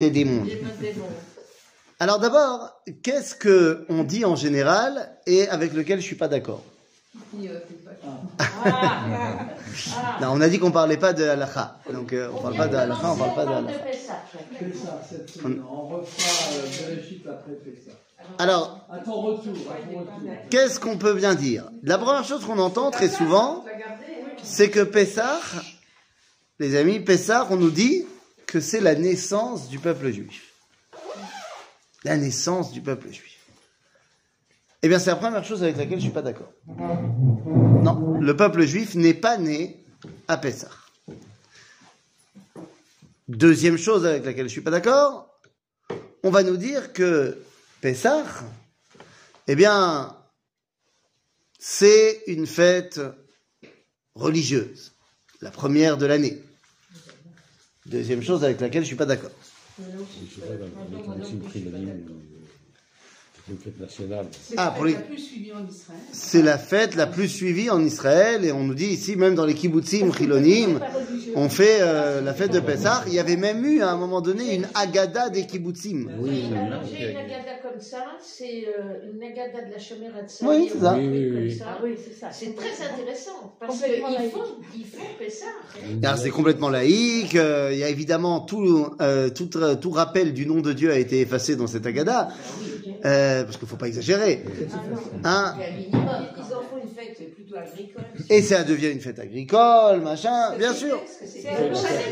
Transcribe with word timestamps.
des 0.00 0.24
mondes. 0.24 0.48
Alors 2.00 2.20
d'abord, 2.20 2.80
qu'est-ce 3.02 3.34
que 3.34 3.84
on 3.88 4.04
dit 4.04 4.24
en 4.24 4.36
général 4.36 5.16
et 5.26 5.48
avec 5.48 5.72
lequel 5.72 6.00
je 6.00 6.04
suis 6.04 6.14
pas 6.14 6.28
d'accord? 6.28 6.62
Non, 10.20 10.28
on 10.30 10.40
a 10.40 10.48
dit 10.48 10.60
qu'on 10.60 10.70
parlait 10.70 10.96
pas 10.98 11.12
de 11.12 11.24
halakha. 11.24 11.78
Donc 11.92 12.12
euh, 12.12 12.30
on 12.32 12.40
parle 12.40 12.56
pas 12.56 12.68
de 12.68 12.76
halakha, 12.76 13.12
on 13.12 13.16
parle 13.16 13.34
pas 13.34 13.46
de 13.46 13.52
halakha. 13.52 13.84
On 15.44 15.86
refera 15.88 16.52
euh, 16.52 16.94
Bereshit 16.94 17.26
après 17.26 17.54
Pessah. 17.54 17.96
Alors, 18.38 18.86
qu'est-ce 20.50 20.78
qu'on 20.78 20.98
peut 20.98 21.14
bien 21.14 21.34
dire? 21.34 21.70
La 21.82 21.98
première 21.98 22.24
chose 22.24 22.44
qu'on 22.44 22.58
entend 22.58 22.90
très 22.90 23.08
souvent, 23.08 23.64
c'est 24.42 24.70
que 24.70 24.80
Pessah, 24.80 25.40
les 26.58 26.76
amis, 26.76 27.00
Pessah, 27.00 27.48
on 27.50 27.56
nous 27.56 27.70
dit 27.70 28.04
que 28.48 28.60
c'est 28.60 28.80
la 28.80 28.94
naissance 28.94 29.68
du 29.68 29.78
peuple 29.78 30.10
juif. 30.10 30.54
La 32.02 32.16
naissance 32.16 32.72
du 32.72 32.80
peuple 32.80 33.12
juif. 33.12 33.38
Eh 34.82 34.88
bien, 34.88 34.98
c'est 34.98 35.10
la 35.10 35.16
première 35.16 35.44
chose 35.44 35.62
avec 35.62 35.76
laquelle 35.76 35.98
je 35.98 36.04
suis 36.04 36.12
pas 36.12 36.22
d'accord. 36.22 36.50
Non, 36.66 38.18
le 38.18 38.36
peuple 38.36 38.64
juif 38.64 38.94
n'est 38.94 39.14
pas 39.14 39.36
né 39.36 39.84
à 40.28 40.38
Pessah. 40.38 40.70
Deuxième 43.28 43.76
chose 43.76 44.06
avec 44.06 44.24
laquelle 44.24 44.46
je 44.46 44.52
suis 44.52 44.62
pas 44.62 44.70
d'accord, 44.70 45.38
on 46.22 46.30
va 46.30 46.42
nous 46.42 46.56
dire 46.56 46.94
que 46.94 47.36
Pessah, 47.82 48.24
eh 49.46 49.54
bien, 49.54 50.16
c'est 51.58 52.22
une 52.26 52.46
fête 52.46 53.00
religieuse, 54.14 54.94
la 55.42 55.50
première 55.50 55.98
de 55.98 56.06
l'année. 56.06 56.42
Deuxième 57.88 58.22
chose 58.22 58.44
avec 58.44 58.60
laquelle 58.60 58.82
je 58.82 58.88
suis 58.88 58.96
pas 58.96 59.06
d'accord. 59.06 59.30
C'est 63.64 63.80
nationale. 63.80 64.26
Ah, 64.56 64.72
pour 64.74 64.84
les- 64.84 64.92
la 64.94 65.00
plus 65.00 65.18
suivie 65.18 65.52
en 65.52 65.66
Israël. 65.66 66.00
C'est 66.12 66.42
la 66.42 66.58
fête 66.58 66.94
la 66.96 67.06
plus 67.06 67.28
suivie 67.28 67.70
en 67.70 67.82
Israël 67.82 68.44
et 68.44 68.52
on 68.52 68.64
nous 68.64 68.74
dit 68.74 68.86
ici, 68.86 69.16
même 69.16 69.34
dans 69.34 69.46
les 69.46 69.54
kibbutzim, 69.54 70.12
chilonim, 70.12 70.80
on 71.34 71.48
fait 71.48 71.78
euh, 71.80 72.20
la 72.20 72.34
fête 72.34 72.52
de 72.52 72.60
Pessah. 72.60 73.04
Il 73.06 73.14
y 73.14 73.18
avait 73.18 73.36
même 73.36 73.64
eu 73.64 73.80
à 73.82 73.90
un 73.90 73.96
moment 73.96 74.20
donné 74.20 74.54
une 74.54 74.66
agada 74.74 75.30
des 75.30 75.46
kibbutzim. 75.46 76.08
Oui, 76.18 76.42
Alors, 76.52 76.82
j'ai 76.98 77.12
une 77.12 77.18
agada 77.18 77.58
comme 77.62 77.80
ça, 77.80 78.04
c'est 78.22 78.66
euh, 78.66 79.12
une 79.12 79.22
agada 79.22 79.66
de 79.66 79.70
la 79.72 80.48
Oui, 80.48 80.68
c'est 80.72 80.78
ça. 80.80 80.94
Oui, 80.98 81.08
oui, 81.08 81.30
oui. 81.30 81.48
Comme 81.48 81.58
ça. 81.58 81.64
Ah 81.68 81.80
oui, 81.82 81.90
c'est 82.04 82.18
ça. 82.18 82.28
C'est 82.32 82.54
très 82.54 82.84
intéressant 82.84 83.54
parce 83.60 83.82
qu'ils 83.82 84.02
laïque. 84.02 84.32
font, 84.32 84.38
ils 84.76 84.84
font 84.84 84.98
Pessah. 85.18 85.46
Alors, 86.02 86.18
C'est 86.18 86.30
complètement 86.30 86.68
laïque. 86.68 87.34
euh, 87.36 87.70
il 87.72 87.78
y 87.78 87.84
a 87.84 87.88
évidemment 87.88 88.40
tout, 88.40 88.86
euh, 89.00 89.30
tout, 89.30 89.46
tout 89.80 89.90
rappel 89.90 90.32
du 90.34 90.46
nom 90.46 90.60
de 90.60 90.72
Dieu 90.72 90.90
a 90.92 90.98
été 90.98 91.20
effacé 91.20 91.56
dans 91.56 91.66
cette 91.66 91.86
agada. 91.86 92.28
Euh, 93.04 93.44
parce 93.44 93.56
qu'il 93.56 93.68
faut 93.68 93.76
pas 93.76 93.86
exagérer. 93.88 94.44
Hein 95.24 95.54
Il 95.56 95.60
y 95.60 95.64
a 95.64 95.68
un 95.68 95.72
minimum, 95.72 96.28
Ils 96.30 96.36
quand 96.36 96.42
en 96.42 96.62
font 96.62 96.76
une 96.82 96.94
fête 96.94 97.34
plutôt 97.34 97.56
agricole. 97.56 98.04
Et 98.30 98.42
ça 98.42 98.64
devient 98.64 98.90
une 98.90 99.00
fête 99.00 99.18
agricole, 99.18 100.00
machin, 100.02 100.56
bien 100.58 100.74
sûr. 100.74 101.04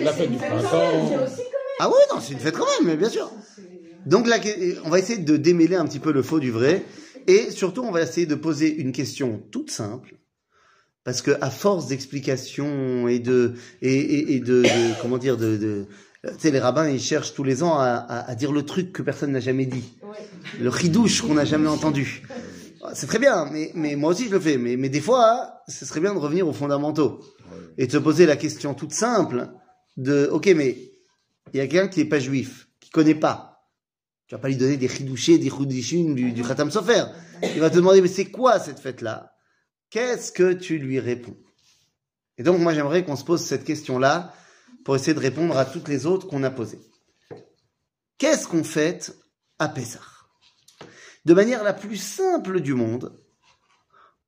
La- 0.03 0.13
fête 0.13 0.31
du 0.31 0.39
printemps. 0.39 1.19
Ah 1.81 1.89
oui, 1.89 1.95
non, 2.15 2.21
c'est 2.21 2.33
une 2.33 2.39
fête 2.39 2.57
quand 2.57 2.67
même, 2.79 2.89
mais 2.89 2.97
bien 2.97 3.09
sûr. 3.11 3.31
Donc 4.07 4.27
là, 4.29 4.39
on 4.85 4.89
va 4.91 4.99
essayer 5.01 5.19
de 5.19 5.37
démêler 5.37 5.75
un 5.77 5.85
petit 5.87 5.99
peu 5.99 6.13
le 6.13 6.23
faux 6.23 6.39
du 6.39 6.51
vrai, 6.53 6.85
et 7.27 7.51
surtout, 7.51 7.83
on 7.83 7.91
va 7.91 8.03
essayer 8.03 8.27
de 8.27 8.37
poser 8.37 8.73
une 8.73 8.93
question 8.93 9.43
toute 9.51 9.71
simple, 9.71 10.15
parce 11.05 11.23
que 11.23 11.33
à 11.41 11.51
force 11.51 11.89
d'explications 11.89 13.09
et 13.09 13.19
de 13.19 13.55
et, 13.83 13.95
et, 13.95 14.35
et 14.37 14.41
de, 14.41 14.63
de- 14.63 15.03
comment 15.03 15.19
dire 15.19 15.37
de, 15.37 15.87
sais, 16.39 16.51
les 16.51 16.59
rabbins, 16.61 16.89
ils 16.89 17.01
cherchent 17.01 17.35
tous 17.35 17.45
les 17.45 17.63
ans 17.63 17.79
à, 17.79 17.87
à- 17.87 18.31
à 18.31 18.35
dire 18.35 18.53
le 18.53 18.65
truc 18.65 18.93
que 18.93 19.03
personne 19.03 19.33
n'a 19.33 19.41
jamais 19.41 19.67
dit, 19.67 19.85
le 20.61 20.69
ridouche 20.69 21.23
qu'on 21.23 21.35
n'a 21.35 21.45
jamais 21.45 21.69
entendu. 21.69 22.23
C'est 22.95 23.07
très 23.09 23.19
bien, 23.19 23.47
mais, 23.51 23.73
mais 23.75 23.97
moi 23.97 24.11
aussi 24.13 24.27
je 24.27 24.31
le 24.31 24.41
fais. 24.41 24.59
Mais, 24.59 24.77
mais 24.77 24.89
des 24.89 25.01
fois, 25.01 25.61
ce 25.67 25.85
serait 25.85 26.01
bien 26.01 26.15
de 26.15 26.19
revenir 26.19 26.47
aux 26.47 26.53
fondamentaux 26.53 27.21
et 27.79 27.87
de 27.87 27.93
se 27.93 27.99
poser 27.99 28.27
la 28.27 28.37
question 28.37 28.75
toute 28.75 28.93
simple 28.93 29.49
de, 29.97 30.29
ok, 30.31 30.47
mais 30.55 30.79
il 31.53 31.57
y 31.59 31.61
a 31.61 31.67
quelqu'un 31.67 31.89
qui 31.89 32.01
n'est 32.01 32.09
pas 32.09 32.21
juif, 32.21 32.69
qui 32.81 32.91
connaît 32.91 33.15
pas. 33.15 33.65
Tu 34.29 34.35
vas 34.35 34.41
pas 34.41 34.49
lui 34.49 34.57
donner 34.57 34.77
des 34.77 34.89
chidouchés, 34.89 35.39
des 35.39 35.51
choudishim, 35.51 36.15
du, 36.15 36.33
du 36.33 36.43
khatam 36.43 36.71
sofer. 36.71 37.05
Il 37.43 37.61
va 37.61 37.71
te 37.71 37.77
demander, 37.77 38.01
mais 38.01 38.09
c'est 38.09 38.27
quoi 38.27 38.59
cette 38.59 38.81
fête-là? 38.81 39.33
Qu'est-ce 39.91 40.33
que 40.33 40.53
tu 40.53 40.79
lui 40.79 40.99
réponds? 41.01 41.37
Et 42.39 42.43
donc, 42.43 42.59
moi, 42.59 42.75
j'aimerais 42.75 43.05
qu'on 43.05 43.17
se 43.17 43.25
pose 43.25 43.41
cette 43.41 43.65
question-là 43.65 44.33
pour 44.87 44.95
essayer 44.95 45.15
de 45.15 45.19
répondre 45.19 45.59
à 45.59 45.65
toutes 45.65 45.89
les 45.89 46.07
autres 46.07 46.29
qu'on 46.29 46.45
a 46.45 46.51
posées. 46.51 46.81
Qu'est-ce 48.19 48.47
qu'on 48.47 48.63
fête 48.63 49.19
à 49.59 49.69
Pessah? 49.69 49.99
De 51.25 51.35
manière 51.35 51.65
la 51.65 51.73
plus 51.73 51.97
simple 51.97 52.61
du 52.61 52.75
monde, 52.75 53.21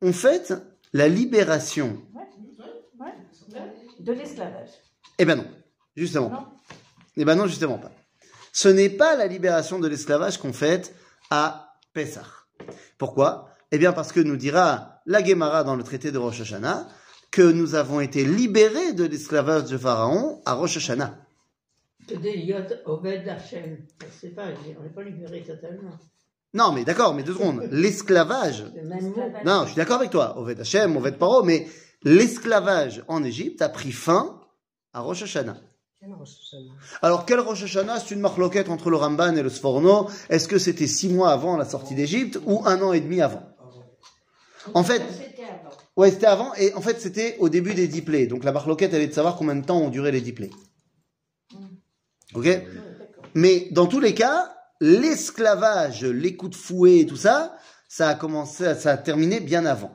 on 0.02 0.12
fête 0.12 0.52
la 0.92 1.06
libération. 1.06 2.02
De 4.00 4.12
l'esclavage. 4.12 4.70
Eh 5.18 5.24
ben 5.24 5.36
non, 5.36 5.46
justement. 5.94 6.28
Non. 6.28 6.46
Eh 7.16 7.24
ben 7.24 7.36
non, 7.36 7.46
justement 7.46 7.78
pas. 7.78 7.92
Ce 8.52 8.66
n'est 8.66 8.90
pas 8.90 9.14
la 9.14 9.28
libération 9.28 9.78
de 9.78 9.86
l'esclavage 9.86 10.38
qu'on 10.38 10.52
fête 10.52 10.92
à 11.30 11.76
Pessah. 11.92 12.26
Pourquoi? 12.98 13.50
Eh 13.70 13.78
bien 13.78 13.92
parce 13.92 14.10
que 14.10 14.18
nous 14.18 14.36
dira 14.36 15.02
la 15.06 15.24
Gemara 15.24 15.62
dans 15.62 15.76
le 15.76 15.84
traité 15.84 16.10
de 16.10 16.18
Rosh 16.18 16.40
Hashanah 16.40 16.88
que 17.30 17.42
nous 17.42 17.74
avons 17.74 18.00
été 18.00 18.24
libérés 18.24 18.92
de 18.92 19.04
l'esclavage 19.04 19.64
de 19.64 19.78
Pharaon 19.78 20.40
à 20.44 20.54
Rosh 20.54 20.78
Hashanah. 20.78 21.18
C'est 22.06 22.16
pas, 24.34 24.46
on 24.78 24.82
n'est 24.82 24.88
pas 24.88 25.02
libéré 25.02 25.42
totalement. 25.42 25.90
Non, 26.54 26.72
mais 26.72 26.84
d'accord, 26.84 27.14
mais 27.14 27.22
deux 27.22 27.34
secondes. 27.34 27.68
L'esclavage. 27.70 28.64
Non, 29.44 29.62
je 29.64 29.68
suis 29.68 29.76
d'accord 29.76 29.98
avec 29.98 30.10
toi. 30.10 30.38
Oved 30.38 30.58
Hashem, 30.58 30.96
Oved 30.96 31.18
Paro, 31.18 31.42
mais 31.42 31.66
l'esclavage 32.02 33.04
en 33.08 33.22
Égypte 33.22 33.60
a 33.60 33.68
pris 33.68 33.92
fin 33.92 34.40
à 34.94 35.00
Rosh 35.00 35.22
Hashanah. 35.22 35.58
Alors, 37.02 37.26
quel 37.26 37.40
Rosh 37.40 37.64
Hashanah? 37.64 38.00
C'est 38.00 38.14
une 38.14 38.20
marloquette 38.20 38.70
entre 38.70 38.88
le 38.88 38.96
Ramban 38.96 39.36
et 39.36 39.42
le 39.42 39.50
Sforno. 39.50 40.08
Est-ce 40.30 40.48
que 40.48 40.58
c'était 40.58 40.86
six 40.86 41.08
mois 41.10 41.32
avant 41.32 41.56
la 41.56 41.66
sortie 41.66 41.94
d'Égypte 41.94 42.38
ou 42.46 42.62
un 42.64 42.80
an 42.80 42.92
et 42.92 43.00
demi 43.00 43.20
avant? 43.20 43.42
En 44.74 44.84
fait, 44.84 45.02
C'était 45.10 45.42
avant. 45.44 45.76
Ouais, 45.98 46.10
c'était 46.10 46.26
avant, 46.26 46.54
et 46.54 46.72
en 46.72 46.80
fait, 46.80 47.00
c'était 47.00 47.36
au 47.40 47.50
début 47.50 47.74
des 47.74 47.88
dix 47.88 48.00
plaies. 48.02 48.26
Donc, 48.26 48.44
la 48.44 48.52
marloquette, 48.52 48.94
elle 48.94 49.02
est 49.02 49.08
de 49.08 49.12
savoir 49.12 49.36
combien 49.36 49.56
de 49.56 49.66
temps 49.66 49.80
ont 49.80 49.90
duré 49.90 50.10
les 50.12 50.22
dix 50.22 50.32
plaies. 50.32 50.50
Ok? 52.34 52.48
Mais 53.34 53.68
dans 53.72 53.86
tous 53.86 54.00
les 54.00 54.14
cas, 54.14 54.54
l'esclavage, 54.80 56.04
les 56.04 56.36
coups 56.36 56.52
de 56.52 56.56
fouet 56.56 57.00
et 57.00 57.06
tout 57.06 57.16
ça, 57.16 57.56
ça 57.88 58.08
a 58.08 58.14
commencé, 58.14 58.74
ça 58.74 58.92
a 58.92 58.96
terminé 58.96 59.40
bien 59.40 59.66
avant, 59.66 59.92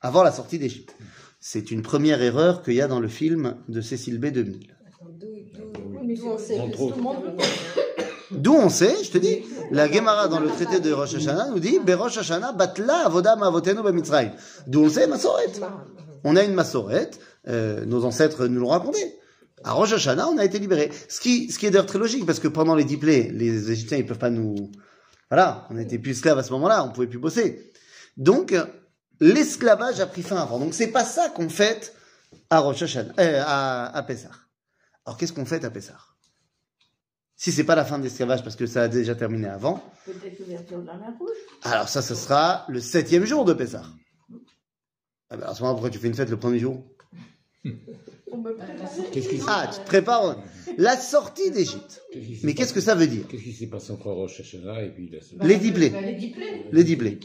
avant 0.00 0.22
la 0.22 0.32
sortie 0.32 0.58
d'Égypte. 0.58 0.94
C'est 1.40 1.70
une 1.70 1.82
première 1.82 2.20
erreur 2.22 2.62
qu'il 2.62 2.74
y 2.74 2.80
a 2.80 2.88
dans 2.88 3.00
le 3.00 3.08
film 3.08 3.56
de 3.68 3.80
Cécile 3.80 4.18
B. 4.18 4.26
2000. 4.26 4.76
Entre 6.58 6.80
autres. 6.80 6.96
D'où 6.96 7.02
on 8.32 8.68
sait, 8.68 8.96
je 9.04 9.10
te 9.10 9.18
dis, 9.18 9.42
la 9.70 9.90
Gemara 9.90 10.28
dans 10.28 10.40
le 10.40 10.48
traité 10.48 10.80
de 10.80 10.92
Rosh 10.92 11.14
Hashanah 11.14 11.50
nous 11.50 11.60
dit 11.60 11.78
Berosh 11.78 12.18
Hashanah 12.18 12.52
batla 12.52 13.06
avoda 13.06 13.32
avotenu 13.32 13.82
b'mitzrayim. 13.82 14.32
D'où 14.66 14.84
on 14.84 14.90
sait 14.90 15.06
Massoret. 15.06 15.52
On 16.24 16.36
a 16.36 16.42
une 16.42 16.54
Massoret, 16.54 17.10
euh, 17.48 17.84
nos 17.84 18.04
ancêtres 18.04 18.46
nous 18.46 18.60
l'ont 18.60 18.68
raconté. 18.68 19.18
À 19.64 19.72
Rosh 19.72 19.92
Hashanah, 19.92 20.28
on 20.28 20.38
a 20.38 20.44
été 20.44 20.58
libérés. 20.58 20.90
Ce 21.08 21.20
qui, 21.20 21.50
ce 21.50 21.58
qui 21.58 21.66
est 21.66 21.70
d'ailleurs 21.70 21.86
très 21.86 21.98
logique, 21.98 22.26
parce 22.26 22.40
que 22.40 22.48
pendant 22.48 22.74
les 22.74 22.84
dix 22.84 22.96
plaies, 22.96 23.30
les 23.32 23.70
Égyptiens, 23.70 23.98
ils 23.98 24.06
peuvent 24.06 24.18
pas 24.18 24.30
nous... 24.30 24.70
Voilà, 25.30 25.66
on 25.70 25.74
n'était 25.74 25.98
plus 25.98 26.12
esclaves 26.12 26.38
à 26.38 26.42
ce 26.42 26.52
moment-là, 26.52 26.84
on 26.84 26.90
pouvait 26.90 27.06
plus 27.06 27.18
bosser. 27.18 27.72
Donc, 28.16 28.54
l'esclavage 29.20 29.98
a 30.00 30.06
pris 30.06 30.22
fin 30.22 30.36
avant. 30.36 30.58
Donc, 30.58 30.74
c'est 30.74 30.88
pas 30.88 31.04
ça 31.04 31.30
qu'on 31.30 31.48
fête 31.48 31.94
à 32.50 32.60
Rosh 32.60 32.82
Hashanah, 32.82 33.12
euh, 33.18 33.42
à, 33.44 33.98
à. 33.98 34.06
Alors, 35.04 35.16
qu'est-ce 35.16 35.32
qu'on 35.32 35.46
fête 35.46 35.64
à 35.64 35.70
Pessah? 35.70 35.98
Si 37.38 37.52
c'est 37.52 37.64
pas 37.64 37.74
la 37.74 37.84
fin 37.84 37.98
de 37.98 38.04
l'esclavage, 38.04 38.42
parce 38.42 38.56
que 38.56 38.66
ça 38.66 38.82
a 38.84 38.88
déjà 38.88 39.14
terminé 39.14 39.46
avant, 39.46 39.82
Peut-être 40.06 40.38
l'ouverture 40.40 40.80
de 40.80 40.86
la 40.86 40.94
mer 40.96 41.12
rouge. 41.18 41.28
alors 41.62 41.88
ça, 41.88 42.00
ce 42.00 42.14
sera 42.14 42.64
le 42.68 42.80
septième 42.80 43.26
jour 43.26 43.44
de 43.44 43.52
Pessah. 43.52 43.84
Ah 45.28 45.36
ben, 45.36 45.46
à 45.46 45.54
ce 45.54 45.60
moment, 45.62 45.74
pourquoi 45.74 45.90
tu 45.90 45.98
fais 45.98 46.06
une 46.06 46.14
fête 46.14 46.30
le 46.30 46.38
premier 46.38 46.58
jour? 46.58 46.82
Qu'est-ce 49.12 49.28
qui 49.28 49.40
Ah, 49.48 49.68
tu 49.72 49.80
te 49.80 49.86
prépares 49.86 50.36
la 50.78 50.96
sortie 50.96 51.50
d'Égypte. 51.50 52.02
qu'est-ce 52.12 52.46
Mais 52.46 52.54
qu'est-ce 52.54 52.72
que 52.72 52.80
ça 52.80 52.94
veut 52.94 53.06
dire? 53.06 53.26
Qu'est-ce 53.28 53.42
qui 53.42 53.52
s'est 53.52 53.66
passé 53.66 53.92
entre 53.92 54.10
Rosh 54.10 54.40
Hashanah 54.40 54.82
et 54.84 54.90
puis 54.90 55.10
la 55.10 55.46
Les 55.46 55.56
dix 55.56 55.72
plaies. 55.72 55.90
Les 56.00 56.14
dix 56.14 56.30
plaies. 56.30 56.66
Les 56.72 56.84
dix 56.84 56.96
plaies. 56.96 57.18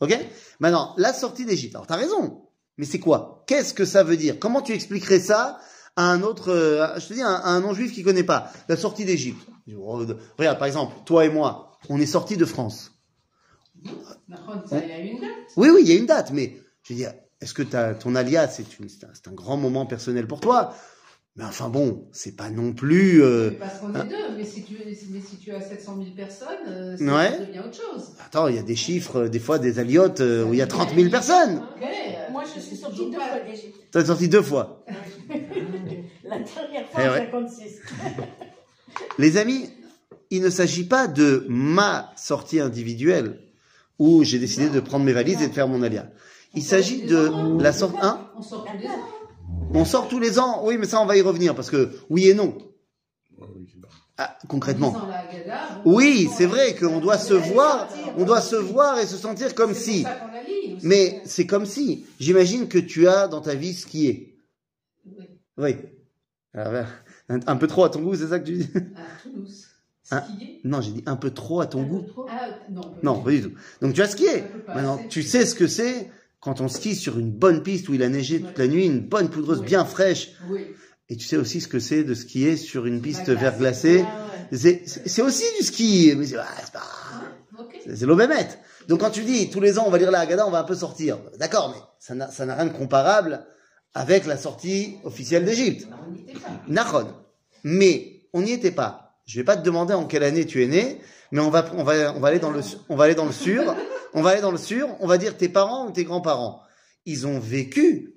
Ok? 0.00 0.18
Maintenant, 0.60 0.94
la 0.98 1.12
sortie 1.12 1.44
d'Égypte. 1.44 1.74
Alors, 1.74 1.86
t'as 1.86 1.96
raison. 1.96 2.42
Mais 2.78 2.86
c'est 2.86 2.98
quoi? 3.00 3.44
Qu'est-ce 3.46 3.74
que 3.74 3.84
ça 3.84 4.02
veut 4.02 4.16
dire? 4.16 4.38
Comment 4.38 4.62
tu 4.62 4.72
expliquerais 4.72 5.20
ça 5.20 5.58
à 5.96 6.10
un 6.10 6.22
autre, 6.22 6.50
euh, 6.50 6.86
je 6.98 7.08
te 7.08 7.14
dis, 7.14 7.20
à 7.22 7.28
un, 7.28 7.34
à 7.34 7.48
un 7.50 7.60
non-juif 7.60 7.92
qui 7.92 8.02
connaît 8.02 8.24
pas? 8.24 8.50
La 8.68 8.76
sortie 8.76 9.04
d'Égypte 9.04 9.46
Regarde, 9.68 10.58
par 10.58 10.66
exemple, 10.66 10.94
toi 11.04 11.24
et 11.24 11.30
moi, 11.30 11.72
on 11.88 12.00
est 12.00 12.06
sortis 12.06 12.36
de 12.36 12.44
France. 12.44 12.98
D'accord, 14.28 14.62
ça, 14.68 14.80
il 14.80 14.96
y 14.96 15.00
a 15.00 15.02
une 15.04 15.18
date? 15.18 15.36
Oui, 15.56 15.68
oui, 15.74 15.80
il 15.82 15.88
y 15.88 15.92
a 15.92 15.98
une 15.98 16.06
date, 16.06 16.30
mais 16.32 16.56
je 16.82 16.92
veux 16.92 16.96
dire, 16.98 17.12
est-ce 17.40 17.54
que 17.54 17.62
t'as- 17.62 17.94
ton 17.94 18.14
alias, 18.14 18.48
c'est 18.48 18.78
une- 18.78 18.88
c'est 18.88 19.04
un, 19.04 19.10
c'est 19.14 19.28
un 19.28 19.32
grand 19.32 19.56
moment 19.56 19.86
personnel 19.86 20.26
pour 20.26 20.40
toi? 20.40 20.74
Mais 21.36 21.44
enfin 21.44 21.68
bon, 21.70 22.08
c'est 22.12 22.36
pas 22.36 22.50
non 22.50 22.72
plus. 22.74 23.22
euh, 23.22 23.52
Parce 23.52 23.78
qu'on 23.80 23.94
est 23.94 24.04
deux, 24.10 24.36
mais 24.36 24.44
si 24.44 24.62
tu, 24.64 24.76
mais 25.10 25.20
si 25.20 25.38
tu 25.38 25.52
as 25.52 25.60
700 25.60 25.96
000 25.96 26.14
personnes, 26.14 26.66
euh, 26.68 26.96
ça 26.98 27.04
Ouais. 27.14 27.38
devient 27.40 27.58
autre 27.60 27.76
chose. 27.76 28.16
Attends, 28.24 28.48
il 28.48 28.56
y 28.56 28.58
a 28.58 28.62
des 28.62 28.76
chiffres, 28.76 29.22
euh, 29.24 29.28
des 29.28 29.38
fois 29.40 29.58
des 29.58 29.78
aliotes 29.78 30.20
euh, 30.20 30.44
où 30.44 30.52
il 30.54 30.58
y 30.58 30.62
a 30.62 30.66
30 30.66 30.94
000 30.94 31.10
personnes. 31.10 31.66
Ok, 31.76 31.88
euh, 32.08 32.12
Moi, 32.28 32.42
je 32.44 32.60
suis 32.60 32.76
sortie 32.76 33.10
deux 33.10 33.20
fois 33.20 33.40
d'Égypte. 33.40 33.88
T'as 33.92 34.04
sorti 34.04 34.28
deux 34.28 34.42
fois. 34.42 34.84
La 36.24 36.38
dernière 36.38 36.84
Eh 36.92 36.94
fois, 36.94 37.02
en 37.02 37.12
ouais. 37.12 37.20
56. 37.20 37.80
Les 39.18 39.36
amis, 39.36 39.68
il 40.30 40.42
ne 40.42 40.50
s'agit 40.50 40.84
pas 40.84 41.06
de 41.06 41.44
ma 41.48 42.12
sortie 42.16 42.60
individuelle 42.60 43.38
où 43.98 44.24
j'ai 44.24 44.38
décidé 44.38 44.68
de 44.68 44.80
prendre 44.80 45.04
mes 45.04 45.12
valises 45.12 45.42
et 45.42 45.48
de 45.48 45.52
faire 45.52 45.68
mon 45.68 45.82
alia. 45.82 46.10
Il 46.54 46.62
s'agit 46.62 47.02
de 47.02 47.60
la 47.62 47.72
sortie. 47.72 47.98
Hein 48.02 48.30
On 49.74 49.84
sort 49.84 50.08
tous 50.08 50.18
les 50.18 50.38
ans. 50.38 50.62
Oui, 50.64 50.76
mais 50.78 50.86
ça, 50.86 51.00
on 51.00 51.06
va 51.06 51.16
y 51.16 51.20
revenir 51.20 51.54
parce 51.54 51.70
que 51.70 51.90
oui 52.10 52.28
et 52.28 52.34
non. 52.34 52.56
Ah, 54.18 54.36
concrètement. 54.48 54.94
Oui, 55.84 56.28
c'est 56.36 56.46
vrai 56.46 56.74
qu'on 56.74 57.00
doit 57.00 57.18
se 57.18 57.34
voir, 57.34 57.88
on 58.16 58.24
doit 58.24 58.40
se 58.42 58.56
voir 58.56 58.98
et 58.98 59.06
se 59.06 59.16
sentir 59.16 59.54
comme 59.54 59.74
si. 59.74 60.04
Mais 60.82 61.22
c'est 61.24 61.46
comme 61.46 61.66
si. 61.66 62.06
J'imagine 62.20 62.68
que 62.68 62.78
tu 62.78 63.08
as 63.08 63.28
dans 63.28 63.40
ta 63.40 63.54
vie 63.54 63.74
skié. 63.74 64.36
Oui, 65.06 65.24
Oui. 65.56 65.76
Alors, 66.54 66.84
un, 67.32 67.40
un 67.46 67.56
peu 67.56 67.66
trop 67.66 67.84
à 67.84 67.90
ton 67.90 68.00
goût, 68.00 68.14
c'est 68.14 68.28
ça 68.28 68.38
que 68.38 68.46
tu 68.46 68.54
dis? 68.54 68.68
À 68.74 69.22
Toulouse. 69.22 69.66
Hein 70.10 70.24
Skier? 70.28 70.60
Non, 70.64 70.80
j'ai 70.80 70.92
dit 70.92 71.02
un 71.06 71.16
peu 71.16 71.30
trop 71.30 71.60
à 71.60 71.66
ton 71.66 71.82
goût. 71.82 72.04
Ah, 72.28 72.48
non. 72.70 72.94
Non, 73.02 73.22
pas 73.22 73.30
du 73.30 73.42
tout. 73.42 73.52
Donc 73.80 73.94
tu 73.94 74.02
as 74.02 74.08
skié. 74.08 74.44
Un 74.68 74.74
Maintenant, 74.74 75.00
tu 75.08 75.22
sais 75.22 75.46
ce 75.46 75.54
que 75.54 75.66
c'est 75.66 76.10
quand 76.40 76.60
on 76.60 76.68
skie 76.68 76.96
sur 76.96 77.18
une 77.18 77.30
bonne 77.30 77.62
piste 77.62 77.88
où 77.88 77.94
il 77.94 78.02
a 78.02 78.08
neigé 78.08 78.40
toute 78.40 78.58
la 78.58 78.66
nuit, 78.66 78.84
une 78.84 79.00
bonne 79.00 79.30
poudreuse 79.30 79.60
Oui. 79.60 79.66
bien 79.66 79.84
fraîche. 79.84 80.32
Oui. 80.50 80.66
Et 81.08 81.16
tu 81.16 81.26
sais 81.26 81.36
aussi 81.36 81.60
ce 81.60 81.68
que 81.68 81.78
c'est 81.78 82.04
de 82.04 82.14
skier 82.14 82.56
sur 82.56 82.86
une 82.86 83.00
piste 83.00 83.30
verglacée. 83.30 84.04
Ah 84.06 84.26
ouais. 84.52 84.82
C'est 84.86 85.22
aussi 85.22 85.44
du 85.58 85.64
ski. 85.64 86.12
Mais 86.16 86.26
c'est 86.26 86.36
ah, 86.36 86.46
pas... 86.72 86.82
L'obémètre. 88.04 88.56
Donc 88.88 89.00
quand 89.00 89.10
tu 89.10 89.22
dis 89.22 89.50
tous 89.50 89.60
les 89.60 89.78
ans 89.78 89.84
on 89.86 89.90
va 89.90 89.98
lire 89.98 90.10
la 90.10 90.20
Haggadah, 90.20 90.46
on 90.46 90.50
va 90.50 90.60
un 90.60 90.64
peu 90.64 90.74
sortir. 90.74 91.18
D'accord, 91.38 91.74
mais 91.74 92.14
ça 92.30 92.44
n'a 92.44 92.54
rien 92.54 92.66
de 92.66 92.76
comparable 92.76 93.46
avec 93.94 94.26
la 94.26 94.36
sortie 94.36 94.96
officielle 95.04 95.44
d'Égypte. 95.44 95.86
On 96.06 96.10
n'y 96.12 96.22
était 96.22 96.38
pas. 96.38 96.62
Nachon. 96.68 97.08
Mais 97.64 98.22
on 98.32 98.42
n'y 98.42 98.52
était 98.52 98.70
pas. 98.70 99.20
Je 99.26 99.38
vais 99.38 99.44
pas 99.44 99.56
te 99.56 99.62
demander 99.62 99.94
en 99.94 100.06
quelle 100.06 100.24
année 100.24 100.46
tu 100.46 100.62
es 100.62 100.66
né, 100.66 101.00
mais 101.30 101.40
on 101.40 101.50
va 101.50 101.70
on 101.74 101.84
va 101.84 102.14
on 102.14 102.20
va 102.20 102.28
aller 102.28 102.40
dans 102.40 102.50
le 102.50 102.60
on 102.88 102.96
va 102.96 103.04
aller 103.04 103.14
dans 103.14 103.26
le 103.26 103.32
sûr. 103.32 103.74
On 104.14 104.22
va 104.22 104.30
aller 104.30 104.40
dans 104.40 104.50
le 104.50 104.58
sûr. 104.58 104.88
On 105.00 105.06
va 105.06 105.16
dire 105.18 105.36
tes 105.36 105.48
parents 105.48 105.86
ou 105.86 105.92
tes 105.92 106.04
grands-parents. 106.04 106.62
Ils 107.06 107.26
ont 107.26 107.38
vécu 107.38 108.14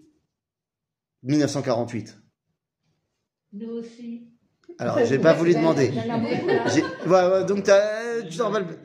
1948. 1.24 2.18
Nous 3.54 3.70
aussi. 3.70 4.28
Alors 4.78 5.00
j'ai 5.06 5.20
pas 5.20 5.34
voulu 5.34 5.54
demander. 5.54 5.92
Ouais, 7.08 7.28
ouais, 7.28 7.46
donc 7.46 7.64
tu 8.30 8.38
t'en 8.38 8.50
rappelles. 8.50 8.78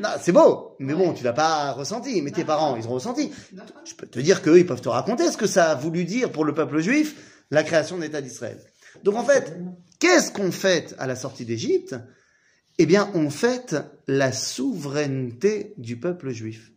Non, 0.00 0.10
c'est 0.20 0.32
beau, 0.32 0.76
mais 0.78 0.94
bon, 0.94 1.12
tu 1.12 1.24
l'as 1.24 1.32
pas 1.32 1.72
ressenti. 1.72 2.22
Mais 2.22 2.30
tes 2.30 2.44
parents, 2.44 2.76
ils 2.76 2.86
ont 2.86 2.92
ressenti. 2.92 3.32
Je 3.84 3.94
peux 3.94 4.06
te 4.06 4.20
dire 4.20 4.42
qu'eux, 4.42 4.58
ils 4.58 4.66
peuvent 4.66 4.80
te 4.80 4.88
raconter 4.88 5.30
ce 5.30 5.36
que 5.36 5.46
ça 5.46 5.70
a 5.70 5.74
voulu 5.74 6.04
dire 6.04 6.30
pour 6.30 6.44
le 6.44 6.54
peuple 6.54 6.80
juif, 6.80 7.16
la 7.50 7.62
création 7.62 7.96
de 7.96 8.02
l'État 8.02 8.20
d'Israël. 8.20 8.58
Donc 9.04 9.16
en 9.16 9.24
fait, 9.24 9.56
qu'est-ce 9.98 10.30
qu'on 10.30 10.52
fête 10.52 10.94
à 10.98 11.06
la 11.06 11.16
sortie 11.16 11.44
d'Égypte? 11.44 11.96
Eh 12.78 12.86
bien, 12.86 13.10
on 13.14 13.28
fête 13.28 13.76
la 14.06 14.30
souveraineté 14.32 15.74
du 15.78 15.98
peuple 15.98 16.30
juif. 16.30 16.70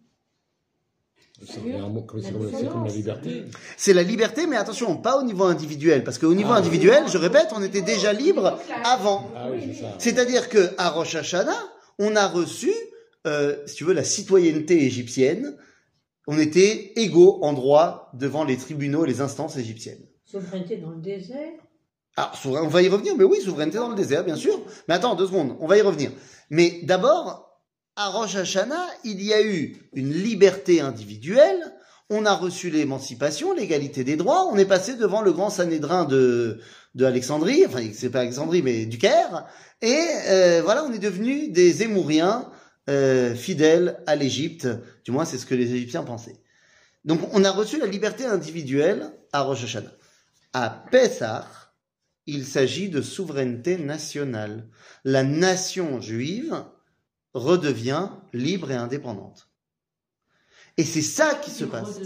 C'est 1.44 1.64
la 1.64 2.90
liberté. 2.90 3.46
C'est 3.78 3.94
la 3.94 4.04
liberté, 4.04 4.48
mais 4.48 4.58
attention, 4.58 4.98
pas 4.98 5.18
au 5.18 5.24
niveau 5.24 5.46
individuel, 5.46 6.04
parce 6.04 6.20
qu'au 6.20 6.34
niveau 6.34 6.54
individuel, 6.54 7.06
je 7.08 7.18
répète, 7.18 7.48
on 7.56 7.64
était 7.64 7.82
déjà 7.82 8.14
libre 8.14 8.60
avant. 8.84 9.32
Ah 9.36 9.48
oui, 9.52 9.60
c'est 9.66 9.82
ça. 9.82 9.96
C'est-à-dire 9.98 10.50
que 10.50 10.72
à 10.78 10.90
Rosh 10.90 11.16
Hashanah, 11.16 11.58
on 11.98 12.16
a 12.16 12.28
reçu, 12.28 12.72
euh, 13.28 13.58
si 13.66 13.76
tu 13.76 13.84
veux, 13.84 13.94
la 13.94 14.04
citoyenneté 14.04 14.84
égyptienne. 14.84 15.58
On 16.28 16.38
était 16.38 16.94
égaux 16.96 17.40
en 17.42 17.54
droit 17.54 18.12
devant 18.14 18.44
les 18.44 18.58
tribunaux, 18.58 19.06
les 19.06 19.22
instances 19.22 19.58
égyptiennes. 19.58 20.06
Souveraineté 20.24 20.78
dans 20.78 20.92
le 20.92 21.02
désert? 21.02 21.54
Ah, 22.18 22.32
on 22.46 22.68
va 22.68 22.82
y 22.82 22.90
revenir, 22.90 23.16
mais 23.18 23.24
oui, 23.24 23.42
souveraineté 23.42 23.78
dans 23.78 23.90
le 23.90 23.96
désert, 23.96 24.24
bien 24.24 24.36
sûr. 24.36 24.62
Mais 24.88 24.94
attends, 24.94 25.16
deux 25.16 25.28
secondes, 25.28 25.56
on 25.60 25.68
va 25.68 25.78
y 25.78 25.82
revenir. 25.82 26.12
Mais 26.50 26.82
d'abord, 26.84 27.52
à 27.96 28.10
Rosh 28.10 28.36
Hashanah, 28.36 28.88
il 29.04 29.22
y 29.22 29.34
a 29.34 29.42
eu 29.42 29.78
une 29.94 30.14
liberté 30.14 30.82
individuelle, 30.82 31.74
on 32.10 32.26
a 32.26 32.34
reçu 32.34 32.70
l'émancipation, 32.70 33.54
l'égalité 33.54 34.04
des 34.04 34.18
droits, 34.18 34.48
on 34.52 34.58
est 34.58 34.66
passé 34.66 34.96
devant 34.96 35.22
le 35.22 35.32
grand 35.32 35.50
Sanhédrin 35.50 36.06
de, 36.06 36.60
de 36.96 37.06
Alexandrie, 37.06 37.66
enfin, 37.66 37.82
c'est 37.94 38.10
pas 38.10 38.20
Alexandrie, 38.20 38.62
mais 38.62 38.86
du 38.86 38.98
Caire, 38.98 39.46
et 39.82 40.08
euh, 40.28 40.62
voilà, 40.64 40.84
on 40.84 40.92
est 40.92 41.00
devenus 41.00 41.52
des 41.52 41.84
Émouriens 41.84 42.50
euh, 42.90 43.36
fidèles 43.36 44.02
à 44.08 44.16
l'Égypte, 44.16 44.68
du 45.04 45.12
moins 45.12 45.26
c'est 45.26 45.38
ce 45.38 45.46
que 45.46 45.56
les 45.56 45.74
Égyptiens 45.74 46.04
pensaient. 46.04 46.42
Donc 47.06 47.22
on 47.34 47.44
a 47.44 47.52
reçu 47.52 47.80
la 47.80 47.86
liberté 47.86 48.26
individuelle 48.26 49.12
à 49.32 49.42
Rosh. 49.42 49.78
À 50.54 50.86
Pessah, 50.92 51.48
il 52.26 52.46
s'agit 52.46 52.90
de 52.90 53.02
souveraineté 53.02 53.78
nationale. 53.78 54.68
La 55.04 55.24
nation 55.24 56.02
juive 56.02 56.64
redevient 57.34 58.10
libre 58.34 58.72
et 58.72 58.76
indépendante. 58.76 59.51
Et 60.82 60.86
c'est 60.86 61.02
ça 61.04 61.36
qui 61.36 61.52
se 61.52 61.64
passe. 61.66 62.00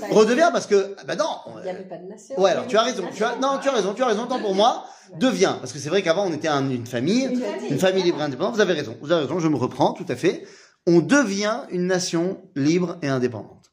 Pas- 0.00 0.06
Redevient 0.08 0.48
parce 0.50 0.66
que, 0.66 0.94
bah 1.06 1.14
non. 1.14 1.26
Il 1.58 1.62
n'y 1.64 1.68
avait 1.68 1.84
pas 1.84 1.98
de 1.98 2.06
nation. 2.08 2.40
Ouais, 2.40 2.50
alors 2.52 2.66
tu 2.66 2.76
as 2.76 2.82
raison. 2.82 3.04
Tu 3.14 3.22
as, 3.22 3.36
non, 3.36 3.58
tu 3.62 3.68
as 3.68 3.72
raison. 3.72 3.92
Tu 3.92 4.02
as 4.02 4.06
raison. 4.06 4.26
Tant 4.26 4.38
pour 4.40 4.54
moi, 4.54 4.86
devient. 5.20 5.56
Parce 5.60 5.72
que 5.72 5.78
c'est 5.78 5.90
vrai 5.90 6.00
qu'avant 6.02 6.26
on 6.26 6.32
était 6.32 6.48
un- 6.48 6.70
une 6.70 6.86
famille, 6.86 7.24
Une 7.24 7.38
famille. 7.40 7.70
une 7.70 7.78
famille 7.78 8.02
libre 8.02 8.20
et 8.20 8.24
indépendante. 8.24 8.54
Vous 8.54 8.60
avez 8.62 8.72
raison. 8.72 8.96
Vous 9.02 9.12
avez 9.12 9.22
raison. 9.26 9.40
Je 9.40 9.48
me 9.48 9.56
reprends 9.56 9.92
tout 9.92 10.06
à 10.08 10.16
fait. 10.16 10.46
On 10.86 11.00
devient 11.00 11.60
une 11.70 11.86
nation 11.86 12.40
libre 12.56 12.96
et 13.02 13.08
indépendante. 13.08 13.70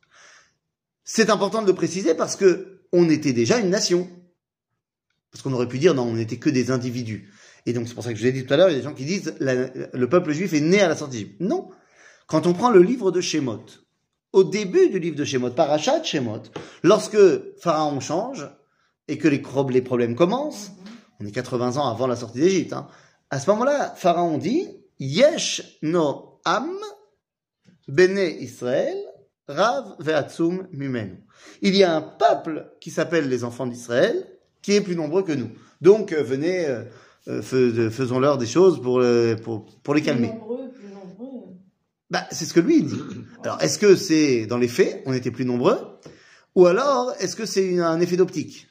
C'est 1.06 1.30
important 1.30 1.62
de 1.62 1.68
le 1.68 1.74
préciser 1.76 2.14
parce 2.14 2.36
que 2.36 2.82
on 2.92 3.10
était 3.10 3.34
déjà 3.34 3.58
une 3.58 3.70
nation. 3.70 4.10
Parce 5.32 5.42
qu'on 5.44 5.54
aurait 5.54 5.68
pu 5.70 5.80
dire 5.80 5.94
non, 5.94 6.04
on 6.04 6.14
n'était 6.16 6.38
que 6.38 6.50
des 6.50 6.72
individus. 6.72 7.32
Et 7.66 7.74
donc 7.74 7.88
c'est 7.88 7.94
pour 7.94 8.04
ça 8.04 8.12
que 8.12 8.18
je 8.18 8.24
vous 8.24 8.28
ai 8.28 8.32
dit 8.34 8.46
tout 8.46 8.54
à 8.54 8.58
l'heure, 8.58 8.70
il 8.70 8.74
y 8.74 8.76
a 8.76 8.80
des 8.80 8.84
gens 8.84 8.94
qui 8.94 9.06
disent 9.06 9.34
la- 9.40 9.70
le 9.94 10.10
peuple 10.10 10.34
juif 10.34 10.52
est 10.54 10.60
né 10.62 10.82
à 10.82 10.90
la 10.90 10.96
sortie 10.98 11.14
d'Égypte. 11.14 11.36
Non. 11.40 11.70
Quand 12.28 12.48
on 12.48 12.54
prend 12.54 12.70
le 12.70 12.82
livre 12.82 13.12
de 13.12 13.22
Shemot, 13.22 13.64
au 14.34 14.44
début 14.44 14.90
du 14.90 15.00
livre 15.00 15.16
de 15.18 15.26
Shemot, 15.26 15.52
Parachat 15.52 16.04
Shemot, 16.04 16.44
lorsque 16.84 17.18
Pharaon 17.60 18.00
change 18.00 18.48
et 19.08 19.18
que 19.18 19.28
les, 19.28 19.40
pro- 19.40 19.68
les 19.70 19.82
problèmes 19.82 20.16
commencent, 20.16 20.72
on 21.20 21.26
est 21.26 21.32
80 21.32 21.78
ans 21.78 21.88
avant 21.90 22.08
la 22.08 22.16
sortie 22.16 22.40
d'Égypte, 22.40 22.74
hein, 22.74 22.88
à 23.30 23.40
ce 23.40 23.50
moment-là, 23.52 23.94
Pharaon 23.96 24.38
dit 24.38 24.68
Yesh 25.00 25.78
no 25.82 26.40
am 26.46 26.72
bene 27.88 28.20
Israël 28.40 28.98
rav 29.48 29.96
ve'atzum 30.00 30.68
mimenu. 30.72 31.24
Il 31.62 31.76
y 31.76 31.84
a 31.84 31.96
un 31.96 32.02
peuple 32.02 32.72
qui 32.80 32.92
s'appelle 32.92 33.28
les 33.28 33.44
enfants 33.44 33.66
d'Israël 33.68 34.28
qui 34.62 34.74
est 34.74 34.82
plus 34.82 34.96
nombreux 34.96 35.24
que 35.24 35.32
nous. 35.32 35.50
Donc 35.82 36.12
euh, 36.14 36.22
venez, 36.24 36.66
euh, 36.68 36.84
euh, 37.28 37.42
fais- 37.42 37.90
faisons-leur 37.90 38.38
des 38.38 38.46
choses 38.46 38.82
pour, 38.82 39.02
pour, 39.44 39.66
pour 39.84 39.94
les 39.94 40.02
Plus 40.02 40.06
calmer. 40.06 40.28
nombreux, 40.28 40.70
plus 40.70 40.90
nombreux. 40.90 41.56
Bah, 42.12 42.26
c'est 42.32 42.46
ce 42.46 42.54
que 42.54 42.60
lui 42.60 42.84
dit. 42.84 43.00
Alors, 43.44 43.60
est-ce 43.62 43.80
que 43.80 43.96
c'est 43.96 44.46
dans 44.46 44.58
les 44.58 44.68
faits, 44.68 45.02
on 45.06 45.14
était 45.14 45.32
plus 45.32 45.46
nombreux, 45.46 45.78
ou 46.56 46.66
alors 46.68 47.14
est-ce 47.20 47.36
que 47.36 47.46
c'est 47.46 47.66
une- 47.66 47.80
un 47.80 48.00
effet 48.02 48.18
d'optique? 48.18 48.68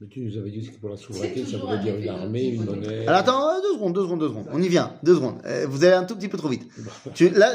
Mais 0.00 0.06
tu 0.06 0.20
nous 0.20 0.36
avais 0.38 0.50
dit 0.50 0.70
que 0.70 0.78
pour 0.78 0.90
la 0.90 0.96
souveraineté, 0.96 1.44
ça 1.44 1.58
voulait 1.58 1.80
dire 1.80 1.96
une 1.96 2.08
armée, 2.08 2.44
une 2.44 2.64
monnaie. 2.64 3.04
Alors 3.08 3.20
attends, 3.20 3.48
euh, 3.50 3.60
deux 3.62 3.72
secondes, 3.74 3.94
deux 3.94 4.02
secondes, 4.02 4.20
deux 4.20 4.28
secondes. 4.28 4.46
On 4.52 4.62
y 4.62 4.68
vient, 4.68 4.94
deux 5.02 5.14
secondes. 5.16 5.40
Euh, 5.44 5.66
vous 5.68 5.82
allez 5.84 5.94
un 5.94 6.04
tout 6.04 6.14
petit 6.14 6.28
peu 6.28 6.38
trop 6.38 6.48
vite. 6.48 6.70
Tu, 7.14 7.30
là, 7.30 7.52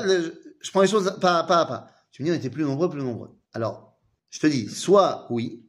je 0.61 0.71
prends 0.71 0.81
les 0.81 0.87
choses 0.89 1.15
pas 1.21 1.39
à 1.39 1.43
pas 1.45 1.61
à 1.61 1.65
pas. 1.65 1.87
Tu 2.11 2.21
me 2.21 2.27
dis 2.27 2.33
on 2.33 2.35
était 2.35 2.49
plus 2.49 2.63
nombreux, 2.65 2.89
plus 2.89 3.01
nombreux. 3.01 3.29
Alors, 3.53 3.97
je 4.29 4.39
te 4.39 4.47
dis, 4.47 4.67
soit 4.69 5.25
oui, 5.29 5.63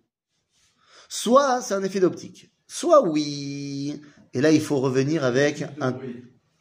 soit 1.09 1.61
c'est 1.63 1.75
un 1.75 1.83
effet 1.85 2.01
d'optique. 2.01 2.51
Soit 2.67 3.07
oui, 3.09 4.01
et 4.33 4.41
là 4.41 4.51
il 4.51 4.61
faut 4.61 4.79
revenir 4.81 5.23
avec 5.25 5.63
un, 5.81 5.97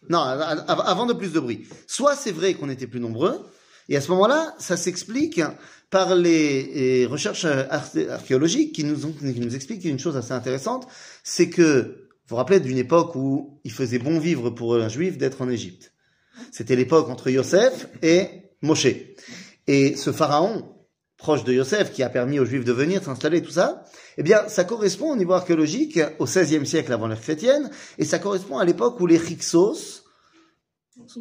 Non, 0.10 0.20
av- 0.20 0.64
av- 0.68 0.84
avant 0.86 1.06
de 1.06 1.14
plus 1.14 1.32
de 1.34 1.40
bruit. 1.40 1.68
Soit 1.88 2.16
c'est 2.16 2.32
vrai 2.32 2.54
qu'on 2.56 2.70
était 2.70 2.88
plus 2.88 3.00
nombreux, 3.00 3.46
et 3.90 3.98
à 3.98 4.02
ce 4.02 4.12
moment-là, 4.12 4.56
ça 4.60 4.78
s'explique 4.78 5.42
par 5.90 6.16
les, 6.16 7.06
recherches 7.10 7.46
ar- 7.46 7.90
archéologiques 8.10 8.74
qui 8.74 8.84
nous, 8.84 9.06
ont, 9.06 9.12
qui 9.12 9.40
nous 9.40 9.56
expliquent 9.56 9.86
une 9.86 10.00
chose 10.00 10.18
assez 10.18 10.32
intéressante, 10.34 10.88
c'est 11.24 11.50
que, 11.50 12.08
vous 12.26 12.30
vous 12.30 12.36
rappelez 12.38 12.60
d'une 12.62 12.78
époque 12.78 13.16
où 13.16 13.60
il 13.64 13.72
faisait 13.72 14.00
bon 14.00 14.18
vivre 14.20 14.50
pour 14.50 14.76
un 14.76 14.88
juif 14.90 15.18
d'être 15.18 15.42
en 15.42 15.50
Égypte. 15.50 15.94
C'était 16.52 16.76
l'époque 16.76 17.10
entre 17.10 17.30
Yosef 17.30 17.88
et 18.02 18.28
Moshe. 18.62 18.88
Et 19.68 19.96
ce 19.96 20.12
pharaon, 20.12 20.73
proche 21.24 21.46
de 21.46 21.54
Yosef, 21.54 21.94
qui 21.94 22.04
a 22.04 22.10
permis 22.10 22.38
aux 22.38 22.46
juifs 22.46 22.66
de 22.66 22.74
venir 22.74 23.02
s'installer, 23.02 23.42
tout 23.42 23.54
ça, 23.54 23.86
eh 24.18 24.24
bien, 24.24 24.46
ça 24.50 24.66
correspond 24.66 25.14
au 25.14 25.16
niveau 25.16 25.32
archéologique 25.32 25.98
au 26.20 26.26
XVIe 26.26 26.68
siècle 26.68 26.92
avant 26.92 27.08
l'ère 27.08 27.22
chrétienne, 27.22 27.72
et 27.98 28.04
ça 28.04 28.20
correspond 28.20 28.58
à 28.58 28.66
l'époque 28.66 29.00
où 29.00 29.08
les 29.08 29.16
Hyksos 29.16 30.04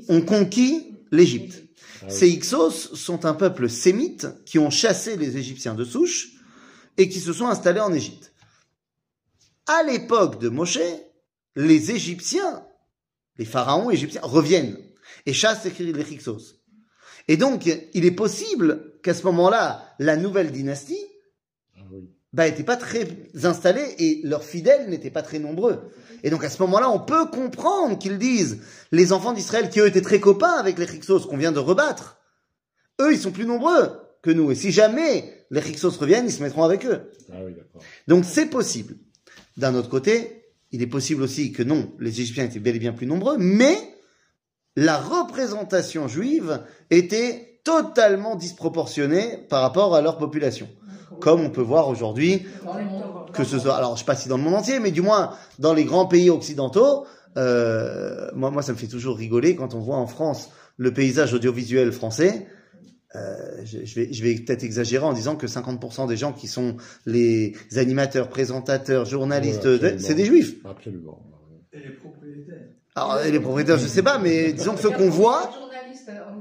ont 0.08 0.22
conquis 0.22 0.98
l'Égypte. 1.12 1.62
Ah 2.02 2.06
oui. 2.08 2.12
Ces 2.12 2.28
Hyksos 2.30 2.96
sont 2.96 3.24
un 3.26 3.34
peuple 3.34 3.70
sémite 3.70 4.26
qui 4.44 4.58
ont 4.58 4.70
chassé 4.70 5.16
les 5.16 5.36
Égyptiens 5.36 5.74
de 5.74 5.84
souche 5.84 6.32
et 6.98 7.08
qui 7.08 7.20
se 7.20 7.32
sont 7.32 7.46
installés 7.46 7.80
en 7.80 7.92
Égypte. 7.92 8.32
à 9.66 9.84
l'époque 9.84 10.40
de 10.40 10.48
Moshe, 10.48 10.80
les 11.54 11.92
Égyptiens, 11.92 12.66
les 13.38 13.44
pharaons 13.44 13.90
égyptiens, 13.90 14.22
reviennent 14.24 14.76
et 15.26 15.32
chassent 15.32 15.64
les 15.64 15.92
les 15.92 16.12
Hyksos. 16.12 16.56
Et 17.28 17.36
donc, 17.36 17.70
il 17.94 18.04
est 18.04 18.10
possible 18.10 18.91
qu'à 19.02 19.14
ce 19.14 19.24
moment-là, 19.24 19.84
la 19.98 20.16
nouvelle 20.16 20.50
dynastie 20.52 21.04
Ah 21.76 21.80
oui. 21.92 22.08
bah, 22.32 22.50
pas 22.50 22.76
très 22.76 23.06
installée 23.44 23.94
et 23.98 24.20
leurs 24.24 24.44
fidèles 24.44 24.88
n'étaient 24.88 25.10
pas 25.10 25.22
très 25.22 25.38
nombreux. 25.38 25.90
Et 26.22 26.30
donc 26.30 26.44
à 26.44 26.50
ce 26.50 26.62
moment-là, 26.62 26.90
on 26.90 27.00
peut 27.00 27.26
comprendre 27.26 27.98
qu'ils 27.98 28.18
disent 28.18 28.60
les 28.92 29.12
enfants 29.12 29.32
d'Israël 29.32 29.70
qui 29.70 29.80
eux 29.80 29.86
étaient 29.86 30.00
très 30.02 30.20
copains 30.20 30.54
avec 30.54 30.78
les 30.78 30.86
Hyksos 30.86 31.26
qu'on 31.28 31.36
vient 31.36 31.52
de 31.52 31.58
rebattre. 31.58 32.18
Eux, 33.00 33.12
ils 33.12 33.18
sont 33.18 33.32
plus 33.32 33.46
nombreux 33.46 33.90
que 34.22 34.30
nous. 34.30 34.50
Et 34.52 34.54
si 34.54 34.70
jamais 34.70 35.46
les 35.50 35.60
Hyksos 35.68 35.98
reviennent, 35.98 36.26
ils 36.26 36.32
se 36.32 36.42
mettront 36.42 36.62
avec 36.62 36.86
eux. 36.86 37.10
Ah 37.32 37.38
oui. 37.44 37.54
Donc 38.06 38.24
c'est 38.24 38.46
possible. 38.46 38.94
D'un 39.56 39.74
autre 39.74 39.88
côté, 39.88 40.44
il 40.70 40.80
est 40.80 40.86
possible 40.86 41.22
aussi 41.22 41.52
que 41.52 41.62
non, 41.62 41.92
les 41.98 42.20
Égyptiens 42.20 42.44
étaient 42.44 42.60
bel 42.60 42.76
et 42.76 42.78
bien 42.78 42.92
plus 42.92 43.06
nombreux, 43.06 43.36
mais 43.38 43.76
la 44.76 44.96
représentation 44.96 46.08
juive 46.08 46.62
était 46.90 47.51
totalement 47.64 48.36
disproportionnée 48.36 49.38
par 49.48 49.62
rapport 49.62 49.94
à 49.94 50.00
leur 50.00 50.18
population. 50.18 50.68
Comme 51.20 51.40
on 51.40 51.50
peut 51.50 51.62
voir 51.62 51.88
aujourd'hui, 51.88 52.46
que 53.32 53.44
ce 53.44 53.58
soit, 53.58 53.76
alors 53.76 53.94
je 53.94 54.00
sais 54.00 54.04
pas 54.04 54.16
si 54.16 54.28
dans 54.28 54.36
le 54.36 54.42
monde 54.42 54.54
entier, 54.54 54.80
mais 54.80 54.90
du 54.90 55.02
moins 55.02 55.34
dans 55.58 55.72
les 55.72 55.84
grands 55.84 56.06
pays 56.06 56.30
occidentaux, 56.30 57.06
euh, 57.36 58.30
moi, 58.34 58.50
moi 58.50 58.62
ça 58.62 58.72
me 58.72 58.78
fait 58.78 58.88
toujours 58.88 59.16
rigoler 59.16 59.54
quand 59.54 59.74
on 59.74 59.80
voit 59.80 59.96
en 59.96 60.06
France 60.06 60.50
le 60.76 60.92
paysage 60.92 61.32
audiovisuel 61.32 61.92
français. 61.92 62.46
Euh, 63.14 63.60
je, 63.64 63.84
je 63.84 63.94
vais, 63.94 64.12
je 64.12 64.22
vais 64.22 64.34
peut-être 64.36 64.64
exagérer 64.64 65.04
en 65.04 65.12
disant 65.12 65.36
que 65.36 65.46
50% 65.46 66.08
des 66.08 66.16
gens 66.16 66.32
qui 66.32 66.48
sont 66.48 66.76
les 67.04 67.54
animateurs, 67.76 68.28
présentateurs, 68.28 69.04
journalistes, 69.04 69.98
c'est 69.98 70.14
des 70.14 70.24
juifs. 70.24 70.56
Absolument. 70.64 71.20
Et 71.72 71.78
les 71.78 71.90
propriétaires. 71.90 72.68
Alors 72.94 73.20
et 73.20 73.30
les 73.30 73.40
propriétaires, 73.40 73.78
je 73.78 73.86
sais 73.86 74.02
pas, 74.02 74.18
mais 74.18 74.52
disons 74.52 74.74
que 74.74 74.80
ceux 74.80 74.90
qu'on 74.90 75.08
voit, 75.10 75.50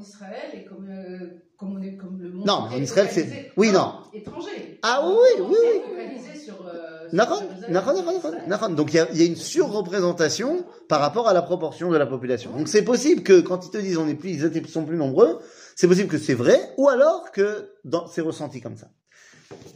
Israël 0.02 0.52
et 0.54 0.66
comme, 0.66 0.88
euh, 0.90 1.42
comme 1.58 1.78
on 1.78 1.82
est 1.82 1.96
comme 1.96 2.20
le 2.20 2.32
monde. 2.32 2.46
Non, 2.48 2.54
en 2.54 2.82
Israël, 2.82 3.08
c'est- 3.12 3.52
oui, 3.58 3.72
non. 3.72 3.94
Étranger. 4.14 4.80
Ah 4.82 5.08
oui, 5.08 5.14
oui, 5.40 5.46
oui, 5.50 5.56
est 5.56 5.74
oui. 5.74 5.82
focalisé 5.90 6.40
sur, 6.46 6.66
euh, 6.66 7.10
sur. 7.10 8.70
Donc 8.76 8.94
il 8.94 8.98
y, 8.98 9.00
a, 9.00 9.12
y 9.14 9.22
a 9.22 9.26
une 9.26 9.36
surreprésentation 9.36 10.66
par 10.90 11.00
rapport 11.02 11.28
à 11.28 11.34
la 11.34 11.42
proportion 11.42 11.92
de 11.92 11.98
la 11.98 12.06
population. 12.06 12.52
Donc 12.58 12.68
c'est 12.68 12.84
possible 12.84 13.24
que 13.24 13.42
quand 13.42 13.66
ils 13.66 13.72
te 13.72 13.78
disent 13.78 13.98
on 13.98 14.08
est 14.08 14.16
plus, 14.16 14.32
ils 14.32 14.68
sont 14.68 14.86
plus 14.86 14.98
nombreux, 14.98 15.40
c'est 15.76 15.88
possible 15.88 16.10
que 16.10 16.18
c'est 16.18 16.34
vrai, 16.34 16.74
ou 16.78 16.90
alors 16.90 17.32
que 17.32 17.74
c'est 18.12 18.22
ressenti 18.22 18.62
comme 18.62 18.78
ça. 18.78 18.90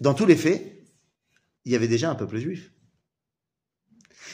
Dans 0.01 0.13
tous 0.13 0.25
les 0.25 0.35
faits, 0.35 0.61
il 1.65 1.71
y 1.71 1.75
avait 1.75 1.87
déjà 1.87 2.09
un 2.09 2.15
peuple 2.15 2.37
juif. 2.37 2.71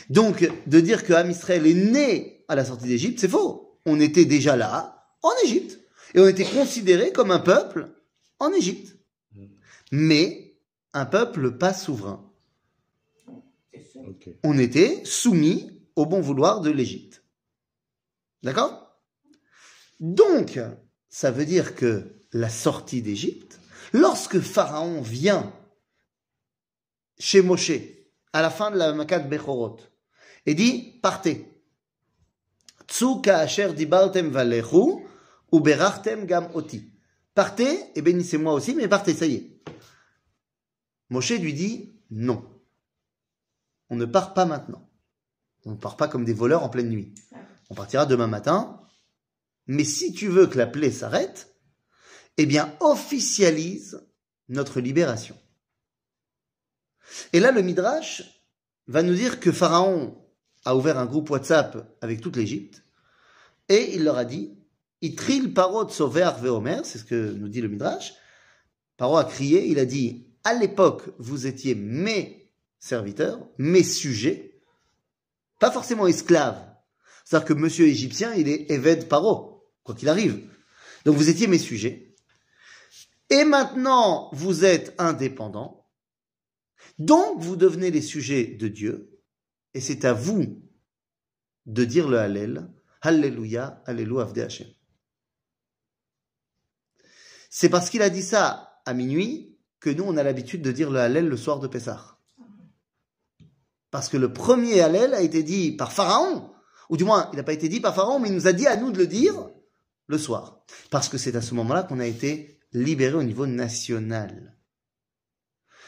Donc 0.09 0.49
de 0.67 0.79
dire 0.79 1.05
que 1.05 1.13
Ham 1.13 1.29
Israël 1.29 1.65
est 1.67 1.73
né 1.73 2.45
à 2.47 2.55
la 2.55 2.65
sortie 2.65 2.87
d'Égypte, 2.87 3.19
c'est 3.19 3.27
faux. 3.27 3.79
On 3.85 3.99
était 3.99 4.25
déjà 4.25 4.55
là, 4.55 5.05
en 5.23 5.31
Égypte, 5.43 5.79
et 6.13 6.19
on 6.19 6.27
était 6.27 6.45
considéré 6.45 7.11
comme 7.11 7.31
un 7.31 7.39
peuple 7.39 7.89
en 8.39 8.51
Égypte. 8.51 8.97
Mais 9.91 10.55
un 10.93 11.05
peuple 11.05 11.57
pas 11.57 11.73
souverain 11.73 12.31
on 14.43 14.57
était 14.57 15.03
soumis 15.05 15.81
au 15.95 16.05
bon 16.05 16.21
vouloir 16.21 16.61
de 16.61 16.69
l'Égypte. 16.69 17.23
D'accord? 18.43 18.99
Donc, 19.99 20.59
ça 21.09 21.31
veut 21.31 21.45
dire 21.45 21.75
que 21.75 22.23
la 22.31 22.49
sortie 22.49 23.01
d'Égypte, 23.01 23.59
lorsque 23.93 24.39
Pharaon 24.39 25.01
vient 25.01 25.53
chez 27.19 27.41
Moshe, 27.41 27.71
à 28.33 28.41
la 28.41 28.49
fin 28.49 28.71
de 28.71 28.77
la 28.77 28.93
Makat 28.93 29.19
Bechorot, 29.19 29.77
et 30.45 30.55
dit, 30.55 30.99
partez. 31.03 31.47
Tsu 32.87 33.21
ka'asher 33.21 33.73
dibartem 33.73 34.29
valechu, 34.29 35.05
ou 35.51 35.59
berachtem 35.59 36.25
gam 36.25 36.49
oti. 36.53 36.91
Partez, 37.33 37.91
et 37.95 38.01
bénissez-moi 38.01 38.53
aussi, 38.53 38.75
mais 38.75 38.87
partez, 38.87 39.13
ça 39.13 39.25
y 39.25 39.35
est. 39.35 39.63
Moshe 41.09 41.31
lui 41.31 41.53
dit, 41.53 41.93
non 42.09 42.51
on 43.91 43.97
ne 43.97 44.05
part 44.05 44.33
pas 44.33 44.45
maintenant. 44.45 44.89
On 45.65 45.71
ne 45.71 45.77
part 45.77 45.97
pas 45.97 46.07
comme 46.07 46.23
des 46.23 46.33
voleurs 46.33 46.63
en 46.63 46.69
pleine 46.69 46.89
nuit. 46.89 47.13
On 47.69 47.75
partira 47.75 48.05
demain 48.05 48.25
matin. 48.25 48.81
Mais 49.67 49.83
si 49.83 50.13
tu 50.13 50.29
veux 50.29 50.47
que 50.47 50.57
la 50.57 50.65
plaie 50.65 50.91
s'arrête, 50.91 51.53
eh 52.37 52.45
bien, 52.45 52.73
officialise 52.79 54.01
notre 54.47 54.79
libération. 54.79 55.37
Et 57.33 57.41
là, 57.41 57.51
le 57.51 57.61
Midrash 57.61 58.23
va 58.87 59.03
nous 59.03 59.13
dire 59.13 59.41
que 59.41 59.51
Pharaon 59.51 60.17
a 60.63 60.75
ouvert 60.75 60.97
un 60.97 61.05
groupe 61.05 61.29
WhatsApp 61.29 61.97
avec 62.01 62.21
toute 62.21 62.37
l'Égypte 62.37 62.83
et 63.67 63.93
il 63.95 64.05
leur 64.05 64.17
a 64.17 64.25
dit 64.25 64.57
Itril 65.01 65.53
parot 65.53 65.89
sover 65.89 66.31
veomer, 66.39 66.81
c'est 66.83 66.99
ce 66.99 67.05
que 67.05 67.31
nous 67.31 67.49
dit 67.49 67.61
le 67.61 67.69
Midrash. 67.69 68.13
Paro 68.97 69.17
a 69.17 69.25
crié, 69.25 69.65
il 69.65 69.79
a 69.79 69.85
dit 69.85 70.27
À 70.43 70.53
l'époque, 70.53 71.03
vous 71.17 71.47
étiez 71.47 71.73
mes 71.73 72.51
serviteurs, 72.77 73.47
mes 73.57 73.83
sujets, 73.83 74.61
pas 75.59 75.71
forcément 75.71 76.07
esclaves. 76.07 76.63
C'est-à-dire 77.25 77.47
que 77.47 77.53
monsieur 77.53 77.87
égyptien, 77.87 78.33
il 78.35 78.47
est 78.47 78.69
Eved 78.69 79.07
Paro, 79.07 79.67
quoi 79.83 79.95
qu'il 79.95 80.09
arrive. 80.09 80.47
Donc 81.05 81.15
vous 81.15 81.29
étiez 81.29 81.47
mes 81.47 81.57
sujets. 81.57 82.15
Et 83.29 83.43
maintenant, 83.43 84.29
vous 84.33 84.65
êtes 84.65 84.93
indépendants. 84.99 85.87
Donc 86.99 87.39
vous 87.39 87.55
devenez 87.55 87.89
les 87.89 88.01
sujets 88.01 88.45
de 88.45 88.67
Dieu. 88.67 89.19
Et 89.73 89.81
c'est 89.81 90.05
à 90.05 90.13
vous 90.13 90.61
de 91.65 91.85
dire 91.85 92.07
le 92.07 92.19
Hallel. 92.19 92.69
Alléluia, 93.01 93.81
Alléluia, 93.85 94.27
Hashem. 94.45 94.67
C'est 97.53 97.69
parce 97.69 97.89
qu'il 97.89 98.01
a 98.01 98.09
dit 98.09 98.23
ça 98.23 98.79
à 98.85 98.93
minuit 98.93 99.59
que 99.81 99.89
nous, 99.89 100.05
on 100.05 100.15
a 100.15 100.23
l'habitude 100.23 100.61
de 100.61 100.71
dire 100.71 100.89
le 100.89 100.99
Hallel 100.99 101.27
le 101.27 101.35
soir 101.35 101.59
de 101.59 101.67
Pessah. 101.67 102.17
Parce 103.91 104.07
que 104.07 104.15
le 104.15 104.31
premier 104.31 104.79
Hallel 104.79 105.13
a 105.13 105.21
été 105.21 105.43
dit 105.43 105.73
par 105.73 105.91
Pharaon, 105.91 106.49
ou 106.89 106.95
du 106.95 107.03
moins, 107.03 107.29
il 107.33 107.35
n'a 107.35 107.43
pas 107.43 107.51
été 107.51 107.67
dit 107.67 107.81
par 107.81 107.93
Pharaon, 107.93 108.19
mais 108.19 108.29
il 108.29 108.35
nous 108.35 108.47
a 108.47 108.53
dit 108.53 108.67
à 108.67 108.77
nous 108.77 108.91
de 108.91 108.99
le 108.99 109.05
dire 109.05 109.49
le 110.07 110.17
soir. 110.17 110.63
Parce 110.91 111.09
que 111.09 111.17
c'est 111.17 111.35
à 111.35 111.41
ce 111.41 111.53
moment-là 111.55 111.83
qu'on 111.83 111.99
a 111.99 112.05
été 112.05 112.57
libéré 112.71 113.15
au 113.15 113.23
niveau 113.23 113.45
national. 113.45 114.57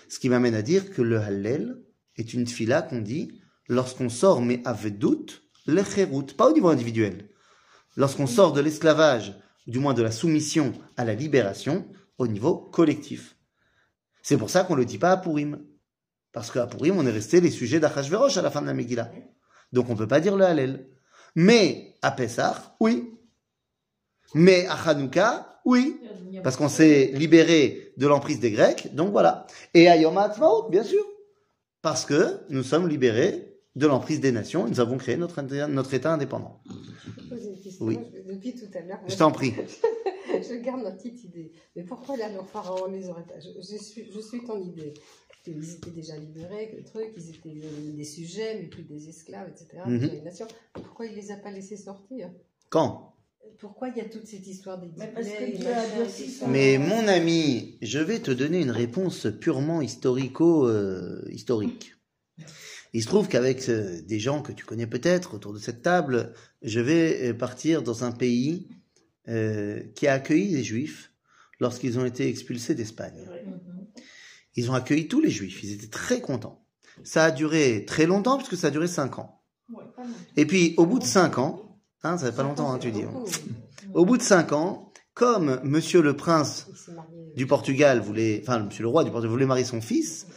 Ce 0.10 0.20
qui 0.20 0.28
m'amène 0.28 0.56
à 0.56 0.62
dire 0.62 0.92
que 0.92 1.02
le 1.02 1.18
Hallel 1.18 1.82
est 2.18 2.34
une 2.34 2.46
fila 2.46 2.82
qu'on 2.82 3.00
dit 3.00 3.42
lorsqu'on 3.70 4.10
sort, 4.10 4.42
mais 4.42 4.62
avec 4.66 4.98
doute, 4.98 5.44
le 5.66 5.82
chérout, 5.82 6.36
pas 6.36 6.50
au 6.50 6.54
niveau 6.54 6.68
individuel. 6.68 7.30
Lorsqu'on 7.96 8.28
sort 8.28 8.52
de 8.52 8.60
l'esclavage, 8.60 9.34
du 9.68 9.80
moins 9.80 9.94
de 9.94 10.04
la 10.04 10.12
soumission 10.12 10.74
à 10.98 11.06
la 11.06 11.14
libération, 11.14 11.88
au 12.18 12.28
niveau 12.28 12.56
collectif. 12.56 13.36
C'est 14.22 14.38
pour 14.38 14.50
ça 14.50 14.64
qu'on 14.64 14.74
ne 14.74 14.80
le 14.80 14.86
dit 14.86 14.98
pas 14.98 15.12
à 15.12 15.18
Purim. 15.18 15.66
Parce 16.32 16.50
qu'à 16.50 16.68
Purim, 16.68 16.98
on 16.98 17.06
est 17.06 17.12
resté 17.12 17.42
les 17.42 17.52
sujets 17.52 17.80
d'Achashverosh 17.80 18.38
à 18.38 18.42
la 18.42 18.52
fin 18.52 18.62
de 18.62 18.68
la 18.68 18.74
Megillah. 18.74 19.12
Donc 19.72 19.90
on 19.90 19.94
ne 19.94 19.98
peut 19.98 20.08
pas 20.08 20.20
dire 20.20 20.36
le 20.36 20.46
Hallel. 20.46 20.88
Mais 21.36 21.96
à 22.02 22.12
Pessah, 22.12 22.76
oui. 22.80 23.12
Mais 24.34 24.66
à 24.68 24.76
Hanouka, 24.76 25.62
oui. 25.66 26.00
Parce 26.44 26.58
qu'on 26.58 26.70
s'est 26.70 27.12
libéré 27.14 27.94
de 27.98 28.08
l'emprise 28.08 28.40
des 28.40 28.52
Grecs, 28.52 28.94
donc 28.96 29.12
voilà. 29.12 29.46
Et 29.74 29.88
à 29.88 29.98
Yom 29.98 30.18
HaAtzmaut, 30.18 30.70
bien 30.70 30.84
sûr. 30.84 31.04
Parce 31.82 32.06
que 32.06 32.42
nous 32.50 32.64
sommes 32.64 32.88
libérés 32.88 33.53
de 33.76 33.88
l'emprise 33.88 34.20
des 34.20 34.32
nations 34.32 34.68
et 34.68 34.70
nous 34.70 34.80
avons 34.80 34.98
créé 34.98 35.18
notre, 35.18 35.42
notre 35.68 35.94
État 35.94 36.14
indépendant. 36.14 36.62
Je 37.18 37.30
pose 37.30 37.46
une 37.46 37.60
question. 37.60 37.86
Oui. 37.86 37.98
Depuis 38.28 38.54
tout 38.54 38.70
à 38.74 38.82
l'heure. 38.82 39.00
Je 39.08 39.16
t'en 39.16 39.32
prie. 39.32 39.54
je 40.28 40.62
garde 40.62 40.84
ma 40.84 40.92
petite 40.92 41.24
idée. 41.24 41.52
Mais 41.76 41.84
pourquoi 41.84 42.18
là, 42.18 42.32
nos 42.32 42.44
pharaons 42.44 42.92
les 42.92 43.10
aurait 43.10 43.26
pas 43.26 43.40
je, 43.40 43.50
je 43.60 43.78
suis, 43.78 44.12
je 44.12 44.20
suis 44.20 44.44
ton 44.44 44.64
idée. 44.64 44.94
Qu'ils 45.44 45.74
étaient 45.74 45.92
déjà 45.92 46.16
libérés, 46.16 46.70
que 46.72 46.78
le 46.78 46.86
truc, 46.86 47.12
ils 47.18 47.30
étaient 47.30 47.66
euh, 47.66 47.98
des 47.98 48.06
sujets, 48.06 48.60
mais 48.62 48.68
plus 48.68 48.84
des 48.84 49.10
esclaves, 49.10 49.50
etc. 49.50 49.68
Mhm. 49.86 50.24
nation. 50.24 50.48
Pourquoi 50.72 51.06
il 51.06 51.16
les 51.16 51.32
a 51.32 51.36
pas 51.36 51.52
laissés 51.52 51.76
sortir? 51.76 52.32
Quand? 52.70 53.14
Pourquoi 53.60 53.90
il 53.90 53.98
y 53.98 54.02
a 54.02 54.06
toute 54.06 54.26
cette 54.26 54.48
histoire 54.48 54.80
des 54.80 54.88
Mais 54.98 55.08
parce 55.08 55.28
que 55.28 56.50
Mais 56.50 56.78
mon 56.78 57.10
ami, 57.10 57.78
je 57.82 58.00
vais 58.00 58.20
te 58.20 58.32
donner 58.32 58.62
une 58.62 58.72
réponse 58.72 59.28
purement 59.42 59.82
historico-historique. 59.82 61.94
Il 62.94 63.02
se 63.02 63.08
trouve 63.08 63.28
qu'avec 63.28 63.68
euh, 63.70 64.02
des 64.04 64.20
gens 64.20 64.42
que 64.42 64.52
tu 64.52 64.66
connais 64.66 64.86
peut-être 64.86 65.34
autour 65.34 65.52
de 65.52 65.60
cette 65.60 65.82
table, 65.82 66.34
je 66.62 66.80
vais 66.80 67.30
euh, 67.30 67.34
partir 67.34 67.82
dans 67.82 68.04
un 68.04 68.12
pays 68.12 68.70
euh, 69.28 69.82
qui 69.96 70.08
a 70.08 70.14
accueilli 70.14 70.50
les 70.54 70.64
Juifs 70.64 71.12
lorsqu'ils 71.60 71.98
ont 71.98 72.06
été 72.06 72.28
expulsés 72.28 72.76
d'Espagne. 72.76 73.28
Ils 74.56 74.70
ont 74.70 74.76
accueilli 74.76 75.08
tous 75.08 75.22
les 75.22 75.32
Juifs, 75.32 75.64
ils 75.64 75.74
étaient 75.74 75.88
très 75.88 76.22
contents. 76.22 76.66
Ça 77.04 77.26
a 77.26 77.32
duré 77.32 77.86
très 77.86 78.06
longtemps 78.06 78.38
puisque 78.38 78.58
ça 78.58 78.68
a 78.68 78.72
duré 78.72 78.88
cinq 78.88 79.18
ans. 79.18 79.42
Et 80.38 80.46
puis 80.46 80.76
au 80.78 80.86
bout 80.86 81.00
de 81.00 81.06
cinq 81.06 81.40
ans, 81.40 81.80
hein, 82.04 82.20
ça 82.20 82.28
fait 82.28 82.36
pas 82.36 82.44
longtemps, 82.44 82.72
hein, 82.72 82.78
tu 82.78 82.92
dis. 82.92 83.02
Beaucoup. 83.02 83.26
Au 83.96 84.06
bout 84.06 84.18
de 84.18 84.22
cinq 84.22 84.52
ans, 84.52 84.92
comme 85.16 85.60
Monsieur 85.64 86.02
le 86.02 86.16
Prince 86.16 86.68
du 87.36 87.48
Portugal 87.48 88.02
voulait, 88.02 88.42
enfin 88.44 88.60
Monsieur 88.60 88.84
le 88.84 88.90
roi 88.90 89.04
du 89.04 89.10
Portugal 89.10 89.32
voulait 89.32 89.46
marier 89.46 89.66
son 89.66 89.82
fils, 89.82 90.28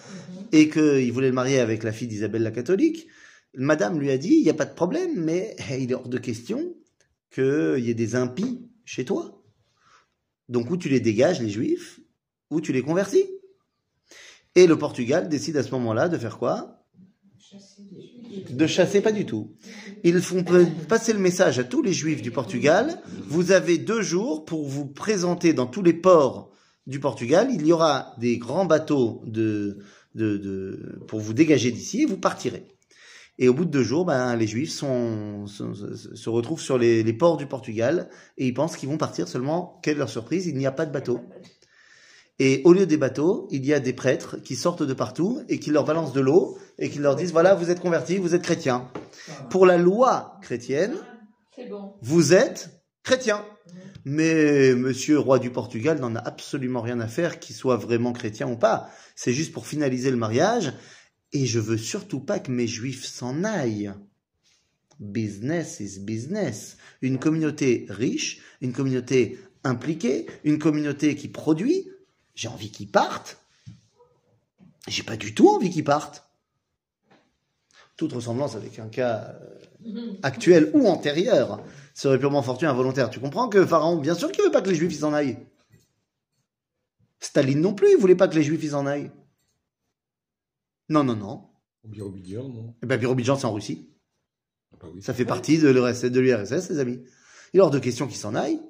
et 0.57 0.71
qu'il 0.71 1.13
voulait 1.13 1.29
le 1.29 1.35
marier 1.35 1.61
avec 1.61 1.83
la 1.83 1.93
fille 1.93 2.09
d'Isabelle 2.09 2.43
la 2.43 2.51
catholique, 2.51 3.09
madame 3.55 4.01
lui 4.01 4.11
a 4.11 4.17
dit, 4.17 4.35
il 4.35 4.43
n'y 4.43 4.51
a 4.51 4.55
pas 4.55 4.65
de 4.65 4.75
problème, 4.75 5.13
mais 5.15 5.55
il 5.79 5.91
est 5.91 5.95
hors 5.95 6.09
de 6.09 6.19
question 6.19 6.75
qu'il 7.31 7.85
y 7.85 7.91
ait 7.91 7.95
des 7.95 8.15
impies 8.15 8.63
chez 8.85 9.05
toi. 9.05 9.43
Donc 10.49 10.71
où 10.71 10.77
tu 10.77 10.89
les 10.89 11.01
dégages, 11.01 11.43
les 11.43 11.51
juifs, 11.51 12.01
ou 12.51 12.61
tu 12.61 12.73
les 12.73 12.83
convertis. 12.83 13.27
Et 14.55 14.67
le 14.67 14.79
Portugal 14.79 15.29
décide 15.29 15.59
à 15.59 15.63
ce 15.63 15.73
moment-là 15.73 16.09
de 16.09 16.17
faire 16.17 16.39
quoi? 16.39 16.85
De 18.51 18.67
chasser 18.67 19.03
pas 19.03 19.13
du 19.13 19.27
tout. 19.27 19.55
Ils 20.05 20.21
font 20.21 20.45
passer 20.89 21.13
le 21.13 21.19
message 21.19 21.59
à 21.59 21.65
tous 21.65 21.83
les 21.83 21.93
juifs 21.93 22.23
du 22.23 22.31
Portugal. 22.31 22.99
Vous 23.27 23.51
avez 23.51 23.77
deux 23.77 24.03
jours 24.03 24.45
pour 24.45 24.67
vous 24.67 24.87
présenter 24.87 25.53
dans 25.53 25.67
tous 25.67 25.83
les 25.83 25.93
ports 25.93 26.51
du 26.87 27.01
Portugal. 27.01 27.49
Il 27.53 27.67
y 27.67 27.73
aura 27.73 28.15
des 28.19 28.39
grands 28.39 28.65
bateaux 28.65 29.23
de, 29.27 29.79
de, 30.17 30.37
de- 30.37 30.99
pour 31.07 31.21
vous 31.21 31.33
dégager 31.35 31.71
d'ici 31.71 32.03
et 32.03 32.07
vous 32.07 32.17
partirez. 32.17 32.67
Et 33.39 33.49
au 33.49 33.55
bout 33.55 33.67
de 33.67 33.71
deux 33.71 33.83
jours, 33.83 34.07
ben, 34.07 34.35
les 34.35 34.47
juifs 34.47 34.73
sont, 34.73 35.47
sont- 35.47 35.75
se 35.75 36.29
retrouvent 36.31 36.61
sur 36.61 36.79
les, 36.79 37.03
les 37.03 37.13
ports 37.13 37.37
du 37.37 37.47
Portugal 37.47 38.09
et 38.39 38.47
ils 38.47 38.55
pensent 38.55 38.77
qu'ils 38.77 38.89
vont 38.89 38.97
partir 38.97 39.29
seulement. 39.29 39.79
Quelle 39.83 39.99
leur 39.99 40.09
surprise 40.09 40.47
Il 40.47 40.57
n'y 40.57 40.67
a 40.67 40.73
pas 40.73 40.87
de 40.87 40.93
bateau. 40.93 41.21
Et 42.39 42.63
au 42.65 42.73
lieu 42.73 42.87
des 42.87 42.97
bateaux, 42.99 43.47
il 43.51 43.65
y 43.65 43.73
a 43.73 43.81
des 43.81 43.93
prêtres 43.95 44.37
qui 44.43 44.57
sortent 44.57 44.83
de 44.83 44.93
partout 44.95 45.41
et 45.49 45.59
qui 45.59 45.71
leur 45.71 45.85
balancent 45.85 46.13
de 46.13 46.21
l'eau 46.21 46.59
et 46.79 46.91
qui 46.91 46.99
leur 46.99 47.17
disent 47.17 47.33
voilà, 47.33 47.55
vous 47.55 47.71
êtes 47.71 47.81
convertis, 47.81 48.19
vous 48.19 48.35
êtes 48.35 48.43
chrétiens. 48.43 48.91
Pour 49.51 49.65
la 49.67 49.79
loi 49.79 50.39
chrétienne, 50.43 50.95
bon. 51.71 51.95
vous 52.03 52.35
êtes 52.35 52.71
chrétien. 53.03 53.43
Mais 54.05 54.75
monsieur 54.75 55.19
roi 55.19 55.39
du 55.39 55.51
Portugal 55.51 55.99
n'en 55.99 56.15
a 56.15 56.21
absolument 56.21 56.81
rien 56.81 57.01
à 57.01 57.09
faire 57.09 57.41
qu'il 57.41 57.57
soit 57.57 57.77
vraiment 57.77 58.13
chrétien 58.13 58.49
ou 58.49 58.57
pas. 58.57 58.91
C'est 59.17 59.33
juste 59.33 59.53
pour 59.53 59.67
finaliser 59.67 60.11
le 60.11 60.17
mariage. 60.17 60.73
Et 61.33 61.47
je 61.47 61.59
veux 61.59 61.77
surtout 61.77 62.21
pas 62.21 62.39
que 62.39 62.53
mes 62.53 62.69
juifs 62.69 63.05
s'en 63.05 63.43
aillent. 63.43 63.93
Business 65.01 65.81
is 65.81 65.99
business. 66.01 66.77
Une 67.03 67.19
communauté 67.19 67.87
riche, 67.89 68.41
une 68.61 68.73
communauté 68.73 69.39
impliquée, 69.65 70.27
une 70.45 70.59
communauté 70.59 71.17
qui 71.17 71.29
produit. 71.29 71.91
J'ai 72.35 72.49
envie 72.49 72.71
qu'ils 72.71 72.91
partent. 72.91 73.39
J'ai 74.87 75.03
pas 75.03 75.17
du 75.17 75.35
tout 75.35 75.49
envie 75.49 75.71
qu'ils 75.71 75.85
partent. 75.85 76.26
Toute 77.97 78.13
ressemblance 78.13 78.55
avec 78.57 78.79
un 78.79 78.89
cas 78.89 79.39
euh, 79.87 80.13
actuel 80.23 80.71
ou 80.75 80.87
antérieur 80.87 81.63
serait 81.95 82.19
purement 82.19 82.43
fortuit 82.43 82.67
involontaire. 82.67 83.09
Tu 83.09 83.21
comprends 83.21 83.49
que 83.49 83.65
Pharaon, 83.65 83.97
bien 83.97 84.15
sûr 84.15 84.31
qu'il 84.31 84.45
veut 84.45 84.51
pas 84.51 84.61
que 84.61 84.69
les 84.69 84.75
Juifs 84.75 84.93
ils 84.93 84.99
s'en 84.99 85.15
aillent. 85.15 85.39
Staline 87.21 87.61
non 87.61 87.75
plus, 87.75 87.91
il 87.93 87.97
voulait 87.97 88.15
pas 88.17 88.29
que 88.29 88.35
les 88.35 88.43
Juifs 88.43 88.63
ils 88.63 88.71
s'en 88.71 88.87
aillent. 88.87 89.11
Non, 90.89 91.05
non, 91.05 91.17
non. 91.17 91.49
Birobidjan, 91.85 92.49
non? 92.49 92.75
Eh 92.83 92.87
ben, 92.87 92.99
Birobidjan, 92.99 93.37
c'est 93.37 93.47
en 93.47 93.53
Russie. 93.55 93.89
Ah, 94.73 94.77
bah 94.83 94.89
oui. 94.93 95.03
Ça 95.03 95.15
fait 95.15 95.25
partie 95.25 95.59
de 95.59 95.69
l'URSS, 95.69 96.71
les 96.71 96.79
amis. 96.79 97.01
Il 97.53 97.59
est 97.59 97.61
hors 97.61 97.71
de 97.71 97.79
question 97.79 98.07
qu'ils 98.07 98.17
s'en 98.19 98.35
aillent. 98.35 98.61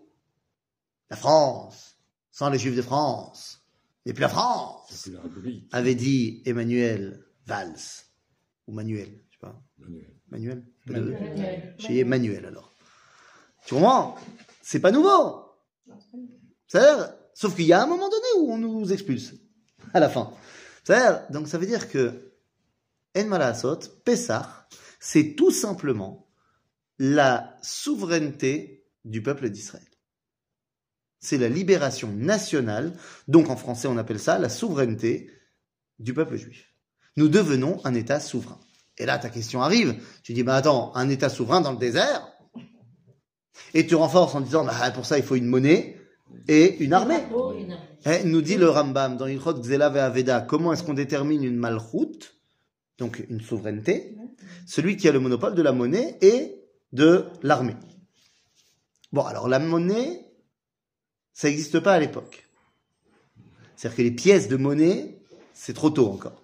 La 1.10 1.16
France, 1.16 1.96
sans 2.30 2.50
les 2.50 2.58
Juifs 2.58 2.76
de 2.76 2.82
France, 2.82 3.62
et 4.04 4.12
puis 4.12 4.22
la 4.22 4.28
France, 4.28 4.86
C'est 4.90 5.12
la 5.12 5.20
République. 5.20 5.68
avait 5.72 5.94
dit 5.94 6.42
Emmanuel 6.46 7.24
Valls. 7.46 8.05
Ou 8.66 8.72
Manuel, 8.72 9.08
je 9.30 9.34
sais 9.34 9.40
pas. 9.40 9.62
Manuel. 9.78 10.12
Manuel 10.28 10.64
Manuel. 10.86 11.74
Chez 11.78 12.02
alors. 12.02 12.74
Tu 13.66 13.74
comprends? 13.74 14.16
C'est 14.62 14.80
pas 14.80 14.90
nouveau. 14.90 15.44
C'est-à-dire, 16.66 17.14
sauf 17.34 17.54
qu'il 17.54 17.66
y 17.66 17.72
a 17.72 17.82
un 17.82 17.86
moment 17.86 18.08
donné 18.08 18.26
où 18.38 18.52
on 18.52 18.58
nous 18.58 18.92
expulse. 18.92 19.34
À 19.94 20.00
la 20.00 20.08
fin. 20.08 20.32
C'est-à-dire, 20.84 21.22
donc 21.30 21.48
ça 21.48 21.58
veut 21.58 21.66
dire 21.66 21.90
que 21.90 22.32
En 23.16 23.26
Malasot, 23.26 23.80
Pessah, 24.04 24.68
c'est 25.00 25.34
tout 25.34 25.50
simplement 25.50 26.28
la 26.98 27.56
souveraineté 27.62 28.86
du 29.04 29.22
peuple 29.22 29.48
d'Israël. 29.50 29.86
C'est 31.20 31.38
la 31.38 31.48
libération 31.48 32.12
nationale, 32.12 32.96
donc 33.26 33.48
en 33.48 33.56
français 33.56 33.88
on 33.88 33.96
appelle 33.96 34.20
ça 34.20 34.38
la 34.38 34.48
souveraineté 34.48 35.30
du 35.98 36.12
peuple 36.12 36.36
juif. 36.36 36.75
Nous 37.16 37.28
devenons 37.28 37.80
un 37.84 37.94
État 37.94 38.20
souverain. 38.20 38.58
Et 38.98 39.06
là, 39.06 39.18
ta 39.18 39.28
question 39.28 39.62
arrive. 39.62 39.96
Tu 40.22 40.32
dis, 40.32 40.42
bah 40.42 40.56
attends, 40.56 40.94
un 40.94 41.08
État 41.08 41.28
souverain 41.28 41.60
dans 41.60 41.72
le 41.72 41.78
désert? 41.78 42.28
Et 43.74 43.86
tu 43.86 43.94
renforces 43.94 44.34
en 44.34 44.40
disant, 44.40 44.64
bah 44.64 44.90
pour 44.92 45.06
ça, 45.06 45.18
il 45.18 45.24
faut 45.24 45.34
une 45.34 45.46
monnaie 45.46 45.96
et 46.48 46.78
une 46.78 46.92
armée. 46.92 47.14
Armée. 47.14 47.76
Eh, 48.06 48.24
nous 48.24 48.40
dit 48.40 48.56
le 48.56 48.68
Rambam 48.68 49.16
dans 49.16 49.26
Ilchot 49.26 49.62
Gzela 49.62 49.86
Aveda, 49.86 50.40
comment 50.40 50.72
est-ce 50.72 50.82
qu'on 50.82 50.94
détermine 50.94 51.42
une 51.42 51.56
malchoute, 51.56 52.36
donc 52.98 53.24
une 53.28 53.40
souveraineté 53.40 54.16
Celui 54.66 54.96
qui 54.96 55.08
a 55.08 55.12
le 55.12 55.18
monopole 55.18 55.54
de 55.54 55.62
la 55.62 55.72
monnaie 55.72 56.16
et 56.20 56.62
de 56.92 57.24
l'armée. 57.42 57.76
Bon, 59.12 59.22
alors 59.22 59.48
la 59.48 59.58
monnaie, 59.58 60.20
ça 61.32 61.48
n'existe 61.48 61.80
pas 61.80 61.94
à 61.94 61.98
l'époque. 61.98 62.46
C'est-à-dire 63.74 63.96
que 63.96 64.02
les 64.02 64.10
pièces 64.10 64.48
de 64.48 64.56
monnaie, 64.56 65.18
c'est 65.52 65.74
trop 65.74 65.90
tôt 65.90 66.08
encore. 66.08 66.40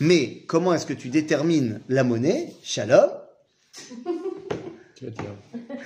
Mais 0.00 0.42
comment 0.46 0.74
est-ce 0.74 0.86
que 0.86 0.92
tu 0.92 1.08
détermines 1.08 1.80
la 1.88 2.04
monnaie 2.04 2.52
Shalom. 2.62 3.10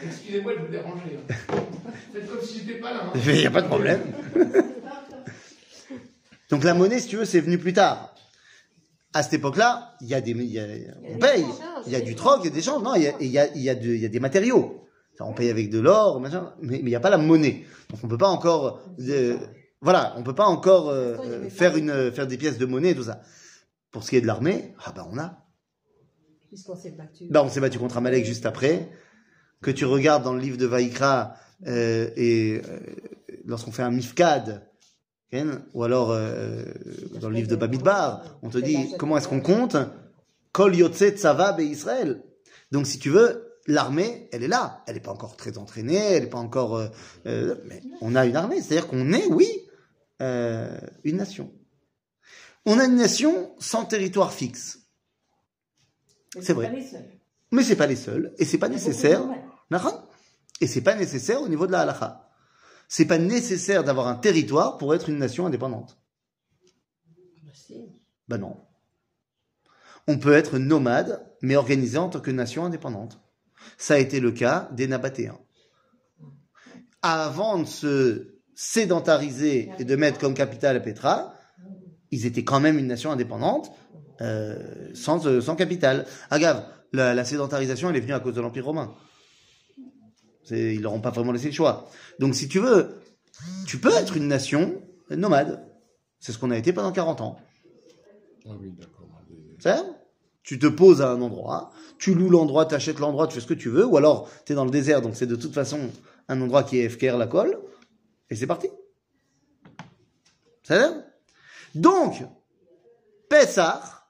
Excusez-moi 0.05 0.55
de 0.55 0.61
vous 0.61 0.72
déranger. 0.72 1.18
hein. 1.31 1.35
Faites 2.12 2.27
comme 2.29 2.40
si 2.42 2.59
j'étais 2.61 2.79
pas 2.81 2.92
là. 2.92 3.01
hein. 3.14 3.18
Il 3.27 3.33
n'y 3.35 3.46
a 3.46 3.51
pas 3.51 3.62
de 3.62 3.66
problème. 3.66 4.01
Donc 6.51 6.64
la 6.64 6.75
monnaie, 6.75 6.98
si 7.01 7.09
tu 7.09 7.16
veux, 7.16 7.25
c'est 7.25 7.40
venu 7.40 7.59
plus 7.59 7.72
tard. 7.72 8.14
À 9.14 9.22
cette 9.22 9.35
époque-là, 9.35 9.94
il 10.01 10.09
y 10.09 10.14
a 10.14 10.20
des, 10.22 10.31
il 10.33 10.44
y 10.44 10.59
a- 10.59 10.64
on 11.11 11.18
paye, 11.18 11.44
il 11.87 11.92
y 11.92 11.96
a 11.96 12.01
du 12.01 12.14
troc, 12.14 12.40
il 12.42 12.46
y 12.46 12.51
a 12.51 12.55
des 12.55 12.62
gens, 12.62 12.81
non, 12.81 12.94
il 12.94 13.03
y 13.03 13.09
a, 13.09 13.12
il 13.20 13.27
y 13.29 13.38
a, 13.38 13.46
il 13.55 13.61
y 13.62 13.68
a, 13.68 13.75
de- 13.75 13.88
il 13.94 14.01
y 14.01 14.07
a 14.07 14.09
des 14.09 14.20
matériaux. 14.20 14.79
On 15.20 15.35
paye 15.35 15.51
avec 15.51 15.68
de 15.70 15.79
l'or, 15.79 16.18
machin, 16.20 16.53
mais 16.62 16.79
il 16.79 16.85
n'y 16.87 16.94
a 16.96 17.01
pas 17.01 17.11
la 17.11 17.18
monnaie. 17.18 17.64
Donc 17.90 18.01
on 18.03 18.09
peut 18.09 18.18
pas 18.18 18.29
encore, 18.29 18.81
euh, 19.01 19.37
voilà, 19.83 20.14
on 20.16 20.22
peut 20.25 20.35
pas 20.35 20.46
encore 20.46 20.88
euh, 20.88 21.16
faire 21.51 21.77
une, 21.77 22.11
faire 22.11 22.27
des 22.27 22.37
pièces 22.38 22.59
de 22.59 22.64
monnaie 22.66 22.90
et 22.90 22.94
tout 22.96 23.05
ça. 23.05 23.20
Pour 23.92 24.02
ce 24.02 24.11
qui 24.11 24.16
est 24.16 24.20
de 24.20 24.26
l'armée, 24.26 24.74
ah 24.85 24.92
bah 24.92 25.07
on 25.11 25.18
a. 25.18 25.46
Puisqu'on 26.48 26.76
s'est 26.76 26.90
battu. 26.90 27.28
Bah, 27.31 27.42
on 27.44 27.48
s'est 27.48 27.61
battu 27.61 27.78
contre 27.78 27.98
Amalek 27.98 28.24
juste 28.24 28.46
après. 28.46 28.88
Que 29.61 29.70
tu 29.70 29.85
regardes 29.85 30.24
dans 30.24 30.35
le 30.35 30.40
livre 30.40 30.57
de 30.57 30.66
Vaïkra 30.66 31.37
euh, 31.66 32.11
et 32.16 32.61
euh, 32.68 32.81
lorsqu'on 33.44 33.70
fait 33.70 33.83
un 33.83 33.92
mifkad, 33.92 34.66
ou 35.72 35.83
alors 35.85 36.11
euh, 36.11 36.64
dans 37.20 37.28
le 37.31 37.37
livre 37.37 37.48
de 37.48 37.57
Babidbar, 37.57 38.38
on 38.42 38.50
te 38.50 38.59
dit 38.59 38.94
comment 38.98 39.16
est-ce 39.16 39.28
qu'on 39.28 39.40
compte? 39.40 39.76
Kol 40.52 40.74
Yotze 40.76 41.22
Be 41.22 41.61
Israël. 41.61 42.22
Donc 42.70 42.87
si 42.87 42.98
tu 42.98 43.09
veux, 43.09 43.52
l'armée, 43.66 44.28
elle 44.33 44.42
est 44.42 44.48
là. 44.48 44.83
Elle 44.87 44.94
n'est 44.94 45.00
pas 45.00 45.12
encore 45.12 45.37
très 45.37 45.57
entraînée, 45.59 45.96
elle 45.96 46.24
n'est 46.24 46.28
pas 46.28 46.38
encore. 46.38 46.76
euh, 46.76 46.88
euh, 47.26 47.55
mais 47.66 47.83
on 48.00 48.14
a 48.14 48.26
une 48.26 48.37
armée, 48.37 48.61
c'est-à-dire 48.61 48.88
qu'on 48.88 49.12
est, 49.12 49.26
oui, 49.26 49.48
euh, 50.20 50.76
une 51.05 51.16
nation. 51.16 51.50
On 52.64 52.79
a 52.79 52.85
une 52.85 52.96
nation 52.96 53.55
sans 53.59 53.85
territoire 53.85 54.33
fixe. 54.33 54.81
C'est 56.40 56.53
vrai. 56.53 56.72
Mais 57.51 57.62
c'est 57.62 57.77
pas 57.77 57.87
les 57.87 57.96
seuls, 57.96 58.35
et 58.38 58.44
c'est 58.44 58.59
pas 58.59 58.68
nécessaire. 58.68 59.22
Et 60.61 60.66
c'est 60.66 60.81
pas 60.81 60.94
nécessaire 60.94 61.42
au 61.42 61.48
niveau 61.48 61.66
de 61.66 61.72
la 61.72 61.81
halakha. 61.81 62.31
C'est 62.88 63.07
pas 63.07 63.18
nécessaire 63.18 63.85
d'avoir 63.85 64.07
un 64.07 64.14
territoire 64.14 64.79
pour 64.79 64.94
être 64.94 65.09
une 65.09 65.18
nation 65.18 65.46
indépendante. 65.46 65.98
Ben 68.29 68.38
non. 68.38 68.57
On 70.07 70.18
peut 70.18 70.33
être 70.33 70.59
nomade, 70.59 71.27
mais 71.42 71.57
organisé 71.57 71.98
en 71.98 72.09
tant 72.09 72.20
que 72.20 72.31
nation 72.31 72.64
indépendante. 72.64 73.20
Ça 73.77 73.94
a 73.94 73.98
été 73.98 74.20
le 74.20 74.33
cas 74.33 74.68
des 74.72 74.87
Nabatéens. 74.87 75.38
Avant 77.03 77.59
de 77.59 77.64
se 77.64 78.40
sédentariser 78.55 79.70
et 79.79 79.85
de 79.85 79.96
mettre 79.96 80.18
comme 80.18 80.35
capitale 80.35 80.83
Petra, 80.83 81.35
ils 82.12 82.27
étaient 82.27 82.44
quand 82.44 82.61
même 82.61 82.79
une 82.79 82.87
nation 82.87 83.11
indépendante, 83.11 83.72
euh, 84.20 84.90
sans, 84.94 85.27
euh, 85.27 85.40
sans 85.40 85.57
capitale. 85.57 86.07
Agave, 86.31 86.64
la, 86.92 87.14
la 87.14 87.25
sédentarisation, 87.25 87.90
elle 87.90 87.96
est 87.96 88.01
venue 88.01 88.12
à 88.12 88.20
cause 88.20 88.35
de 88.35 88.40
l'Empire 88.40 88.66
romain. 88.66 88.94
Ils 90.51 90.83
leur 90.83 90.92
ont 90.92 91.01
pas 91.01 91.11
vraiment 91.11 91.33
laissé 91.33 91.46
le 91.46 91.55
choix. 91.55 91.90
Donc, 92.18 92.35
si 92.35 92.46
tu 92.46 92.59
veux, 92.59 93.01
tu 93.66 93.79
peux 93.79 93.92
être 93.92 94.16
une 94.16 94.29
nation 94.29 94.81
nomade. 95.11 95.66
C'est 96.20 96.33
ce 96.33 96.38
qu'on 96.38 96.51
a 96.51 96.59
été 96.59 96.72
pendant 96.72 96.92
40 96.92 97.20
ans. 97.20 97.40
Ah 98.46 98.51
oui, 98.61 98.72
d'accord. 98.79 99.03
C'est 99.62 99.77
Tu 100.42 100.59
te 100.59 100.66
poses 100.66 101.01
à 101.03 101.11
un 101.11 101.22
endroit, 101.22 101.70
tu 101.98 102.14
loues 102.14 102.31
l'endroit, 102.31 102.66
tu 102.66 102.75
achètes 102.75 102.98
l'endroit, 102.98 103.29
tu 103.29 103.35
fais 103.35 103.40
ce 103.40 103.46
que 103.46 103.55
tu 103.55 103.68
veux, 103.68 103.87
ou 103.87 103.96
alors 103.96 104.29
tu 104.44 104.53
es 104.53 104.57
dans 104.57 104.64
le 104.64 104.72
désert, 104.72 105.01
donc 105.01 105.14
c'est 105.14 105.27
de 105.27 105.37
toute 105.37 105.55
façon 105.55 105.79
un 106.29 106.40
endroit 106.40 106.64
qui 106.64 106.81
est 106.81 106.88
FKR 106.88 107.16
la 107.16 107.29
colle, 107.29 107.61
et 108.29 108.35
c'est 108.35 108.48
parti. 108.48 108.68
C'est 110.64 110.81
Donc, 111.74 112.22
Pessah, 113.28 114.08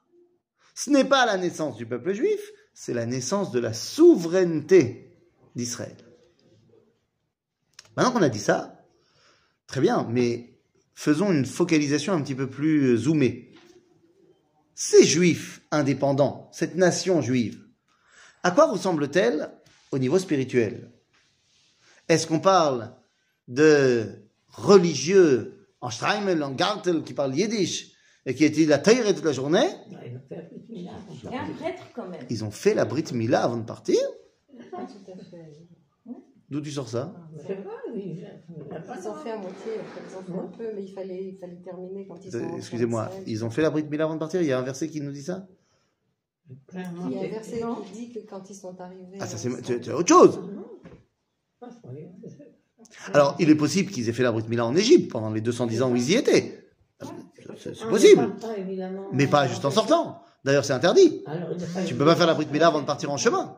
ce 0.75 0.89
n'est 0.89 1.05
pas 1.05 1.25
la 1.25 1.37
naissance 1.37 1.77
du 1.77 1.85
peuple 1.85 2.13
juif, 2.13 2.39
c'est 2.73 2.93
la 2.93 3.05
naissance 3.05 3.51
de 3.51 3.59
la 3.59 3.73
souveraineté 3.73 5.17
d'Israël. 5.55 5.95
Maintenant 7.95 8.11
qu'on 8.11 8.21
a 8.23 8.29
dit 8.29 8.39
ça, 8.39 8.83
très 9.67 9.81
bien, 9.81 10.07
mais 10.09 10.57
faisons 10.93 11.31
une 11.31 11.45
focalisation 11.45 12.13
un 12.13 12.21
petit 12.21 12.35
peu 12.35 12.49
plus 12.49 12.97
zoomée. 12.97 13.53
ces 14.75 15.05
juifs 15.05 15.61
indépendants, 15.71 16.49
cette 16.51 16.75
nation 16.75 17.21
juive, 17.21 17.63
à 18.41 18.51
quoi 18.51 18.69
ressemble-t-elle 18.69 19.51
au 19.91 19.99
niveau 19.99 20.19
spirituel? 20.19 20.91
Est-ce 22.09 22.27
qu'on 22.27 22.39
parle 22.39 22.93
de 23.47 24.09
religieux 24.49 25.62
en 25.83 25.89
Streimel, 25.89 26.41
en 26.43 26.51
Gartel, 26.51 27.03
qui 27.03 27.13
parlent 27.13 27.35
yiddish 27.35 27.91
et 28.25 28.33
qui 28.33 28.45
étudient 28.45 28.69
la 28.69 28.77
Torah 28.79 29.13
toute 29.13 29.25
la 29.25 29.33
journée 29.33 29.67
il 30.69 30.87
un 30.87 31.53
prêtre 31.59 31.83
quand 31.93 32.07
même. 32.07 32.25
Ils 32.29 32.43
ont 32.43 32.51
fait 32.51 32.73
la 32.73 32.85
Brit 32.85 33.03
Mila 33.13 33.43
avant 33.43 33.57
de 33.57 33.65
partir 33.65 33.97
Ah. 34.73 34.85
D'où 36.49 36.61
tu 36.61 36.71
sors 36.71 36.87
ça 36.87 37.13
Je 37.35 37.47
sais 37.47 37.55
pas, 37.55 37.71
oui. 37.93 38.15
je- 38.15 38.53
il 38.55 38.73
a 38.73 38.79
pas 38.79 38.95
Ils 38.99 39.07
ont 39.07 39.15
fait 39.15 39.31
à 39.31 39.37
moitié, 39.37 39.71
ils 39.75 40.15
ont 40.17 40.21
fait 40.23 40.39
un 40.39 40.57
peu, 40.57 40.71
mais 40.75 40.83
il 40.83 40.93
fallait, 40.93 41.23
il 41.29 41.37
fallait 41.37 41.61
terminer 41.61 42.07
quand 42.07 42.17
ils 42.23 42.31
sont. 42.31 42.37
Euh, 42.37 42.41
rentrés 42.43 42.57
Excusez-moi, 42.57 43.09
ils 43.27 43.43
ont 43.45 43.49
fait 43.49 43.61
la 43.61 43.69
Brit 43.69 43.83
Mila 43.83 44.05
avant 44.05 44.13
de 44.15 44.19
partir 44.19 44.41
Il 44.41 44.47
y 44.47 44.51
a 44.53 44.59
un 44.59 44.63
verset 44.63 44.87
qui 44.89 45.01
nous 45.01 45.11
dit 45.11 45.23
ça 45.23 45.47
Il 46.49 46.79
y 46.79 46.83
a 46.83 46.87
un 47.23 47.27
verset 47.27 47.61
qui 47.85 47.91
dit 47.91 48.13
que 48.13 48.19
quand 48.29 48.49
ils 48.49 48.55
sont 48.55 48.79
arrivés. 48.79 49.17
Ah, 49.19 49.27
ça 49.27 49.37
c'est 49.37 49.91
autre 49.91 50.07
chose 50.07 50.39
Ah. 51.61 51.67
Alors, 53.13 53.35
il 53.39 53.49
est 53.49 53.55
possible 53.55 53.91
qu'ils 53.91 54.07
aient 54.09 54.13
fait 54.13 54.23
la 54.23 54.31
Brit 54.31 54.45
Mila 54.47 54.65
en 54.65 54.75
Égypte 54.75 55.11
pendant 55.11 55.31
les 55.31 55.41
210 55.41 55.81
ans 55.81 55.91
où 55.91 55.95
ils 55.95 56.11
y 56.11 56.15
étaient. 56.15 56.59
C'est 57.57 57.75
c'est 57.75 57.83
Ah, 57.83 57.87
possible. 57.89 58.29
mais 59.11 59.27
pas 59.27 59.47
juste 59.47 59.65
en 59.65 59.71
sortant. 59.71 60.21
D'ailleurs, 60.45 60.65
c'est 60.65 60.73
interdit. 60.73 61.23
Tu 61.87 61.95
peux 61.95 62.05
pas 62.05 62.15
faire 62.15 62.27
la 62.27 62.33
Brit 62.33 62.47
Mila 62.51 62.67
avant 62.67 62.81
de 62.81 62.85
partir 62.85 63.11
en 63.11 63.17
chemin. 63.17 63.57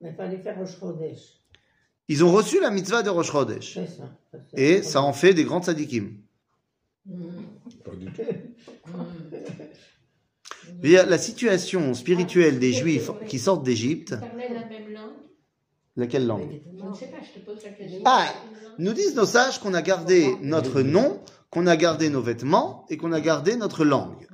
Mais 0.00 0.10
il 0.10 0.16
fallait 0.16 0.38
faire 0.38 0.56
Rosh 0.58 0.78
Chodesh. 0.78 1.40
Ils 2.08 2.24
ont 2.24 2.32
reçu 2.32 2.60
la 2.60 2.70
mitzvah 2.70 3.02
de 3.02 3.10
Rosh 3.10 3.30
Chodesh. 3.30 3.78
Et 4.54 4.82
ça 4.82 5.02
en 5.02 5.12
fait 5.12 5.34
des. 5.34 5.44
Pas 5.44 5.74
du 5.74 5.84
tout. 8.12 8.22
Je 10.66 10.72
veux 10.82 10.88
dire, 10.88 11.06
La 11.06 11.18
situation 11.18 11.94
spirituelle 11.94 12.58
des 12.58 12.72
Juifs 12.72 13.10
qui 13.26 13.38
sortent 13.38 13.64
d'Égypte, 13.64 14.14
langue 16.00 16.06
laquelle 16.06 16.26
langue 16.26 16.62
Je 16.78 16.84
ne 16.88 16.94
sais 16.94 17.06
pas, 17.06 17.18
je 17.22 17.40
te 17.40 17.44
pose 17.44 17.62
la 17.62 17.70
question. 17.70 18.02
Ah, 18.04 18.26
Nous 18.78 18.92
disent 18.92 19.14
nos 19.14 19.26
sages 19.26 19.58
qu'on 19.60 19.74
a 19.74 19.82
gardé 19.82 20.36
notre 20.42 20.82
nom, 20.82 21.20
qu'on 21.50 21.66
a 21.66 21.76
gardé 21.76 22.10
nos 22.10 22.22
vêtements 22.22 22.86
et 22.88 22.96
qu'on 22.96 23.12
a 23.12 23.20
gardé 23.20 23.56
notre 23.56 23.84
langue. 23.84 24.26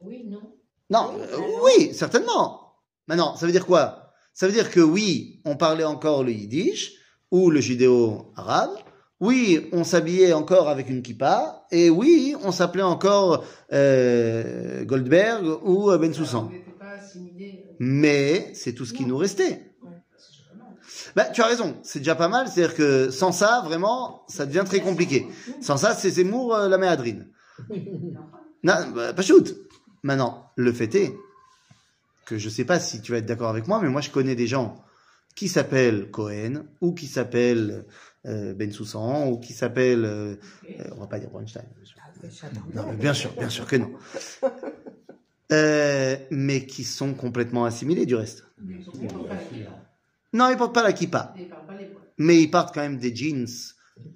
Oui, 0.00 0.24
non. 0.28 0.40
Non, 0.88 1.14
euh, 1.18 1.38
oui, 1.64 1.92
certainement. 1.92 2.74
Maintenant, 3.08 3.34
ça 3.36 3.46
veut 3.46 3.52
dire 3.52 3.66
quoi? 3.66 4.12
Ça 4.34 4.46
veut 4.46 4.52
dire 4.52 4.70
que 4.70 4.80
oui, 4.80 5.40
on 5.44 5.56
parlait 5.56 5.84
encore 5.84 6.22
le 6.22 6.30
yiddish 6.30 6.92
ou 7.30 7.50
le 7.50 7.60
judéo-arabe. 7.60 8.70
Oui, 9.18 9.68
on 9.72 9.82
s'habillait 9.82 10.34
encore 10.34 10.68
avec 10.68 10.90
une 10.90 11.02
kippa. 11.02 11.66
Et 11.72 11.88
oui, 11.90 12.36
on 12.44 12.52
s'appelait 12.52 12.82
encore 12.82 13.44
euh, 13.72 14.84
Goldberg 14.84 15.44
ou 15.64 15.90
euh, 15.90 15.98
Ben 15.98 16.12
Soussan. 16.12 16.50
Mais 17.78 18.50
c'est 18.54 18.74
tout 18.74 18.84
ce 18.84 18.92
qui 18.92 19.06
nous 19.06 19.16
restait. 19.16 19.65
Ben, 21.14 21.26
tu 21.32 21.42
as 21.42 21.46
raison, 21.46 21.76
c'est 21.82 22.00
déjà 22.00 22.14
pas 22.14 22.28
mal. 22.28 22.48
C'est-à-dire 22.48 22.74
que 22.74 23.10
sans 23.10 23.32
ça, 23.32 23.62
vraiment, 23.64 24.24
ça 24.28 24.46
devient 24.46 24.64
très 24.64 24.80
compliqué. 24.80 25.26
Sans 25.60 25.76
ça, 25.76 25.94
c'est 25.94 26.10
Zemmour, 26.10 26.54
euh, 26.54 26.68
la 26.68 26.78
méadrine. 26.78 27.28
Non, 28.62 28.74
bah, 28.96 29.12
pas 29.12 29.22
shoot. 29.22 29.54
Maintenant, 30.02 30.50
le 30.56 30.72
fait 30.72 30.92
est 30.96 31.14
que 32.24 32.36
je 32.36 32.48
sais 32.48 32.64
pas 32.64 32.80
si 32.80 33.00
tu 33.00 33.12
vas 33.12 33.18
être 33.18 33.26
d'accord 33.26 33.48
avec 33.48 33.68
moi, 33.68 33.80
mais 33.80 33.88
moi 33.88 34.00
je 34.00 34.10
connais 34.10 34.34
des 34.34 34.48
gens 34.48 34.84
qui 35.36 35.48
s'appellent 35.48 36.10
Cohen 36.10 36.64
ou 36.80 36.92
qui 36.92 37.06
s'appellent 37.06 37.84
euh, 38.26 38.54
Ben 38.54 38.72
Soussan 38.72 39.28
ou 39.30 39.38
qui 39.38 39.52
s'appellent, 39.52 40.04
euh, 40.04 40.34
euh, 40.68 40.84
on 40.96 41.00
va 41.00 41.06
pas 41.06 41.20
dire 41.20 41.30
Bronstein. 41.30 41.62
Non, 42.74 42.86
mais 42.90 42.96
bien 42.96 43.14
sûr, 43.14 43.30
bien 43.38 43.48
sûr 43.48 43.66
que 43.66 43.76
non. 43.76 43.92
Euh, 45.52 46.16
mais 46.30 46.66
qui 46.66 46.82
sont 46.82 47.14
complètement 47.14 47.64
assimilés 47.66 48.04
du 48.04 48.16
reste. 48.16 48.44
Ils 50.32 50.38
ne 50.38 50.54
portent 50.56 50.74
pas 50.74 50.82
la 50.82 50.92
kippa. 50.92 51.34
Non, 51.34 51.36
ils 51.36 51.36
portent 51.36 51.36
pas 51.36 51.36
la 51.36 51.36
kippa, 51.36 51.36
Ils 51.38 51.42
ne 51.44 51.48
parlent 51.48 51.66
pas 51.66 51.76
les 51.78 51.86
poils. 51.86 52.02
mais 52.18 52.42
ils 52.42 52.50
portent 52.50 52.74
quand 52.74 52.80
même 52.82 52.98
des 52.98 53.14
jeans 53.14 53.46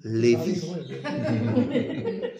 Levi. 0.03 0.61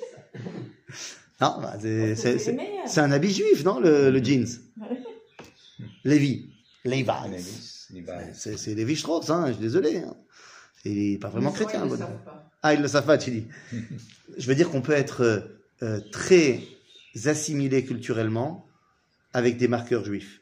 Non, 1.41 1.57
bah, 1.59 1.73
c'est- 1.81 2.15
c'est- 2.15 2.99
un 2.99 3.11
habit 3.11 3.33
juif, 3.33 3.63
non, 3.63 3.79
le, 3.79 4.11
le 4.11 4.23
jeans? 4.23 4.45
Levi. 6.03 6.51
Levi's. 6.85 7.87
C'est 8.33 8.75
Levi 8.75 8.95
Strauss, 8.95 9.29
hein, 9.31 9.45
je 9.47 9.53
suis 9.53 9.61
désolé. 9.61 9.97
hein. 9.97 10.15
Il 10.85 11.13
est 11.13 11.17
pas 11.17 11.29
vraiment 11.29 11.49
Ils 11.51 11.55
chrétien. 11.55 11.79
Ils 11.85 11.85
ne 11.85 11.89
bon. 11.89 11.93
le 11.95 11.99
savent 11.99 12.23
pas. 12.25 12.49
Ah, 12.63 12.73
il 12.75 12.81
le 12.81 12.87
savent 12.87 13.05
pas, 13.05 13.17
tu 13.17 13.31
dis. 13.31 13.47
Je 14.37 14.47
veux 14.47 14.55
dire 14.55 14.69
qu'on 14.69 14.81
peut 14.81 14.93
être 14.93 15.21
euh, 15.23 15.39
euh, 15.83 15.99
très 16.11 16.61
assimilé 17.25 17.83
culturellement 17.85 18.67
avec 19.33 19.57
des 19.57 19.67
marqueurs 19.67 20.05
juifs. 20.05 20.41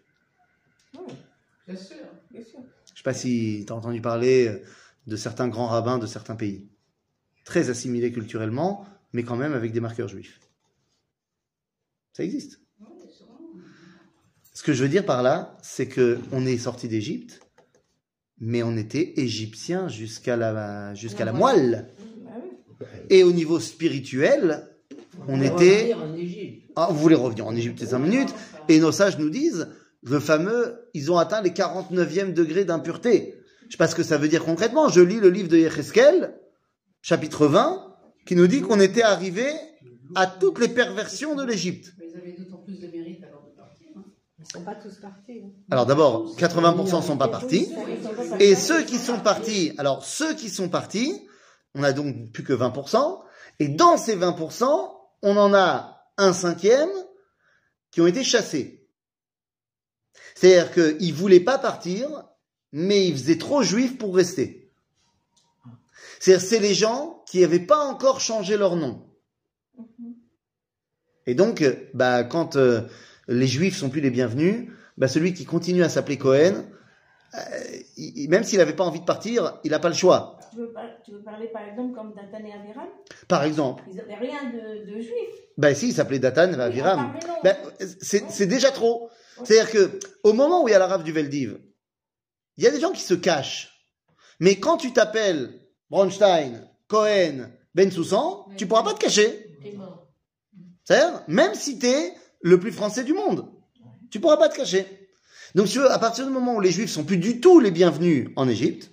Bien 1.68 1.76
sûr. 1.78 1.96
Bien 2.32 2.44
sûr. 2.44 2.60
Je 3.00 3.02
sais 3.02 3.12
pas 3.12 3.14
si 3.14 3.64
tu 3.66 3.72
as 3.72 3.78
entendu 3.78 4.02
parler 4.02 4.50
euh, 4.50 4.62
de 5.08 5.16
certains 5.16 5.48
grands 5.48 5.68
rabbins 5.68 6.00
de 6.00 6.06
certains 6.06 6.36
pays. 6.36 6.68
Très 7.46 7.70
assimilés 7.70 8.12
culturellement, 8.12 8.86
mais 9.14 9.24
quand 9.24 9.38
même 9.38 9.54
avec 9.54 9.72
des 9.72 9.80
marqueurs 9.80 10.10
juifs. 10.10 10.42
Ça 12.12 12.26
existe. 12.26 12.60
Ce 14.54 14.64
que 14.64 14.74
je 14.74 14.84
veux 14.84 14.90
dire 14.90 15.06
par 15.06 15.24
là, 15.24 15.56
c'est 15.62 15.88
que 15.88 16.20
on 16.34 16.46
est 16.46 16.58
sorti 16.58 16.90
d'Égypte, 16.90 17.40
mais 18.38 18.64
on 18.64 18.76
était 18.76 19.14
égyptien 19.16 19.88
jusqu'à 19.88 20.36
la, 20.36 20.94
jusqu'à 20.94 21.24
la 21.24 21.32
moelle. 21.32 21.94
Et 23.10 23.24
au 23.24 23.32
niveau 23.32 23.62
spirituel, 23.62 24.68
on 25.30 25.42
était. 25.42 25.94
en 25.94 26.14
Égypte. 26.16 26.70
Ah, 26.76 26.90
vous 26.92 27.00
voulez 27.00 27.16
revenir 27.16 27.48
en 27.48 27.56
Égypte, 27.56 27.80
c'est 27.80 27.92
5 27.92 28.00
minutes. 28.00 28.36
Et 28.68 28.78
nos 28.80 28.92
sages 28.92 29.18
nous 29.18 29.30
disent, 29.30 29.70
le 30.04 30.20
fameux, 30.20 30.90
ils 30.94 31.12
ont 31.12 31.18
atteint 31.18 31.42
les 31.42 31.50
49e 31.52 32.34
degrés 32.34 32.66
d'impureté. 32.66 33.36
Je 33.68 33.72
sais 33.74 33.78
pas 33.78 33.88
ce 33.88 33.96
que 33.96 34.04
ça 34.04 34.18
veut 34.18 34.28
dire 34.28 34.44
concrètement. 34.46 34.90
Je 34.90 35.02
lis 35.02 35.20
le 35.20 35.30
livre 35.30 35.50
de 35.50 35.58
Yecheskel, 35.58 36.34
chapitre 37.02 37.48
20, 37.48 37.96
qui 38.26 38.36
nous 38.36 38.48
dit 38.48 38.62
qu'on 38.62 38.80
était 38.80 39.04
arrivé 39.04 39.48
à 40.16 40.26
toutes 40.28 40.60
les 40.60 40.70
perversions 40.70 41.36
de 41.36 41.44
l'Égypte. 41.44 41.94
Mais 42.00 42.06
ils 42.12 42.18
avaient 42.18 42.32
d'autant 42.38 42.58
plus 42.58 42.80
de 42.80 42.88
mérite 42.88 43.24
alors 43.24 43.44
de 43.46 43.56
partir. 43.56 43.88
hein. 43.96 44.04
Ils 44.40 44.52
sont 44.52 44.64
pas 44.64 44.76
tous 44.76 44.96
partis. 45.00 45.42
hein. 45.44 45.50
Alors 45.70 45.86
d'abord, 45.86 46.36
80% 46.38 47.04
sont 47.06 47.18
pas 47.18 47.28
partis. 47.28 47.68
Ils 47.70 48.04
sont 48.04 48.14
pas 48.14 48.38
Et 48.44 48.56
ceux 48.56 48.84
qui 48.84 48.98
sont 48.98 49.20
partis, 49.20 49.74
alors 49.78 50.04
ceux 50.04 50.34
qui 50.34 50.50
sont 50.50 50.70
partis, 50.70 51.28
on 51.76 51.84
a 51.84 51.94
donc 51.94 52.32
plus 52.32 52.44
que 52.44 52.54
20%. 52.54 53.22
Et 53.60 53.68
dans 53.68 53.98
ces 53.98 54.16
20%, 54.18 54.66
on 55.22 55.38
en 55.38 55.54
a 55.54 56.02
un 56.18 56.34
cinquième 56.34 56.90
qui 57.92 58.02
ont 58.02 58.08
été 58.08 58.24
chassés. 58.24 58.79
C'est-à-dire 60.40 60.72
qu'ils 60.72 61.14
voulaient 61.14 61.42
pas 61.42 61.58
partir, 61.58 62.24
mais 62.72 63.06
ils 63.08 63.14
faisaient 63.14 63.38
trop 63.38 63.62
juifs 63.62 63.98
pour 63.98 64.16
rester. 64.16 64.72
C'est-à-dire 66.20 66.48
c'est 66.48 66.60
les 66.60 66.74
gens 66.74 67.24
qui 67.28 67.42
n'avaient 67.42 67.60
pas 67.60 67.80
encore 67.86 68.22
changé 68.22 68.56
leur 68.56 68.78
nom. 68.78 69.06
Et 71.28 71.36
donc, 71.36 71.62
euh, 71.62 71.76
bah, 71.94 72.24
quand 72.24 72.56
euh, 72.56 72.82
les 73.28 73.48
juifs 73.48 73.76
sont 73.78 73.90
plus 73.90 74.00
les 74.02 74.10
bienvenus, 74.12 74.70
bah, 74.98 75.10
celui 75.10 75.34
qui 75.34 75.44
continue 75.46 75.84
à 75.84 75.90
s'appeler 75.90 76.18
Cohen, 76.18 76.66
euh, 77.36 77.40
il- 77.98 78.18
il- 78.24 78.30
même 78.30 78.44
s'il 78.46 78.60
n'avait 78.60 78.76
pas 78.76 78.86
envie 78.86 79.02
de 79.02 79.06
partir, 79.06 79.60
il 79.66 79.72
n'a 79.72 79.80
pas 79.80 79.90
le 79.90 79.96
choix. 79.96 80.40
Tu 80.52 80.58
veux, 80.58 80.72
par- 80.72 81.02
tu 81.04 81.12
veux 81.12 81.22
parler 81.22 81.48
par 81.52 81.68
exemple 81.68 81.94
comme 81.96 82.14
Datan 82.16 82.44
et 82.46 82.54
Aviram? 82.54 82.88
Par 83.28 83.44
exemple, 83.44 83.84
Ils 83.92 83.98
n'avaient 83.98 84.16
rien 84.16 84.46
de, 84.46 84.86
de 84.90 85.00
juif. 85.02 85.14
bah, 85.58 85.76
si, 85.76 85.90
il 85.90 85.94
s'appelait 85.94 86.20
Datan 86.20 86.50
Oui, 86.54 86.62
Aviram. 86.62 87.20
Ben, 87.44 87.58
c'est 88.02 88.32
c'est 88.32 88.48
déjà 88.48 88.72
trop. 88.72 89.10
C'est-à-dire 89.44 89.72
que 89.72 90.00
au 90.24 90.34
moment 90.34 90.64
où 90.64 90.68
il 90.68 90.72
y 90.72 90.76
a 90.76 90.80
la 90.80 90.88
rave 90.88 91.04
du 91.04 91.12
Veldiv, 91.12 91.60
il 92.58 92.64
y 92.64 92.68
a 92.68 92.72
des 92.72 92.80
gens 92.80 92.92
qui 92.92 93.02
se 93.02 93.14
cachent. 93.14 93.88
Mais 94.40 94.60
quand 94.60 94.78
tu 94.78 94.94
t'appelles 94.94 95.60
Bronstein, 95.90 96.68
Cohen, 96.88 97.50
Ben 97.76 97.92
Soussan, 97.92 98.48
tu 98.58 98.68
pourras 98.68 98.84
pas 98.84 98.94
te 98.94 99.00
cacher. 99.00 99.46
C'est-à-dire, 100.84 101.24
même 101.28 101.54
si 101.54 101.78
tu 101.78 101.88
es 101.88 102.14
le 102.42 102.60
plus 102.60 102.72
français 102.72 103.04
du 103.04 103.14
monde, 103.14 103.52
tu 104.10 104.20
pourras 104.20 104.38
pas 104.38 104.50
te 104.50 104.58
cacher. 104.58 105.10
Donc, 105.56 105.68
si 105.68 105.74
tu 105.74 105.80
veux, 105.80 105.92
à 105.92 106.00
partir 106.00 106.26
du 106.26 106.32
moment 106.32 106.56
où 106.56 106.62
les 106.62 106.72
juifs 106.72 106.92
sont 106.92 107.04
plus 107.04 107.18
du 107.18 107.40
tout 107.40 107.60
les 107.60 107.72
bienvenus 107.72 108.30
en 108.36 108.48
Égypte, 108.48 108.92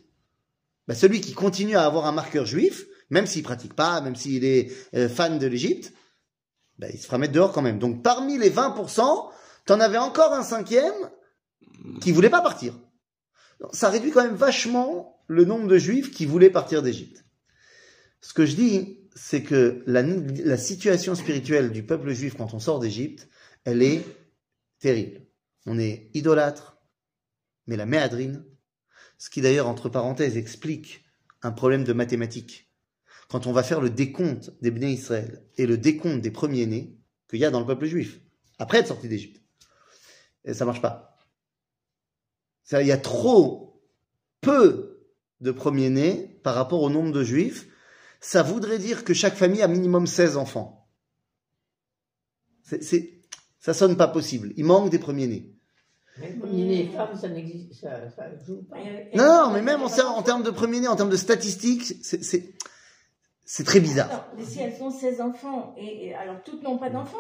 bah, 0.89 0.95
celui 0.95 1.21
qui 1.21 1.33
continue 1.33 1.77
à 1.77 1.85
avoir 1.85 2.07
un 2.07 2.13
marqueur 2.13 2.47
juif, 2.47 2.87
même 3.11 3.27
s'il 3.27 3.43
pratique 3.43 3.75
pas, 3.75 4.01
même 4.01 4.17
s'il 4.17 4.45
est 4.45 4.71
euh, 4.95 5.09
fan 5.09 5.39
de 5.39 5.47
l'Égypte, 5.47 5.93
bah, 6.79 6.89
il 6.93 6.99
se 6.99 7.07
fera 7.07 7.19
mettre 7.19 7.33
dehors 7.33 7.53
quand 7.53 7.63
même. 7.63 7.79
Donc, 7.79 8.03
parmi 8.03 8.39
les 8.39 8.51
20%, 8.51 9.31
t'en 9.67 9.81
avais 9.81 9.99
encore 9.99 10.33
un 10.33 10.43
cinquième 10.43 10.95
qui 12.01 12.13
voulait 12.13 12.31
pas 12.31 12.41
partir. 12.41 12.75
Ça 13.73 13.91
réduit 13.91 14.11
quand 14.11 14.25
même 14.25 14.35
vachement 14.35 15.23
le 15.29 15.45
nombre 15.45 15.67
de 15.67 15.79
juifs 15.79 16.11
qui 16.11 16.25
voulaient 16.25 16.51
partir 16.51 16.83
d'Égypte. 16.83 17.25
Ce 18.21 18.33
que 18.33 18.47
je 18.47 18.57
dis, 18.57 19.01
c'est 19.15 19.43
que 19.43 19.83
la, 19.87 20.03
la 20.03 20.57
situation 20.57 21.15
spirituelle 21.15 21.73
du 21.73 21.85
peuple 21.85 22.13
juif 22.13 22.35
quand 22.37 22.55
on 22.55 22.59
sort 22.59 22.81
d'Égypte, 22.81 23.29
elle 23.65 23.83
est 23.83 24.05
terrible. 24.79 25.23
On 25.67 25.79
est 25.79 26.11
idolâtre, 26.15 26.79
mais 27.67 27.77
la 27.77 27.87
méadrine, 27.87 28.45
ce 29.19 29.31
qui 29.31 29.41
d'ailleurs, 29.41 29.69
entre 29.69 29.89
parenthèses, 29.89 30.37
explique 30.37 31.05
un 31.43 31.51
problème 31.51 31.85
de 31.85 31.93
mathématiques. 31.93 32.71
Quand 33.29 33.47
on 33.47 33.53
va 33.53 33.63
faire 33.63 33.81
le 33.81 33.91
décompte 33.91 34.53
des 34.61 34.71
Bnei 34.71 34.93
Israël 34.93 35.45
et 35.57 35.67
le 35.67 35.79
décompte 35.79 36.21
des 36.21 36.31
premiers-nés 36.31 36.97
qu'il 37.29 37.41
y 37.41 37.45
a 37.45 37.51
dans 37.51 37.61
le 37.61 37.67
peuple 37.67 37.87
juif, 37.87 38.21
après 38.59 38.79
être 38.79 38.89
sorti 38.89 39.09
d'Égypte. 39.09 39.46
Et 40.47 40.55
ça 40.55 40.65
marche 40.65 40.81
pas. 40.81 41.17
Il 42.73 42.87
y 42.87 42.93
a 42.93 42.99
trop 42.99 43.83
peu 44.41 45.11
de 45.41 45.51
premiers-nés 45.51 46.41
par 46.43 46.55
rapport 46.55 46.83
au 46.83 46.89
nombre 46.91 47.13
de 47.13 47.23
juifs. 47.23 47.69
Ça 48.21 48.43
voudrait 48.43 48.79
dire 48.79 49.05
que 49.05 49.13
chaque 49.15 49.35
famille 49.35 49.63
a 49.63 49.69
minimum 49.69 50.07
16 50.07 50.37
enfants. 50.37 50.89
C'est, 52.63 52.83
c'est, 52.83 53.21
ça 53.61 53.75
sonne 53.75 53.97
pas 53.97 54.09
possible. 54.09 54.53
Il 54.57 54.65
manque 54.65 54.91
des 54.91 54.99
premiers-nés. 54.99 55.53
Femme, 56.17 57.15
ça 57.21 57.29
n'existe, 57.29 57.75
ça, 57.75 58.09
ça 58.11 58.25
joue 58.45 58.63
pas. 58.63 58.81
Et- 58.81 59.11
et- 59.13 59.17
Non, 59.17 59.25
non, 59.49 59.51
mais 59.53 59.61
même 59.63 59.83
en, 59.83 59.87
en 59.87 60.23
termes 60.23 60.43
de 60.43 60.51
premiers-nés, 60.51 60.89
en 60.89 60.97
termes 60.97 61.11
de 61.11 61.17
statistiques, 61.17 61.95
c'est, 62.03 62.25
c'est, 62.25 62.55
c'est 63.45 63.65
très 63.65 63.81
bizarre. 63.81 64.09
Alors, 64.11 64.25
mais 64.37 64.45
si 64.45 64.61
elles 64.61 64.83
ont 64.83 64.91
16 64.91 65.21
enfants, 65.21 65.75
et, 65.77 66.07
et 66.07 66.15
alors 66.15 66.43
toutes 66.43 66.63
n'ont 66.63 66.79
pas 66.79 66.89
d'enfants 66.89 67.19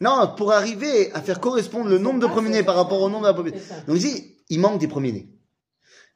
Non, 0.00 0.34
pour 0.36 0.52
arriver 0.52 1.12
à 1.12 1.20
faire 1.20 1.40
correspondre 1.40 1.90
le 1.90 1.98
nombre 1.98 2.20
de 2.20 2.26
premiers-nés 2.26 2.62
par 2.62 2.76
rapport 2.76 3.00
au 3.00 3.10
nombre 3.10 3.22
de 3.22 3.28
la 3.28 3.34
population. 3.34 3.74
Donc 3.86 3.96
ici, 3.96 4.36
il 4.48 4.60
manque 4.60 4.80
des 4.80 4.88
premiers-nés. 4.88 5.28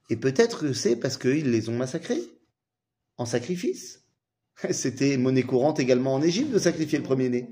Et 0.08 0.16
peut-être 0.16 0.60
que 0.60 0.72
c'est 0.72 0.96
parce 0.96 1.16
qu'ils 1.16 1.50
les 1.50 1.68
ont 1.68 1.76
massacrés 1.76 2.22
en 3.18 3.26
sacrifice. 3.26 4.04
C'était 4.70 5.16
monnaie 5.16 5.42
courante 5.42 5.80
également 5.80 6.14
en 6.14 6.22
Égypte 6.22 6.52
de 6.52 6.58
sacrifier 6.58 6.98
le 6.98 7.04
premier-né. 7.04 7.50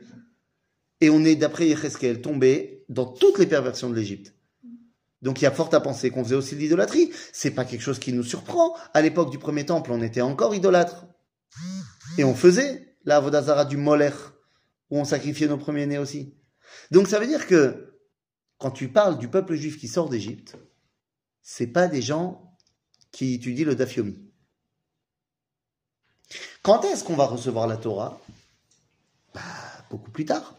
Et 1.00 1.10
on 1.10 1.24
est, 1.24 1.36
d'après 1.36 1.66
Yecheskel, 1.66 2.20
tombé 2.20 2.84
dans 2.88 3.06
toutes 3.06 3.38
les 3.38 3.46
perversions 3.46 3.88
de 3.88 3.94
l'Égypte. 3.94 4.34
Donc 5.22 5.40
il 5.40 5.44
y 5.44 5.46
a 5.46 5.50
fort 5.50 5.74
à 5.74 5.80
penser 5.80 6.10
qu'on 6.10 6.24
faisait 6.24 6.34
aussi 6.34 6.54
de 6.54 6.60
l'idolâtrie. 6.60 7.10
C'est 7.32 7.50
pas 7.50 7.64
quelque 7.64 7.82
chose 7.82 7.98
qui 7.98 8.12
nous 8.12 8.22
surprend. 8.22 8.74
À 8.94 9.02
l'époque 9.02 9.30
du 9.30 9.38
premier 9.38 9.66
temple, 9.66 9.92
on 9.92 10.02
était 10.02 10.20
encore 10.20 10.54
idolâtres. 10.54 11.06
Et 12.18 12.24
on 12.24 12.34
faisait 12.34 12.96
la 13.04 13.16
Avodazara 13.16 13.64
du 13.64 13.76
Moller, 13.76 14.10
où 14.90 14.98
on 14.98 15.04
sacrifiait 15.04 15.48
nos 15.48 15.58
premiers-nés 15.58 15.98
aussi. 15.98 16.34
Donc 16.90 17.08
ça 17.08 17.18
veut 17.18 17.26
dire 17.26 17.46
que 17.46 17.98
quand 18.58 18.70
tu 18.70 18.88
parles 18.88 19.18
du 19.18 19.28
peuple 19.28 19.54
juif 19.54 19.78
qui 19.78 19.88
sort 19.88 20.08
d'Égypte, 20.08 20.56
c'est 21.42 21.66
pas 21.66 21.88
des 21.88 22.02
gens 22.02 22.56
qui 23.12 23.34
étudient 23.34 23.66
le 23.66 23.74
Dafyomi. 23.74 24.18
Quand 26.62 26.84
est-ce 26.84 27.02
qu'on 27.02 27.16
va 27.16 27.26
recevoir 27.26 27.66
la 27.66 27.76
Torah? 27.76 28.20
Bah, 29.34 29.40
beaucoup 29.90 30.10
plus 30.10 30.24
tard. 30.24 30.54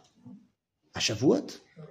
À 0.94 1.00
Shavuot. 1.00 1.46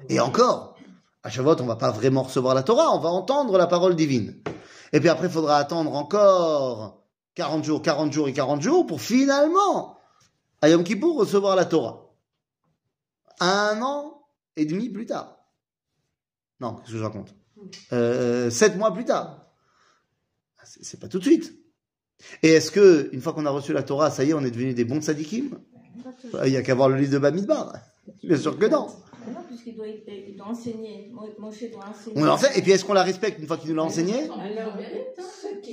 Et 0.08 0.20
encore, 0.20 0.76
à 1.22 1.30
Shavuot, 1.30 1.60
on 1.60 1.66
va 1.66 1.76
pas 1.76 1.90
vraiment 1.90 2.24
recevoir 2.24 2.54
la 2.54 2.62
Torah, 2.62 2.94
on 2.94 3.00
va 3.00 3.10
entendre 3.10 3.56
la 3.56 3.66
parole 3.66 3.94
divine. 3.94 4.42
Et 4.92 5.00
puis 5.00 5.08
après, 5.08 5.28
il 5.28 5.32
faudra 5.32 5.58
attendre 5.58 5.94
encore 5.94 7.04
40 7.34 7.64
jours, 7.64 7.82
40 7.82 8.12
jours 8.12 8.28
et 8.28 8.32
40 8.32 8.60
jours 8.60 8.86
pour 8.86 9.00
finalement, 9.00 9.96
à 10.60 10.68
Yom 10.68 10.84
Kippour, 10.84 11.16
recevoir 11.16 11.56
la 11.56 11.64
Torah. 11.64 12.09
Un 13.40 13.80
an 13.82 14.22
et 14.56 14.64
demi 14.66 14.88
plus 14.88 15.06
tard. 15.06 15.38
Non, 16.60 16.74
qu'est-ce 16.74 16.92
que 16.92 16.98
je 16.98 17.02
raconte? 17.02 17.34
Euh, 17.92 18.50
Sept 18.50 18.76
mois 18.76 18.92
plus 18.92 19.04
tard. 19.04 19.46
C'est 20.64 20.84
c'est 20.84 21.00
pas 21.00 21.08
tout 21.08 21.18
de 21.18 21.24
suite. 21.24 21.54
Et 22.42 22.48
est-ce 22.50 22.70
que, 22.70 23.08
une 23.12 23.22
fois 23.22 23.32
qu'on 23.32 23.46
a 23.46 23.50
reçu 23.50 23.72
la 23.72 23.82
Torah, 23.82 24.10
ça 24.10 24.24
y 24.24 24.30
est, 24.30 24.34
on 24.34 24.44
est 24.44 24.50
devenu 24.50 24.74
des 24.74 24.84
bons 24.84 25.00
tzadikim? 25.00 25.58
Il 26.44 26.52
y 26.52 26.56
a 26.56 26.62
qu'à 26.62 26.74
voir 26.74 26.88
le 26.90 26.96
livre 26.96 27.12
de 27.12 27.18
Bamidbar. 27.18 27.72
Bien 28.22 28.36
sûr 28.36 28.58
que 28.58 28.66
non. 28.66 28.88
Non, 29.26 29.42
puisqu'il 29.48 29.74
doit, 29.74 29.86
il 29.86 30.36
doit 30.36 30.46
enseigner. 30.48 31.10
Moshe 31.38 31.70
doit 31.70 31.84
enseigner. 31.88 32.16
On 32.16 32.24
l'enseigne, 32.24 32.52
et 32.56 32.62
puis 32.62 32.72
est-ce 32.72 32.84
qu'on 32.84 32.92
la 32.92 33.02
respecte 33.02 33.38
une 33.40 33.46
fois 33.46 33.56
qu'il 33.56 33.70
nous 33.70 33.76
l'a 33.76 33.84
enseigné? 33.84 34.28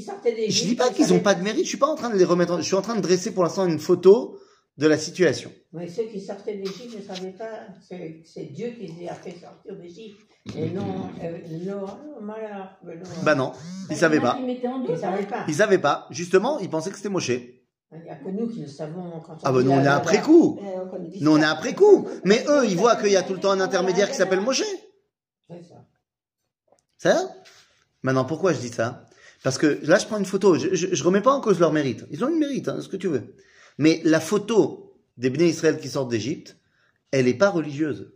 Sortaient 0.06 0.36
des 0.36 0.50
Je 0.50 0.64
dis 0.66 0.76
pas 0.76 0.90
qu'ils 0.90 1.12
ont 1.14 1.20
pas 1.20 1.36
de 1.36 1.44
mérite, 1.44 1.64
je 1.64 1.70
suis 1.70 1.78
pas 1.78 1.88
en 1.88 1.96
train 1.96 2.10
de 2.10 2.18
les 2.18 2.24
remettre, 2.24 2.54
en- 2.54 2.58
je 2.58 2.62
suis 2.64 2.76
en 2.76 2.82
train 2.82 2.96
de 2.96 3.02
dresser 3.02 3.32
pour 3.34 3.44
l'instant 3.44 3.66
une 3.66 3.80
photo 3.80 4.38
de 4.78 4.88
la 4.88 4.98
situation. 4.98 5.52
Mais 5.74 5.88
ceux 5.88 6.04
qui 6.06 6.22
sortaient 6.22 6.56
d'Égypte 6.56 6.96
ne 6.98 7.02
savaient 7.02 7.32
pas, 7.32 7.68
c'est 7.88 8.22
c'est 8.26 8.46
Dieu 8.46 8.70
qui 8.70 8.88
les 8.88 9.08
a 9.10 9.14
fait 9.16 9.32
sortir 9.32 9.76
d'Égypte. 9.76 10.20
Et 10.56 10.70
non, 10.70 11.10
euh, 11.24 11.38
non, 11.66 12.22
malheur, 12.22 12.78
non. 12.86 12.94
Bah 13.24 13.36
non, 13.36 13.52
ils 13.90 13.98
savaient 13.98 14.20
pas. 14.22 14.38
Ils 14.40 14.46
ne 14.46 14.96
savaient 14.96 15.26
pas. 15.26 15.46
Ils 15.48 15.56
savaient 15.56 15.78
pas. 15.80 16.08
Justement, 16.12 16.60
ils 16.60 16.70
pensaient 16.70 16.90
que 16.90 16.96
c'était 16.98 17.10
Moshe. 17.10 17.30
Il 17.30 18.02
n'y 18.04 18.10
a 18.10 18.16
que 18.16 18.30
nous 18.30 18.48
qui 18.50 18.62
le 18.62 18.68
savons 18.68 19.20
quand 19.26 19.34
on 19.34 19.40
Ah 19.44 19.52
bah 19.52 19.60
dit 19.62 19.66
nous 19.66 19.72
on 19.72 19.84
est 19.84 19.88
après 19.88 20.22
coup. 20.22 20.60
Euh, 20.62 20.86
Nous 21.22 21.32
on 21.32 21.42
est 21.42 21.46
après 21.46 21.74
coup. 21.74 22.08
Mais 22.26 22.44
eux, 22.48 22.66
ils 22.66 22.76
voient 22.78 22.98
qu'il 22.98 23.12
y 23.12 23.16
a 23.16 23.24
tout 23.24 23.34
le 23.34 23.40
temps 23.40 23.52
un 23.52 23.62
intermédiaire 23.62 24.10
qui 24.10 24.16
s'appelle 24.16 24.42
Moshe. 24.42 24.64
C'est 25.50 25.64
ça. 25.64 25.86
Ça 26.98 27.36
Maintenant, 28.04 28.26
pourquoi 28.26 28.54
je 28.54 28.60
dis 28.60 28.70
ça? 28.70 29.06
Parce 29.44 29.58
que 29.58 29.80
là, 29.84 29.98
je 29.98 30.06
prends 30.06 30.18
une 30.18 30.26
photo. 30.26 30.56
Je, 30.58 30.74
je 30.74 31.04
remets 31.04 31.22
pas 31.22 31.32
en 31.32 31.40
cause 31.42 31.60
leur 31.60 31.72
mérite. 31.72 32.06
Ils 32.12 32.24
ont 32.24 32.30
une 32.30 32.40
mérite, 32.40 32.68
hein, 32.68 32.80
ce 32.82 32.90
que 32.90 32.98
tu 32.98 33.08
veux. 33.08 33.36
Mais 33.78 34.02
la 34.04 34.20
photo 34.20 34.96
des 35.18 35.30
Bnei 35.30 35.50
Israël 35.50 35.80
qui 35.80 35.90
sortent 35.90 36.10
d'Égypte, 36.10 36.58
elle 37.12 37.28
est 37.28 37.34
pas 37.34 37.50
religieuse. 37.50 38.12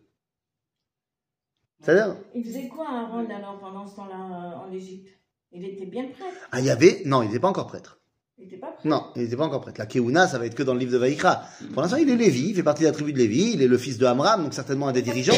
C'est-à-dire 1.82 2.16
Il 2.36 2.44
faisait 2.44 2.68
quoi 2.68 2.88
Aaron 2.88 3.28
alors 3.30 3.60
pendant 3.60 3.88
ce 3.88 3.96
temps-là 3.96 4.16
euh, 4.64 4.68
en 4.68 4.72
Égypte? 4.72 5.10
Il 5.52 5.66
était 5.66 5.86
bien 5.86 6.04
prêtre. 6.04 6.38
Ah, 6.52 6.60
il 6.60 6.66
y 6.66 6.70
avait... 6.70 7.02
Non, 7.06 7.24
il 7.24 7.28
n'était 7.28 7.40
pas 7.40 7.50
encore 7.50 7.68
prêtre. 7.68 8.00
Il 8.38 8.46
n'était 8.46 8.58
pas 8.58 8.68
prêtre? 8.68 8.88
Non, 8.88 9.08
il 9.16 9.24
n'était 9.24 9.36
pas 9.36 9.46
encore 9.46 9.62
prêtre. 9.62 9.80
La 9.80 9.86
Keuna, 9.86 10.28
ça 10.28 10.40
va 10.40 10.46
être 10.46 10.56
que 10.56 10.64
dans 10.64 10.74
le 10.74 10.80
livre 10.80 10.94
de 10.94 10.98
Vaïkra. 10.98 11.44
Pour 11.74 11.82
l'instant, 11.82 11.98
il 11.98 12.10
est 12.10 12.16
Lévi, 12.16 12.50
il 12.50 12.56
fait 12.56 12.64
partie 12.64 12.84
de 12.84 12.88
la 12.88 12.94
tribu 12.94 13.14
de 13.14 13.18
Lévi, 13.18 13.54
il 13.54 13.62
est 13.62 13.68
le 13.68 13.78
fils 13.78 13.98
de 13.98 14.06
Amram, 14.06 14.44
donc 14.44 14.54
certainement 14.54 14.88
un 14.88 14.92
des 14.94 15.02
dirigeants. 15.02 15.34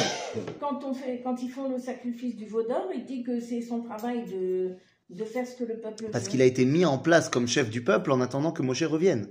Quand, 0.60 0.84
on 0.84 0.94
fait, 0.94 1.22
quand 1.24 1.42
ils 1.42 1.50
font 1.50 1.70
le 1.70 1.80
sacrifice 1.80 2.36
du 2.36 2.46
veau 2.46 2.62
d'or, 2.64 2.90
il 2.94 3.06
dit 3.06 3.24
que 3.24 3.40
c'est 3.40 3.62
son 3.62 3.82
travail 3.82 4.26
de, 4.26 4.76
de 5.10 5.24
faire 5.24 5.48
ce 5.48 5.56
que 5.56 5.64
le 5.64 5.80
peuple 5.80 6.06
Parce 6.12 6.26
veut. 6.26 6.32
qu'il 6.32 6.42
a 6.42 6.46
été 6.46 6.66
mis 6.66 6.86
en 6.86 6.98
place 6.98 7.30
comme 7.30 7.48
chef 7.48 7.70
du 7.70 7.84
peuple 7.84 8.12
en 8.12 8.22
attendant 8.22 8.52
que 8.52 8.62
Moshe 8.62 8.84
revienne. 8.84 9.28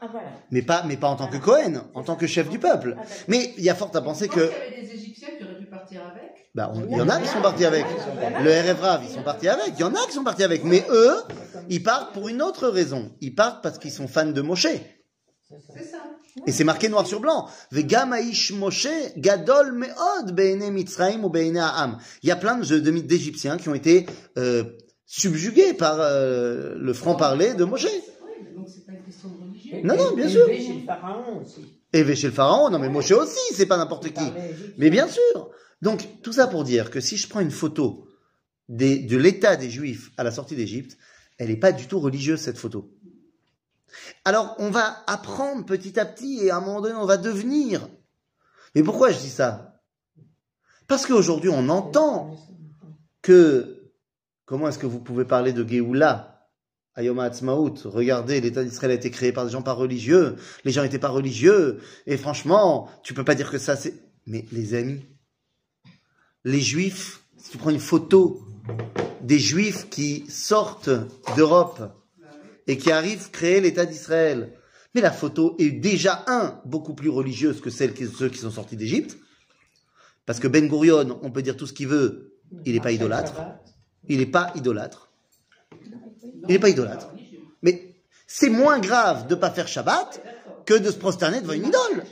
Ah, 0.00 0.06
voilà. 0.10 0.28
Mais 0.50 0.62
pas, 0.62 0.82
mais 0.86 0.96
pas 0.96 1.08
en 1.08 1.16
tant 1.16 1.28
que 1.28 1.36
Cohen, 1.38 1.84
en 1.94 2.02
tant 2.02 2.16
que 2.16 2.26
chef 2.26 2.48
du 2.48 2.58
peuple. 2.58 2.94
Ah, 2.96 3.00
d'accord. 3.02 3.16
Mais 3.28 3.52
il 3.56 3.64
y 3.64 3.70
a 3.70 3.74
fort 3.74 3.90
à 3.94 4.00
penser 4.02 4.28
que... 4.28 4.34
qu'il 4.34 4.40
y 4.42 4.44
avait 4.46 4.82
des 4.86 4.94
Égyptiens 4.94 5.28
qui 5.38 5.44
auraient 5.44 5.58
pu 5.58 5.66
partir 5.66 6.00
avec. 6.10 6.50
Bah, 6.54 6.72
on- 6.74 6.86
il 6.90 6.96
y 6.96 7.00
en 7.00 7.08
a 7.08 7.20
qui 7.20 7.28
sont 7.28 7.42
partis 7.42 7.64
avec. 7.64 7.84
Le 8.42 8.50
RF 8.72 8.80
Rav, 8.80 9.00
ils 9.04 9.12
sont 9.12 9.22
partis 9.22 9.48
avec. 9.48 9.72
Il 9.76 9.80
y 9.80 9.84
en 9.84 9.94
a 9.94 10.06
qui 10.06 10.12
sont 10.12 10.24
partis 10.24 10.44
avec. 10.44 10.64
Mais 10.64 10.84
eux, 10.90 11.14
ils 11.68 11.82
partent 11.82 12.12
pour 12.14 12.28
une 12.28 12.42
autre 12.42 12.68
raison. 12.68 13.10
Ils 13.20 13.34
partent 13.34 13.62
parce 13.62 13.78
qu'ils 13.78 13.90
sont 13.92 14.06
fans 14.08 14.26
de 14.26 14.40
Moshe. 14.40 14.66
C'est 14.66 15.84
ça. 15.84 15.98
Et 16.46 16.52
c'est 16.52 16.64
marqué 16.64 16.88
noir 16.88 17.06
sur 17.06 17.20
blanc. 17.20 17.48
Moshe 18.52 18.88
gadol 19.16 19.72
me'od 19.72 20.32
be'ene 20.34 20.70
Mitzrayim 20.70 21.22
ou 21.24 21.28
be'ene 21.30 21.58
ha'am. 21.58 21.98
Il 22.22 22.28
y 22.28 22.32
a 22.32 22.36
plein 22.36 22.56
d'Égyptiens 22.58 23.56
qui 23.56 23.68
ont 23.68 23.74
été 23.74 24.06
euh, 24.38 24.64
subjugués 25.06 25.74
par 25.74 25.96
euh, 26.00 26.74
le 26.76 26.92
franc-parler 26.92 27.54
de 27.54 27.64
Moshe. 27.64 27.84
Oui, 27.86 28.30
mais 28.42 28.50
donc 28.52 28.66
c'est 28.68 28.84
pas 28.84 28.92
une 28.92 29.04
question 29.04 29.28
de 29.28 29.36
religion. 29.44 29.73
Non, 29.84 29.96
non, 29.96 30.14
bien 30.16 30.28
sûr. 30.28 30.46
chez 30.48 30.74
le 30.80 30.84
pharaon 30.86 31.40
aussi. 31.42 31.60
Chez 31.92 32.26
le 32.26 32.32
pharaon, 32.32 32.70
non 32.70 32.78
mais 32.80 32.88
Moshe 32.88 33.12
aussi, 33.12 33.38
c'est 33.54 33.66
pas 33.66 33.76
n'importe 33.76 34.12
qui. 34.12 34.24
Mais 34.78 34.90
bien 34.90 35.06
sûr. 35.06 35.50
Donc, 35.82 36.08
tout 36.22 36.32
ça 36.32 36.46
pour 36.48 36.64
dire 36.64 36.90
que 36.90 36.98
si 37.00 37.16
je 37.16 37.28
prends 37.28 37.40
une 37.40 37.50
photo 37.50 38.08
des- 38.68 38.98
de 39.00 39.16
l'état 39.16 39.56
des 39.56 39.70
Juifs 39.70 40.10
à 40.16 40.24
la 40.24 40.30
sortie 40.32 40.56
d'Égypte, 40.56 40.96
elle 41.38 41.48
n'est 41.48 41.56
pas 41.56 41.72
du 41.72 41.86
tout 41.86 42.00
religieuse, 42.00 42.40
cette 42.40 42.58
photo. 42.58 42.90
Alors, 44.24 44.56
on 44.58 44.70
va 44.70 45.04
apprendre 45.06 45.64
petit 45.66 46.00
à 46.00 46.04
petit 46.06 46.40
et 46.42 46.50
à 46.50 46.56
un 46.56 46.60
moment 46.60 46.80
donné, 46.80 46.94
on 46.94 47.04
va 47.06 47.16
devenir. 47.16 47.86
Mais 48.74 48.82
pourquoi 48.82 49.10
je 49.12 49.18
dis 49.18 49.28
ça? 49.30 49.80
Parce 50.88 51.06
qu'aujourd'hui, 51.06 51.50
on 51.50 51.68
entend 51.68 52.36
que. 53.22 53.82
Comment 54.46 54.68
est-ce 54.68 54.78
que 54.78 54.86
vous 54.86 55.00
pouvez 55.00 55.24
parler 55.24 55.52
de 55.52 55.66
Géoula? 55.66 56.33
À 56.94 57.02
Yom 57.02 57.18
HaAtzmaut 57.18 57.74
Regardez, 57.84 58.40
l'État 58.40 58.62
d'Israël 58.62 58.92
a 58.92 58.94
été 58.94 59.10
créé 59.10 59.32
par 59.32 59.44
des 59.44 59.52
gens 59.52 59.62
pas 59.62 59.72
religieux. 59.72 60.36
Les 60.64 60.72
gens 60.72 60.82
n'étaient 60.82 60.98
pas 60.98 61.08
religieux. 61.08 61.80
Et 62.06 62.16
franchement, 62.16 62.88
tu 63.02 63.14
peux 63.14 63.24
pas 63.24 63.34
dire 63.34 63.50
que 63.50 63.58
ça, 63.58 63.76
c'est. 63.76 63.94
Mais 64.26 64.46
les 64.52 64.74
amis, 64.74 65.04
les 66.44 66.60
Juifs, 66.60 67.20
si 67.36 67.50
tu 67.50 67.58
prends 67.58 67.70
une 67.70 67.80
photo 67.80 68.42
des 69.20 69.38
Juifs 69.38 69.88
qui 69.90 70.24
sortent 70.28 70.90
d'Europe 71.36 71.82
et 72.66 72.78
qui 72.78 72.90
arrivent 72.90 73.30
créer 73.30 73.60
l'État 73.60 73.84
d'Israël, 73.84 74.52
mais 74.94 75.00
la 75.00 75.10
photo 75.10 75.56
est 75.58 75.70
déjà, 75.70 76.24
un, 76.26 76.60
beaucoup 76.64 76.94
plus 76.94 77.08
religieuse 77.10 77.60
que 77.60 77.68
celle 77.68 77.94
ceux 77.96 78.28
qui 78.28 78.38
sont 78.38 78.50
sortis 78.50 78.76
d'Égypte. 78.76 79.18
Parce 80.24 80.38
que 80.38 80.48
Ben 80.48 80.68
Gurion, 80.68 81.18
on 81.22 81.30
peut 81.30 81.42
dire 81.42 81.56
tout 81.56 81.66
ce 81.66 81.72
qu'il 81.72 81.88
veut, 81.88 82.38
il 82.64 82.74
n'est 82.74 82.80
pas 82.80 82.92
idolâtre. 82.92 83.34
Il 84.08 84.18
n'est 84.18 84.26
pas 84.26 84.52
idolâtre. 84.54 85.03
Il 86.48 86.52
n'est 86.52 86.58
pas 86.58 86.68
idolâtre. 86.68 87.08
Mais 87.62 87.94
c'est 88.26 88.50
moins 88.50 88.78
grave 88.78 89.26
de 89.26 89.34
ne 89.34 89.40
pas 89.40 89.50
faire 89.50 89.68
Shabbat 89.68 90.20
que 90.66 90.74
de 90.74 90.90
se 90.90 90.96
prosterner 90.96 91.40
devant 91.40 91.52
une 91.52 91.66
idole. 91.66 92.04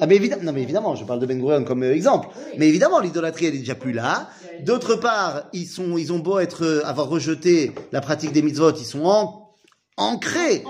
Ah 0.00 0.06
mais 0.06 0.16
évidemment, 0.16 0.42
non 0.42 0.52
mais 0.52 0.62
évidemment, 0.62 0.96
je 0.96 1.04
parle 1.04 1.20
de 1.20 1.26
Ben 1.26 1.38
Gurion 1.38 1.62
comme 1.64 1.82
euh, 1.84 1.94
exemple. 1.94 2.28
Mais 2.56 2.68
évidemment, 2.68 2.98
l'idolâtrie 3.00 3.46
elle 3.46 3.54
est 3.54 3.58
déjà 3.58 3.74
plus 3.74 3.92
là. 3.92 4.28
D'autre 4.60 4.96
part, 4.96 5.44
ils 5.52 5.66
sont, 5.66 5.96
ils 5.98 6.12
ont 6.12 6.18
beau 6.18 6.38
être, 6.38 6.64
euh, 6.64 6.84
avoir 6.84 7.08
rejeté 7.08 7.72
la 7.92 8.00
pratique 8.00 8.32
des 8.32 8.42
mitzvot, 8.42 8.72
ils 8.72 8.84
sont 8.86 9.04
en- 9.04 9.50
ancrés 9.96 10.64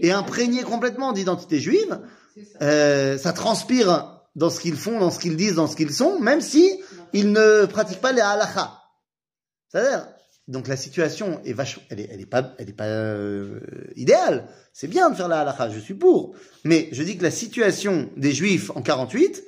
et 0.00 0.12
imprégnés 0.12 0.62
complètement 0.62 1.12
d'identité 1.12 1.60
juive. 1.60 2.00
Euh, 2.62 3.18
ça 3.18 3.32
transpire 3.32 4.22
dans 4.34 4.50
ce 4.50 4.60
qu'ils 4.60 4.76
font, 4.76 4.98
dans 4.98 5.10
ce 5.10 5.18
qu'ils 5.18 5.36
disent, 5.36 5.54
dans 5.54 5.66
ce 5.66 5.76
qu'ils 5.76 5.92
sont, 5.92 6.18
même 6.20 6.40
si 6.40 6.80
ils 7.12 7.30
ne 7.32 7.66
pratiquent 7.66 8.00
pas 8.00 8.12
les 8.12 8.20
halakha. 8.20 8.72
C'est-à-dire, 9.68 10.08
Donc 10.46 10.66
la 10.66 10.76
situation 10.76 11.40
est 11.44 11.52
vachement, 11.52 11.82
elle 11.90 12.00
est, 12.00 12.08
elle 12.10 12.20
est 12.20 12.26
pas, 12.26 12.54
elle 12.58 12.68
est 12.70 12.74
pas 12.74 12.86
euh, 12.86 13.60
idéale. 13.96 14.48
C'est 14.72 14.88
bien 14.88 15.10
de 15.10 15.16
faire 15.16 15.28
la 15.28 15.40
halakha, 15.40 15.70
je 15.70 15.78
suis 15.78 15.94
pour. 15.94 16.34
Mais 16.64 16.88
je 16.92 17.02
dis 17.02 17.16
que 17.18 17.22
la 17.22 17.30
situation 17.30 18.10
des 18.16 18.32
Juifs 18.32 18.70
en 18.74 18.82
48 18.82 19.44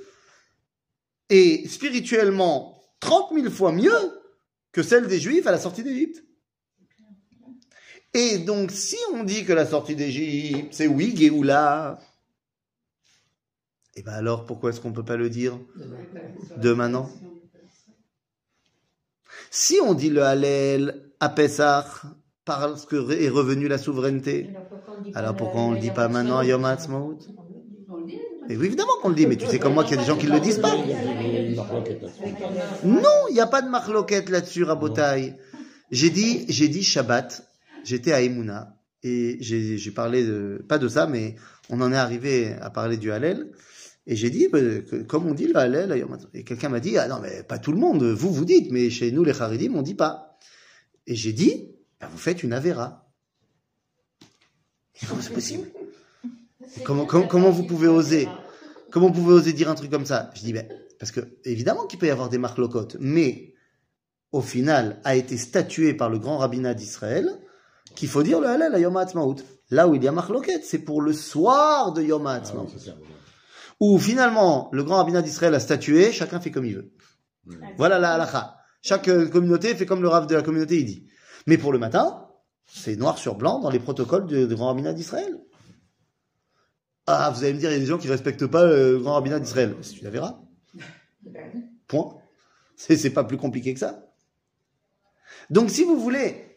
est 1.31 1.69
spirituellement 1.69 2.83
30 3.01 3.33
000 3.35 3.51
fois 3.51 3.73
mieux 3.73 4.21
que 4.73 4.83
celle 4.83 5.07
des 5.07 5.21
Juifs 5.21 5.47
à 5.47 5.53
la 5.53 5.59
sortie 5.59 5.83
d'Égypte. 5.83 6.23
Et 8.13 8.39
donc, 8.39 8.73
si 8.73 8.97
on 9.15 9.23
dit 9.23 9.45
que 9.45 9.53
la 9.53 9.67
sortie 9.67 9.95
d'Égypte, 9.95 10.75
c'est 10.75 10.89
oui, 10.89 11.15
Géoula, 11.17 12.01
et 13.97 14.03
ben 14.03 14.13
alors, 14.13 14.47
pourquoi 14.47 14.71
est-ce 14.71 14.81
qu'on 14.81 14.93
peut 14.93 15.05
pas 15.05 15.17
le 15.17 15.29
dire 15.29 15.59
de 16.57 16.73
maintenant 16.73 17.11
Si 19.51 19.79
on 19.85 19.95
dit 19.95 20.11
le 20.11 20.23
Hallel 20.23 21.11
à 21.19 21.29
Pessah, 21.29 21.85
parce 22.45 22.87
que 22.87 23.11
est 23.11 23.29
revenue 23.29 23.67
la 23.67 23.79
souveraineté, 23.79 24.51
alors 25.13 25.35
pourquoi 25.35 25.63
on 25.63 25.73
le 25.73 25.81
dit 25.81 25.91
pas 25.91 26.07
maintenant 26.07 26.39
à 26.39 26.45
Yom 26.45 26.65
Ha'atzmaut 26.65 27.19
Et 28.49 28.57
oui, 28.57 28.67
évidemment 28.67 28.93
qu'on 29.03 29.09
le 29.09 29.17
dit, 29.17 29.27
mais 29.27 29.35
tu 29.35 29.47
sais 29.47 29.59
comme 29.59 29.75
moi 29.75 29.83
qu'il 29.83 29.97
y 29.97 29.99
a 29.99 30.03
des 30.03 30.07
gens 30.07 30.17
qui 30.17 30.27
ne 30.27 30.33
le 30.33 30.41
disent 30.41 30.61
pas. 30.61 30.77
Non, 32.85 33.27
il 33.29 33.35
n'y 33.35 33.41
a 33.41 33.49
pas 33.49 33.63
de 33.63 33.69
marloquette 33.69 34.29
là-dessus, 34.31 34.63
Rabotai. 34.63 35.35
J'ai 35.91 36.11
dit, 36.11 36.45
j'ai 36.49 36.69
dit 36.69 36.85
Shabbat, 36.85 37.45
j'étais 37.83 38.13
à 38.13 38.23
Emouna, 38.23 38.77
et 39.03 39.37
j'ai 39.41 39.79
j'ai 39.79 39.91
parlé 39.91 40.25
de, 40.25 40.65
pas 40.69 40.79
de 40.79 40.87
ça, 40.87 41.09
mais 41.09 41.35
on 41.71 41.81
en 41.81 41.93
est 41.93 41.97
arrivé 41.97 42.55
à 42.61 42.71
parler 42.71 42.97
du 42.97 43.11
Hallel, 43.11 43.51
et 44.11 44.17
j'ai 44.17 44.29
dit, 44.29 44.49
bah, 44.49 44.59
que- 44.61 45.03
comme 45.05 45.27
on 45.29 45.35
dit 45.35 45.47
le 45.47 45.57
Hallel, 45.57 45.93
à 45.93 45.97
Yom 45.97 46.13
Ha'atzmaut. 46.13 46.31
et 46.35 46.43
quelqu'un 46.45 46.69
m'a 46.69 46.81
dit, 46.81 46.99
ah 46.99 47.07
non, 47.09 47.21
mais 47.23 47.45
pas 47.45 47.59
tout 47.59 47.71
le 47.73 47.79
monde, 47.79 48.03
vous, 48.03 48.33
vous 48.33 48.45
dites, 48.45 48.71
mais 48.73 48.91
chez 48.91 49.13
nous, 49.13 49.23
les 49.25 49.41
Haridim, 49.41 49.75
on 49.77 49.83
dit 49.83 49.95
pas. 49.95 50.37
Et 51.07 51.15
j'ai 51.15 51.33
dit, 51.33 51.69
bah, 52.01 52.09
vous 52.11 52.19
faites 52.19 52.43
une 52.43 52.53
Avera. 52.53 53.07
Comment 55.09 55.23
c'est 55.23 55.33
possible? 55.33 55.69
Comment- 56.85 57.07
comment- 57.07 57.27
comment 57.27 57.51
vous 57.51 57.65
pouvez 57.65 57.89
oser 57.89 58.29
Comment 58.91 59.07
vous 59.11 59.23
pouvez 59.23 59.35
oser 59.35 59.53
dire 59.53 59.71
un 59.71 59.75
truc 59.75 59.91
comme 59.91 60.05
ça? 60.07 60.31
Je 60.35 60.41
dis, 60.43 60.53
ben, 60.53 60.67
parce 60.99 61.13
que 61.13 61.21
évidemment 61.45 61.87
qu'il 61.87 61.99
peut 61.99 62.07
y 62.07 62.11
avoir 62.11 62.29
des 62.29 62.39
marques 62.39 62.59
locotes, 62.59 62.97
mais 63.01 63.55
au 64.33 64.41
final, 64.43 65.01
a 65.05 65.15
été 65.17 65.37
statué 65.37 65.95
par 65.95 66.11
le 66.11 66.19
grand 66.19 66.39
rabbinat 66.39 66.75
d'Israël 66.75 67.31
qu'il 67.95 68.09
faut 68.09 68.23
dire 68.23 68.41
le 68.41 68.49
Hallel 68.49 68.75
à 68.75 68.79
Yom 68.79 68.97
HaAtzmaut. 68.97 69.37
Là 69.71 69.89
où 69.89 69.95
il 69.95 70.03
y 70.05 70.09
a 70.09 70.13
marque 70.13 70.31
loquette, 70.31 70.65
c'est 70.65 70.81
pour 70.81 71.01
le 71.01 71.13
soir 71.13 71.93
de 71.93 72.03
Yom 72.03 72.27
Ah 72.27 72.35
HaAtzmaut. 72.35 72.67
oui, 72.73 72.73
voilà. 72.85 72.99
Où 73.81 73.99
finalement, 73.99 74.69
le 74.73 74.85
grand 74.85 74.97
rabbinat 74.97 75.23
d'Israël 75.23 75.55
a 75.55 75.61
statué, 75.61 76.13
chacun 76.13 76.39
fait 76.41 76.51
comme 76.51 76.67
il 76.67 76.77
veut. 76.77 76.93
Voilà 77.77 77.99
la 77.99 78.15
halakha. 78.15 78.57
Chaque 78.83 79.09
euh, 79.09 79.29
communauté 79.29 79.75
fait 79.75 79.87
comme 79.87 80.03
le 80.03 80.09
rav 80.09 80.27
de 80.27 80.35
la 80.35 80.43
communauté 80.43 80.79
il 80.79 80.85
dit. 80.85 81.09
Mais 81.47 81.59
pour 81.59 81.73
le 81.73 81.79
matin, 81.79 82.29
c'est 82.67 82.97
noir 82.97 83.19
sur 83.19 83.35
blanc 83.35 83.59
dans 83.61 83.71
les 83.71 83.81
protocoles 83.81 84.27
du, 84.27 84.47
du 84.47 84.55
grand 84.55 84.69
rabbinat 84.69 84.93
d'Israël. 84.93 85.41
Ah, 87.07 87.31
vous 87.31 87.43
allez 87.43 87.55
me 87.55 87.59
dire, 87.59 87.71
il 87.71 87.75
y 87.75 87.77
a 87.77 87.81
des 87.81 87.87
gens 87.87 87.99
qui 87.99 88.09
respectent 88.09 88.47
pas 88.47 88.67
le 88.67 88.99
grand 88.99 89.15
rabbinat 89.15 89.41
d'Israël. 89.41 89.75
Tu 89.83 90.05
la 90.05 90.11
verras. 90.11 90.39
Point. 91.89 92.17
C'est, 92.77 93.11
pas 93.11 93.25
plus 93.25 93.37
compliqué 93.37 93.75
que 93.75 93.81
ça. 93.81 94.15
Donc, 95.51 95.71
si 95.71 95.85
vous 95.85 96.01
voulez, 96.01 96.57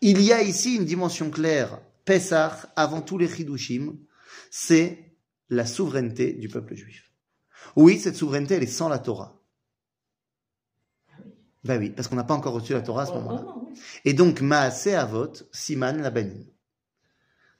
il 0.00 0.20
y 0.20 0.32
a 0.32 0.42
ici 0.42 0.76
une 0.76 0.84
dimension 0.84 1.30
claire. 1.30 1.80
Pessah, 2.04 2.70
avant 2.76 3.00
tous 3.00 3.18
les 3.18 3.28
chidushim, 3.28 3.96
c'est 4.50 5.07
la 5.50 5.66
souveraineté 5.66 6.32
du 6.32 6.48
peuple 6.48 6.74
juif. 6.74 7.12
Oui, 7.76 7.98
cette 7.98 8.16
souveraineté, 8.16 8.54
elle 8.54 8.62
est 8.62 8.66
sans 8.66 8.88
la 8.88 8.98
Torah. 8.98 9.40
Ben 11.64 11.78
oui, 11.78 11.90
parce 11.90 12.08
qu'on 12.08 12.16
n'a 12.16 12.24
pas 12.24 12.34
encore 12.34 12.54
reçu 12.54 12.72
la 12.72 12.82
Torah 12.82 13.02
à 13.02 13.06
ce 13.06 13.12
moment-là. 13.12 13.44
Et 14.04 14.14
donc, 14.14 14.40
Maaseh 14.40 14.94
Avot, 14.94 15.32
Siman 15.52 16.00
Labanim. 16.00 16.44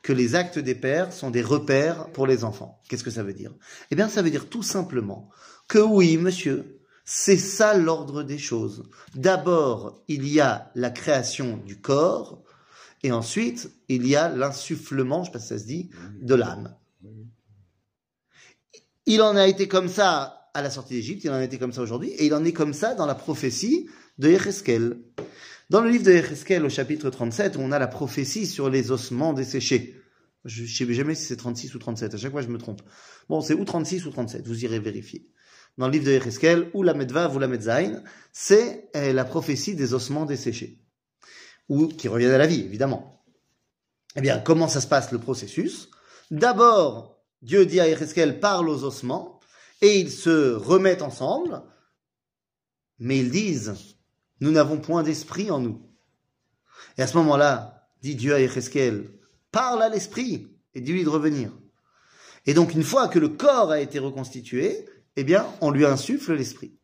Que 0.02 0.12
les 0.12 0.34
actes 0.34 0.58
des 0.58 0.76
pères 0.76 1.12
sont 1.12 1.30
des 1.30 1.42
repères 1.42 2.10
pour 2.12 2.26
les 2.26 2.44
enfants. 2.44 2.80
Qu'est-ce 2.88 3.04
que 3.04 3.10
ça 3.10 3.24
veut 3.24 3.34
dire? 3.34 3.52
Eh 3.90 3.96
bien, 3.96 4.08
ça 4.08 4.22
veut 4.22 4.30
dire 4.30 4.48
tout 4.48 4.62
simplement 4.62 5.28
que 5.66 5.78
oui, 5.78 6.16
monsieur, 6.16 6.80
c'est 7.04 7.36
ça 7.36 7.74
l'ordre 7.74 8.22
des 8.22 8.38
choses. 8.38 8.88
D'abord, 9.14 10.02
il 10.08 10.28
y 10.28 10.40
a 10.40 10.70
la 10.74 10.90
création 10.90 11.56
du 11.56 11.80
corps, 11.80 12.42
et 13.02 13.12
ensuite, 13.12 13.70
il 13.88 14.06
y 14.06 14.16
a 14.16 14.28
l'insufflement, 14.28 15.22
je 15.22 15.26
sais 15.26 15.32
pas 15.32 15.40
si 15.40 15.48
ça 15.48 15.58
se 15.58 15.66
dit, 15.66 15.90
de 16.20 16.34
l'âme. 16.34 16.74
Il 19.10 19.22
en 19.22 19.36
a 19.36 19.46
été 19.46 19.68
comme 19.68 19.88
ça 19.88 20.50
à 20.52 20.60
la 20.60 20.68
sortie 20.68 20.92
d'Égypte, 20.92 21.24
il 21.24 21.30
en 21.30 21.36
a 21.36 21.42
été 21.42 21.56
comme 21.58 21.72
ça 21.72 21.80
aujourd'hui, 21.80 22.10
et 22.10 22.26
il 22.26 22.34
en 22.34 22.44
est 22.44 22.52
comme 22.52 22.74
ça 22.74 22.94
dans 22.94 23.06
la 23.06 23.14
prophétie 23.14 23.88
de 24.18 24.28
Yecheskel. 24.28 24.98
Dans 25.70 25.80
le 25.80 25.88
livre 25.88 26.04
de 26.04 26.12
Yecheskel, 26.12 26.62
au 26.62 26.68
chapitre 26.68 27.08
37, 27.08 27.56
on 27.56 27.72
a 27.72 27.78
la 27.78 27.86
prophétie 27.86 28.46
sur 28.46 28.68
les 28.68 28.90
ossements 28.90 29.32
desséchés. 29.32 29.98
Je 30.44 30.64
ne 30.64 30.66
sais 30.66 30.92
jamais 30.92 31.14
si 31.14 31.24
c'est 31.24 31.36
36 31.36 31.74
ou 31.74 31.78
37, 31.78 32.12
à 32.12 32.18
chaque 32.18 32.32
fois 32.32 32.42
je 32.42 32.48
me 32.48 32.58
trompe. 32.58 32.82
Bon, 33.30 33.40
c'est 33.40 33.54
ou 33.54 33.64
36 33.64 34.04
ou 34.04 34.10
37, 34.10 34.46
vous 34.46 34.62
irez 34.66 34.78
vérifier. 34.78 35.26
Dans 35.78 35.86
le 35.86 35.92
livre 35.92 36.04
de 36.04 36.10
Yecheskel, 36.10 36.68
ou 36.74 36.82
la 36.82 36.92
Medvav 36.92 37.34
ou 37.34 37.38
la 37.38 37.48
Medzaïn, 37.48 38.02
c'est 38.34 38.90
euh, 38.94 39.14
la 39.14 39.24
prophétie 39.24 39.74
des 39.74 39.94
ossements 39.94 40.26
desséchés. 40.26 40.82
Ou 41.70 41.86
qui 41.86 42.08
reviennent 42.08 42.32
à 42.32 42.38
la 42.38 42.46
vie, 42.46 42.60
évidemment. 42.60 43.24
Eh 44.16 44.20
bien, 44.20 44.38
comment 44.38 44.68
ça 44.68 44.82
se 44.82 44.86
passe 44.86 45.12
le 45.12 45.18
processus? 45.18 45.88
D'abord, 46.30 47.17
Dieu 47.42 47.66
dit 47.66 47.80
à 47.80 47.88
Yecheskel, 47.88 48.40
parle 48.40 48.68
aux 48.68 48.84
ossements, 48.84 49.40
et 49.80 50.00
ils 50.00 50.10
se 50.10 50.54
remettent 50.54 51.02
ensemble, 51.02 51.62
mais 52.98 53.18
ils 53.18 53.30
disent, 53.30 53.74
nous 54.40 54.50
n'avons 54.50 54.80
point 54.80 55.02
d'esprit 55.02 55.50
en 55.50 55.60
nous. 55.60 55.80
Et 56.96 57.02
à 57.02 57.06
ce 57.06 57.16
moment-là, 57.18 57.88
dit 58.02 58.16
Dieu 58.16 58.34
à 58.34 58.40
Yecheskel, 58.40 59.10
parle 59.52 59.82
à 59.82 59.88
l'esprit, 59.88 60.48
et 60.74 60.80
dis-lui 60.80 61.04
de 61.04 61.08
revenir. 61.08 61.52
Et 62.46 62.54
donc, 62.54 62.74
une 62.74 62.82
fois 62.82 63.08
que 63.08 63.18
le 63.18 63.28
corps 63.28 63.70
a 63.70 63.80
été 63.80 63.98
reconstitué, 63.98 64.88
eh 65.16 65.24
bien, 65.24 65.46
on 65.60 65.70
lui 65.70 65.84
insuffle 65.84 66.34
l'esprit. 66.34 66.78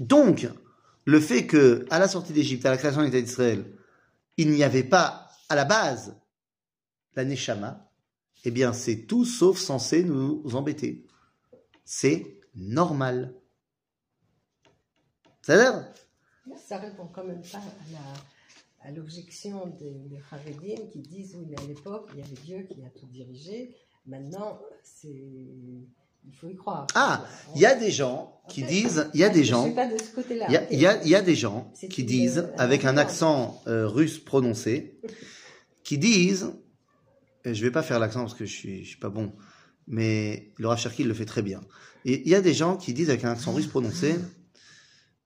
Donc, 0.00 0.48
le 1.04 1.20
fait 1.20 1.46
que, 1.46 1.86
à 1.90 1.98
la 1.98 2.08
sortie 2.08 2.32
d'Égypte, 2.32 2.66
à 2.66 2.70
la 2.70 2.76
création 2.76 3.00
de 3.00 3.06
l'État 3.06 3.20
d'Israël, 3.20 3.64
il 4.36 4.50
n'y 4.50 4.62
avait 4.62 4.84
pas, 4.84 5.28
à 5.48 5.56
la 5.56 5.64
base, 5.64 6.16
la 7.16 7.24
Neshama, 7.24 7.90
eh 8.44 8.50
bien, 8.50 8.72
c'est 8.72 9.06
tout 9.06 9.24
sauf 9.24 9.58
censé 9.58 10.04
nous 10.04 10.42
embêter. 10.54 11.04
C'est 11.84 12.40
normal. 12.54 13.34
C'est-à-dire 15.42 15.84
Ça 16.66 16.78
répond 16.78 17.06
quand 17.12 17.24
même 17.24 17.42
pas 17.42 17.58
à 17.58 17.92
la- 17.92 18.88
à 18.88 18.92
l'objection 18.92 19.66
des, 19.78 19.90
des 20.08 20.20
Haredim 20.30 20.86
qui 20.92 21.00
disent 21.00 21.34
oui, 21.36 21.46
mais 21.50 21.60
à 21.60 21.66
l'époque, 21.66 22.08
il 22.14 22.20
y 22.20 22.22
avait 22.22 22.40
Dieu 22.44 22.66
qui 22.70 22.82
a 22.84 22.90
tout 22.90 23.06
dirigé. 23.06 23.74
Maintenant, 24.06 24.60
c'est. 24.82 25.08
Il 26.26 26.34
faut 26.34 26.48
y 26.48 26.56
croire. 26.56 26.86
Ah, 26.94 27.24
il 27.54 27.60
y 27.62 27.66
a 27.66 27.74
des 27.74 27.90
gens 27.90 28.40
qui 28.48 28.62
disent, 28.62 29.08
il 29.14 29.20
y 29.20 29.24
a 29.24 29.28
des 29.30 29.44
gens, 29.44 29.64
il 29.66 30.52
y 30.52 30.56
a, 30.56 30.72
y 30.72 30.86
a- 30.86 31.04
y 31.06 31.14
a 31.14 31.22
des 31.22 31.34
gens 31.36 31.72
qui 31.90 32.04
disent, 32.04 32.38
un 32.38 32.58
avec 32.58 32.84
un 32.84 32.96
accent 32.98 33.62
euh, 33.66 33.86
russe 33.88 34.18
prononcé, 34.18 35.00
qui 35.84 35.96
disent, 35.96 36.52
je 37.54 37.62
vais 37.62 37.70
pas 37.70 37.82
faire 37.82 37.98
l'accent 37.98 38.20
parce 38.20 38.34
que 38.34 38.44
je 38.44 38.52
suis, 38.52 38.84
je 38.84 38.88
suis 38.88 38.98
pas 38.98 39.10
bon, 39.10 39.34
mais 39.86 40.52
le 40.56 40.68
Rav 40.68 40.78
Cherki 40.78 41.04
le 41.04 41.14
fait 41.14 41.24
très 41.24 41.42
bien. 41.42 41.60
Et 42.04 42.22
il 42.22 42.28
y 42.28 42.34
a 42.34 42.40
des 42.40 42.54
gens 42.54 42.76
qui 42.76 42.92
disent 42.94 43.10
avec 43.10 43.24
un 43.24 43.30
accent 43.30 43.52
russe 43.52 43.66
prononcé, 43.66 44.18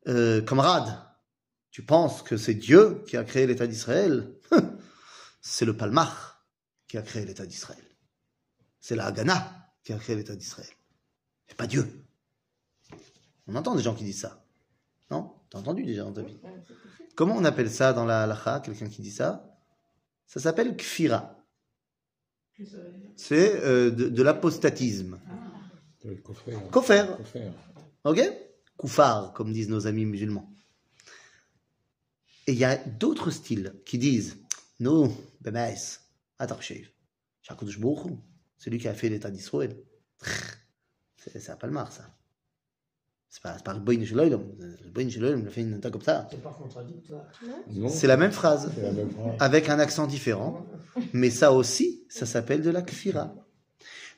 euh, 0.08 0.42
camarade, 0.42 0.98
tu 1.70 1.82
penses 1.82 2.22
que 2.22 2.36
c'est 2.36 2.54
Dieu 2.54 3.02
qui 3.06 3.16
a 3.16 3.24
créé 3.24 3.46
l'État 3.46 3.66
d'Israël? 3.66 4.34
C'est 5.44 5.64
le 5.64 5.76
Palmach 5.76 6.36
qui 6.86 6.98
a 6.98 7.02
créé 7.02 7.24
l'État 7.24 7.44
d'Israël. 7.44 7.82
C'est 8.80 8.94
la 8.94 9.06
Haganah 9.06 9.72
qui 9.82 9.92
a 9.92 9.98
créé 9.98 10.14
l'État 10.14 10.36
d'Israël. 10.36 10.70
C'est 11.48 11.56
pas 11.56 11.66
Dieu. 11.66 12.06
On 13.48 13.56
entend 13.56 13.74
des 13.74 13.82
gens 13.82 13.94
qui 13.94 14.04
disent 14.04 14.20
ça. 14.20 14.44
Non? 15.10 15.34
T'as 15.50 15.58
entendu 15.58 15.84
déjà 15.84 16.04
dans 16.04 16.12
ta 16.12 16.22
vie 16.22 16.38
Comment 17.16 17.36
on 17.36 17.44
appelle 17.44 17.70
ça 17.70 17.92
dans 17.92 18.04
la 18.04 18.22
halacha, 18.22 18.60
quelqu'un 18.60 18.88
qui 18.88 19.02
dit 19.02 19.10
ça? 19.10 19.58
Ça 20.26 20.38
s'appelle 20.40 20.76
kfira. 20.76 21.41
C'est 23.16 23.62
euh, 23.62 23.90
de, 23.90 24.08
de 24.08 24.22
l'apostatisme. 24.22 25.18
Hein. 25.28 25.52
Kofer. 26.70 27.06
Ok? 28.04 28.20
Koufar, 28.76 29.32
comme 29.32 29.52
disent 29.52 29.68
nos 29.68 29.86
amis 29.86 30.04
musulmans. 30.04 30.52
Et 32.46 32.52
il 32.52 32.58
y 32.58 32.64
a 32.64 32.76
d'autres 32.76 33.30
styles 33.30 33.80
qui 33.86 33.98
disent 33.98 34.38
Non, 34.80 35.16
Bemais, 35.40 35.76
Atarchev, 36.38 36.88
Shakadosh 37.42 37.78
Baruch 37.78 38.06
Hu, 38.06 38.16
c'est 38.58 38.70
lui 38.70 38.78
qui 38.78 38.88
a 38.88 38.94
fait 38.94 39.08
l'état 39.08 39.30
d'Israël. 39.30 39.76
C'est 41.16 41.38
c'est 41.38 41.52
un 41.52 41.56
palmar, 41.56 41.92
ça. 41.92 42.12
C'est 43.32 43.42
pas, 43.42 43.56
le. 43.72 43.80
Le 43.80 45.02
il 45.02 45.50
fait 45.50 45.62
une 45.62 45.80
comme 45.80 46.02
ça. 46.02 46.28
C'est 46.30 46.42
pas 46.42 46.50
contradictoire. 46.50 47.24
Non, 47.70 47.88
C'est 47.88 48.06
la 48.06 48.18
même 48.18 48.30
phrase, 48.30 48.70
c'est 48.74 48.82
la 48.82 48.92
même 48.92 49.08
phrase. 49.10 49.36
avec 49.40 49.70
un 49.70 49.78
accent 49.78 50.06
différent, 50.06 50.66
mais 51.14 51.30
ça 51.30 51.50
aussi, 51.50 52.04
ça 52.10 52.26
s'appelle 52.26 52.60
de 52.60 52.68
la 52.68 52.82
kfira. 52.82 53.34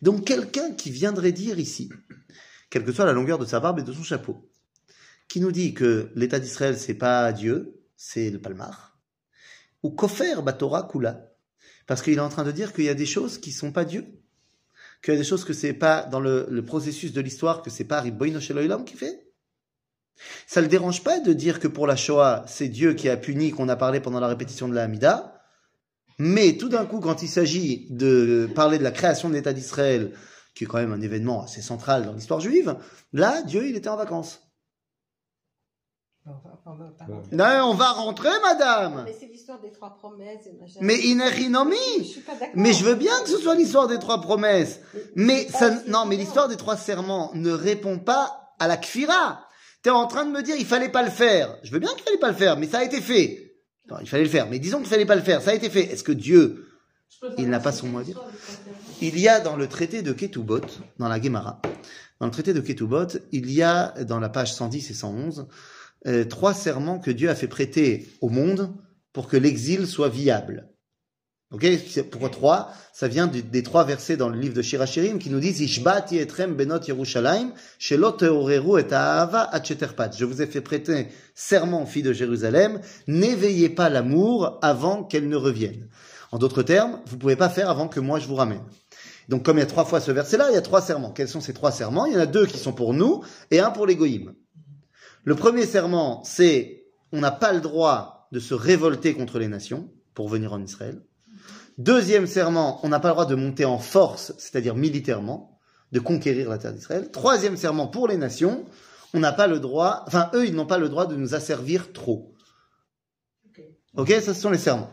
Donc 0.03 0.25
quelqu'un 0.25 0.73
qui 0.73 0.91
viendrait 0.91 1.31
dire 1.31 1.61
ici, 1.61 1.91
quelle 2.71 2.85
que 2.85 2.91
soit 2.91 3.05
la 3.05 3.12
longueur 3.12 3.39
de 3.39 3.45
sa 3.45 3.61
barbe 3.61 3.79
et 3.79 3.83
de 3.85 3.93
son 3.93 4.03
chapeau, 4.03 4.51
qui 5.29 5.41
nous 5.41 5.53
dit 5.53 5.75
que 5.75 6.11
l'État 6.17 6.41
d'Israël, 6.41 6.77
c'est 6.77 6.95
pas 6.95 7.33
Dieu, 7.33 7.81
c'est 7.97 8.31
le 8.31 8.41
Palmar, 8.41 8.99
ou 9.85 9.91
Kofer 9.91 10.43
Batora 10.43 10.89
Kula, 10.91 11.31
parce 11.87 12.03
qu'il 12.03 12.15
est 12.15 12.21
en 12.21 12.31
train 12.31 12.43
de 12.43 12.51
dire 12.51 12.73
qu'il 12.73 12.85
y 12.85 12.89
a 12.89 12.95
des 12.95 13.07
choses 13.07 13.39
qui 13.39 13.53
sont 13.53 13.71
pas 13.71 13.85
Dieu, 13.85 14.24
qu'il 15.05 15.12
y 15.12 15.16
a 15.16 15.20
des 15.20 15.24
choses 15.24 15.44
que 15.44 15.52
c'est 15.52 15.74
pas 15.74 16.02
dans 16.05 16.20
le, 16.20 16.46
le 16.48 16.64
processus 16.64 17.12
de 17.12 17.20
l'histoire, 17.20 17.62
que 17.62 17.70
c'est 17.70 17.84
pas 17.84 18.00
Riboino 18.00 18.40
Sheloïlam 18.40 18.84
qui 18.84 18.96
fait. 18.96 19.24
Ça 20.46 20.61
le 20.61 20.68
dérange 20.68 21.02
pas 21.02 21.20
de 21.20 21.32
dire 21.32 21.61
que 21.61 21.68
pour 21.68 21.86
la 21.86 21.96
Shoah, 21.96 22.44
c'est 22.46 22.68
Dieu 22.68 22.94
qui 22.94 23.09
a 23.09 23.16
puni, 23.16 23.50
qu'on 23.50 23.68
a 23.68 23.76
parlé 23.76 24.00
pendant 24.00 24.20
la 24.20 24.28
répétition 24.28 24.68
de 24.68 24.74
la 24.74 24.84
Hamida, 24.84 25.42
mais 26.18 26.57
tout 26.57 26.68
d'un 26.68 26.86
coup, 26.86 27.00
quand 27.00 27.22
il 27.22 27.28
s'agit 27.28 27.88
de 27.90 28.48
parler 28.55 28.78
de 28.78 28.84
la 28.84 28.92
création 28.92 29.28
de 29.28 29.34
l'État 29.34 29.52
d'Israël, 29.52 30.12
qui 30.55 30.64
est 30.64 30.66
quand 30.66 30.78
même 30.78 30.92
un 30.92 31.00
événement 31.00 31.42
assez 31.42 31.61
central 31.61 32.07
dans 32.07 32.12
l'histoire 32.12 32.40
juive, 32.40 32.76
là, 33.12 33.42
Dieu, 33.42 33.66
il 33.68 33.76
était 33.76 33.88
en 33.88 33.96
vacances. 33.96 34.43
On 36.27 36.31
va, 36.31 36.59
on 36.64 36.75
va 36.75 36.85
rentrer. 36.87 37.37
Non, 37.37 37.70
on 37.70 37.75
va 37.75 37.91
rentrer, 37.93 38.31
madame 38.43 39.03
Mais 39.05 39.14
c'est 39.18 39.27
l'histoire 39.27 39.61
des 39.61 39.70
trois 39.70 39.95
promesses. 39.95 40.47
et 40.47 40.53
machin. 40.59 40.79
Mais 40.81 40.97
Je 40.97 41.07
Inerinomi 41.09 42.05
suis 42.05 42.20
pas 42.22 42.33
d'accord. 42.33 42.49
Mais 42.55 42.72
je 42.72 42.83
veux 42.85 42.95
bien 42.95 43.12
que 43.22 43.29
ce 43.29 43.37
soit 43.37 43.55
l'histoire 43.55 43.89
des 43.89 43.99
trois 43.99 44.20
promesses. 44.22 44.81
Mais 45.16 45.47
ça, 45.49 45.70
non, 45.87 46.07
mais 46.07 46.16
l'histoire 46.16 46.49
des 46.49 46.57
trois 46.57 46.77
serments 46.79 47.31
ne 47.35 47.51
répond 47.51 47.99
pas 47.99 48.55
à 48.59 48.68
la 48.68 48.79
kfira. 48.79 49.47
T'es 49.83 49.91
en 49.91 50.07
train 50.07 50.25
de 50.25 50.31
me 50.31 50.43
dire, 50.43 50.57
il 50.59 50.64
fallait 50.64 50.89
pas 50.89 51.03
le 51.03 51.11
faire. 51.11 51.59
Je 51.62 51.70
veux 51.70 51.79
bien 51.79 51.91
qu'il 51.91 52.05
fallait 52.05 52.16
pas 52.18 52.31
le 52.31 52.37
faire, 52.37 52.57
mais 52.57 52.68
ça 52.68 52.79
a 52.79 52.85
été 52.85 53.03
fait. 53.03 53.53
Non, 53.91 53.97
il 54.01 54.09
fallait 54.09 54.25
le 54.25 54.31
faire, 54.31 54.49
mais 54.49 54.59
disons 54.59 54.79
qu'il 54.79 54.89
fallait 54.89 55.05
pas 55.05 55.16
le 55.16 55.22
faire. 55.22 55.43
Ça 55.43 55.51
a 55.51 55.55
été 55.55 55.68
fait. 55.68 55.83
Est-ce 55.93 56.05
que 56.05 56.12
Dieu, 56.12 56.66
il 57.37 57.51
n'a 57.51 57.61
pas 57.61 57.72
son 57.72 57.89
mot 57.89 57.99
à 57.99 58.03
dire 58.03 58.18
Il 59.03 59.18
y 59.18 59.29
a 59.29 59.41
dans 59.41 59.57
le 59.57 59.68
traité 59.68 60.01
de 60.01 60.14
Ketubot, 60.14 60.61
dans 60.99 61.09
la 61.09 61.20
Gemara, 61.20 61.61
dans 62.18 62.25
le 62.27 62.33
traité 62.33 62.55
de 62.55 62.61
Ketubot, 62.61 63.09
il 63.33 63.51
y 63.53 63.62
a 63.62 63.89
dans 64.05 64.20
la 64.20 64.31
page 64.31 64.55
110 64.55 64.91
et 64.91 64.95
111 64.95 65.49
euh, 66.07 66.24
trois 66.24 66.55
serments 66.55 66.98
que 66.98 67.11
Dieu 67.11 67.30
a 67.30 67.34
fait 67.34 67.48
prêter 67.48 68.09
au 68.20 68.28
monde 68.28 68.74
pour 69.12 69.28
que 69.28 69.36
l'exil 69.36 69.86
soit 69.86 70.09
viable. 70.09 70.68
Ok 71.55 71.66
Pourquoi 72.11 72.30
trois? 72.30 72.72
Ça 72.92 73.07
vient 73.07 73.28
des 73.28 73.62
trois 73.62 73.84
versets 73.84 74.16
dans 74.16 74.28
le 74.28 74.38
livre 74.38 74.55
de 74.55 74.62
Shirachirim 74.62 75.20
qui 75.20 75.30
nous 75.30 75.38
disent 75.38 75.61
benot. 76.55 76.80
Je 80.18 80.24
vous 80.24 80.42
ai 80.42 80.46
fait 80.46 80.61
prêter 80.61 81.09
serment, 81.34 81.86
filles 81.86 82.02
de 82.02 82.12
Jérusalem, 82.12 82.80
n'éveillez 83.07 83.68
pas 83.68 83.88
l'amour 83.88 84.59
avant 84.62 85.05
qu'elle 85.05 85.28
ne 85.28 85.36
revienne. 85.36 85.88
En 86.32 86.38
d'autres 86.38 86.64
termes, 86.64 87.00
vous 87.07 87.18
pouvez 87.18 87.36
pas 87.36 87.48
faire 87.48 87.70
avant 87.70 87.86
que 87.86 88.00
moi 88.00 88.18
je 88.18 88.26
vous 88.26 88.34
ramène. 88.34 88.62
Donc 89.28 89.44
comme 89.44 89.59
il 89.59 89.61
y 89.61 89.64
a 89.64 89.66
trois 89.66 89.84
fois 89.84 90.00
ce 90.00 90.11
verset-là, 90.11 90.48
il 90.50 90.55
y 90.55 90.59
a 90.59 90.62
trois 90.62 90.82
serments. 90.82 91.12
Quels 91.12 91.28
sont 91.28 91.40
ces 91.40 91.55
trois 91.55 91.70
serments? 91.70 92.07
Il 92.07 92.14
y 92.14 92.16
en 92.16 92.20
a 92.20 92.26
deux 92.26 92.46
qui 92.46 92.59
sont 92.59 92.72
pour 92.72 92.94
nous 92.94 93.22
et 93.52 93.61
un 93.61 93.70
pour 93.70 93.86
les. 93.86 93.96
Le 95.25 95.35
premier 95.35 95.66
serment, 95.66 96.22
c'est 96.25 96.85
on 97.12 97.20
n'a 97.20 97.31
pas 97.31 97.53
le 97.53 97.61
droit 97.61 98.29
de 98.33 98.41
se 98.41 98.55
révolter 98.55 99.14
contre 99.14 99.39
les 99.39 99.49
nations 99.49 99.91
pour 100.14 100.29
venir 100.29 100.53
en 100.53 100.62
Israël. 100.62 101.03
Deuxième 101.79 102.27
serment, 102.27 102.81
on 102.85 102.89
n'a 102.89 103.01
pas 103.01 103.09
le 103.09 103.14
droit 103.14 103.27
de 103.27 103.35
monter 103.35 103.64
en 103.64 103.79
force, 103.79 104.33
c'est-à-dire 104.39 104.77
militairement, 104.77 105.59
de 105.93 106.01
conquérir 106.01 106.49
la 106.51 106.59
terre 106.59 106.72
d'Israël. 106.72 107.11
Troisième 107.11 107.57
serment 107.57 107.89
pour 107.89 108.07
les 108.07 108.16
nations, 108.16 108.64
on 109.12 109.20
n'a 109.20 109.33
pas 109.33 109.47
le 109.47 109.61
droit, 109.61 110.05
enfin 110.07 110.31
eux, 110.35 110.47
ils 110.47 110.55
n'ont 110.55 110.66
pas 110.66 110.79
le 110.79 110.89
droit 110.89 111.07
de 111.07 111.16
nous 111.16 111.35
asservir 111.35 111.93
trop. 111.93 112.35
Ok, 113.97 114.11
ça 114.11 114.35
ce 114.35 114.41
sont 114.41 114.51
les 114.51 114.59
serments. 114.59 114.91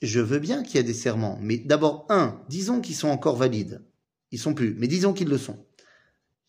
Je 0.00 0.20
veux 0.20 0.38
bien 0.38 0.62
qu'il 0.62 0.76
y 0.76 0.78
ait 0.78 0.84
des 0.84 0.94
serments, 0.94 1.38
mais 1.40 1.58
d'abord, 1.58 2.06
un, 2.08 2.40
disons 2.48 2.80
qu'ils 2.80 2.94
sont 2.94 3.08
encore 3.08 3.36
valides. 3.36 3.82
Ils 4.30 4.38
sont 4.38 4.54
plus, 4.54 4.74
mais 4.78 4.86
disons 4.86 5.12
qu'ils 5.12 5.28
le 5.28 5.38
sont. 5.38 5.66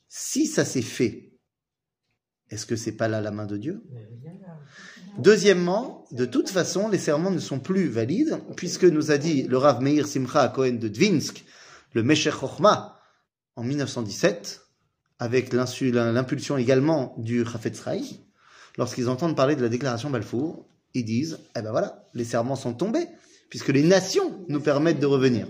Si 0.08 0.46
ça 0.46 0.66
s'est 0.66 0.84
fait, 0.84 1.29
est-ce 2.50 2.66
que 2.66 2.76
c'est 2.76 2.94
pas 2.94 3.08
là 3.08 3.22
la 3.22 3.32
main 3.32 3.46
de 3.46 3.58
Dieu? 3.58 3.84
Deuxièmement, 5.18 6.06
de 6.12 6.26
toute 6.26 6.50
façon, 6.50 6.88
les 6.88 6.98
serments 6.98 7.32
ne 7.32 7.40
sont 7.40 7.60
plus 7.60 7.88
valides, 7.88 8.40
puisque 8.56 8.86
nous 8.86 9.12
a 9.12 9.18
dit 9.18 9.44
le 9.44 9.58
Rav 9.58 9.82
Meir 9.82 10.08
Simcha 10.08 10.48
Cohen 10.50 10.74
de 10.74 10.88
Dvinsk, 10.88 11.46
le 11.94 12.04
Meshech 12.04 12.34
Chochma, 12.34 13.00
en 13.56 13.64
1917, 13.64 14.62
avec 15.20 15.52
l'impulsion 15.52 16.58
également 16.58 17.14
du 17.18 17.44
Chafetz 17.46 17.84
Chaim, 17.84 18.18
lorsqu'ils 18.78 19.10
entendent 19.10 19.36
parler 19.36 19.56
de 19.56 19.62
la 19.62 19.70
déclaration 19.70 20.10
Balfour, 20.10 20.66
ils 20.94 21.06
disent, 21.06 21.40
eh 21.58 21.62
ben 21.62 21.72
voilà, 21.72 22.08
les 22.14 22.24
serments 22.24 22.56
sont 22.56 22.74
tombés, 22.74 23.08
puisque 23.50 23.70
les 23.70 23.84
nations 23.84 24.46
nous 24.48 24.62
permettent 24.62 25.00
de 25.00 25.06
revenir. 25.06 25.48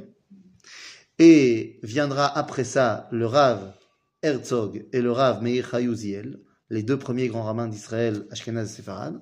Et 1.19 1.79
viendra 1.83 2.25
après 2.25 2.63
ça 2.63 3.07
le 3.11 3.25
Rav 3.25 3.73
Herzog 4.23 4.87
et 4.91 5.01
le 5.01 5.11
Rav 5.11 5.43
Meir 5.43 5.73
Hayuziel, 5.73 6.39
les 6.69 6.83
deux 6.83 6.97
premiers 6.97 7.27
grands 7.27 7.43
rabbins 7.43 7.67
d'Israël, 7.67 8.27
Ashkenaz 8.31 8.65
et 8.65 8.75
Sepharad, 8.75 9.21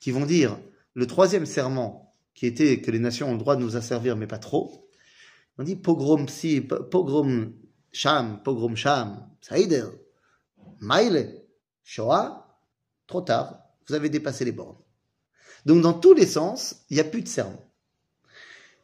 qui 0.00 0.10
vont 0.10 0.26
dire 0.26 0.58
le 0.94 1.06
troisième 1.06 1.46
serment, 1.46 2.12
qui 2.34 2.46
était 2.46 2.80
que 2.80 2.90
les 2.90 2.98
nations 2.98 3.28
ont 3.28 3.32
le 3.32 3.38
droit 3.38 3.56
de 3.56 3.62
nous 3.62 3.76
asservir, 3.76 4.16
mais 4.16 4.26
pas 4.26 4.38
trop. 4.38 4.88
On 5.58 5.62
dit 5.62 5.76
pogrom 5.76 6.28
si, 6.28 6.60
po- 6.60 6.82
pogrom 6.84 7.52
sham, 7.92 8.42
pogrom 8.42 8.76
sham, 8.76 9.28
saïder, 9.40 9.84
maïle, 10.80 11.42
shoah, 11.84 12.58
trop 13.06 13.20
tard, 13.20 13.60
vous 13.88 13.94
avez 13.94 14.08
dépassé 14.08 14.44
les 14.44 14.52
bornes. 14.52 14.78
Donc 15.66 15.82
dans 15.82 15.94
tous 15.94 16.14
les 16.14 16.26
sens, 16.26 16.84
il 16.90 16.94
n'y 16.94 17.00
a 17.00 17.04
plus 17.04 17.22
de 17.22 17.28
serment. 17.28 17.62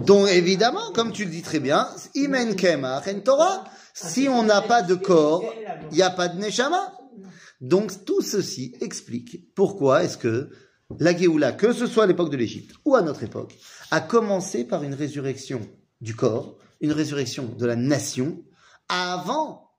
Donc 0.05 0.29
évidemment, 0.29 0.93
comme 0.93 1.13
tu 1.13 1.25
le 1.25 1.31
dis 1.31 1.43
très 1.43 1.61
bien, 1.61 1.89
Imen 2.15 2.57
Kemach 2.57 3.07
en 3.07 3.21
Torah, 3.21 3.65
si 3.95 4.29
on 4.29 4.43
n'a 4.43 4.63
pas 4.63 4.83
de 4.83 4.95
corps, 4.95 5.45
il 5.91 5.97
n'y 5.97 6.03
a 6.03 6.11
pas 6.11 6.29
de 6.29 6.39
Neshama. 6.41 6.93
Donc 7.61 8.05
tout 8.05 8.21
ceci 8.23 8.75
explique 8.81 9.55
pourquoi 9.55 10.03
est-ce 10.05 10.19
que 10.19 10.51
la 10.99 11.17
Géoula, 11.17 11.53
que 11.53 11.73
ce 11.73 11.87
soit 11.87 12.05
à 12.05 12.07
l'époque 12.07 12.31
de 12.31 12.37
l'Égypte 12.37 12.75
ou 12.85 12.97
à 12.97 13.03
notre 13.03 13.23
époque, 13.23 13.57
a 13.91 14.01
commencé 14.01 14.65
par 14.65 14.83
une 14.83 14.95
résurrection 14.95 15.61
du 16.01 16.17
corps, 16.17 16.59
une 16.81 16.93
résurrection 16.93 17.45
de 17.45 17.67
la 17.67 17.77
nation, 17.77 18.43
avant 18.89 19.71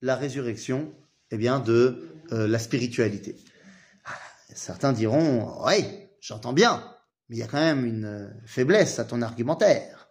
la 0.00 0.16
résurrection 0.16 0.94
eh 1.30 1.36
bien, 1.36 1.60
de 1.60 2.08
euh, 2.32 2.46
la 2.46 2.58
spiritualité. 2.58 3.36
Ah, 4.06 4.12
Certains 4.54 4.92
diront, 4.92 5.64
ouais, 5.64 6.16
j'entends 6.20 6.52
bien, 6.52 6.93
mais 7.28 7.36
il 7.36 7.38
y 7.38 7.42
a 7.42 7.46
quand 7.46 7.60
même 7.60 7.84
une 7.84 8.04
euh, 8.04 8.28
faiblesse 8.46 8.98
à 8.98 9.04
ton 9.04 9.22
argumentaire. 9.22 10.08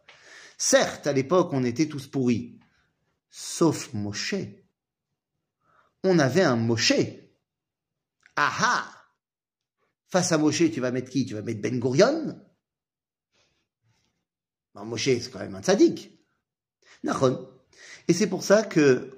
Certes, 0.58 1.08
à 1.08 1.14
l'époque, 1.14 1.50
on 1.52 1.64
était 1.64 1.88
tous 1.88 2.08
pourris, 2.08 2.60
sauf 3.30 3.94
Moshe. 3.94 4.36
On 6.04 6.20
avait 6.20 6.44
un 6.44 6.56
Moshe. 6.56 6.94
Aha 8.36 8.86
Face 10.10 10.32
à 10.32 10.38
Moshe, 10.38 10.72
tu 10.72 10.80
vas 10.80 10.92
mettre 10.92 11.10
qui? 11.10 11.26
Tu 11.26 11.34
vas 11.34 11.42
mettre 11.42 11.62
Ben 11.62 11.80
Gurion? 11.80 12.40
Ben, 14.76 14.84
Moshe, 14.86 15.06
c'est 15.06 15.32
quand 15.32 15.40
même 15.40 15.56
un 15.56 15.62
tzaddik. 15.62 16.12
Nachon. 17.04 17.48
Et 18.08 18.14
c'est 18.14 18.28
pour 18.28 18.44
ça 18.44 18.64
que, 18.64 19.10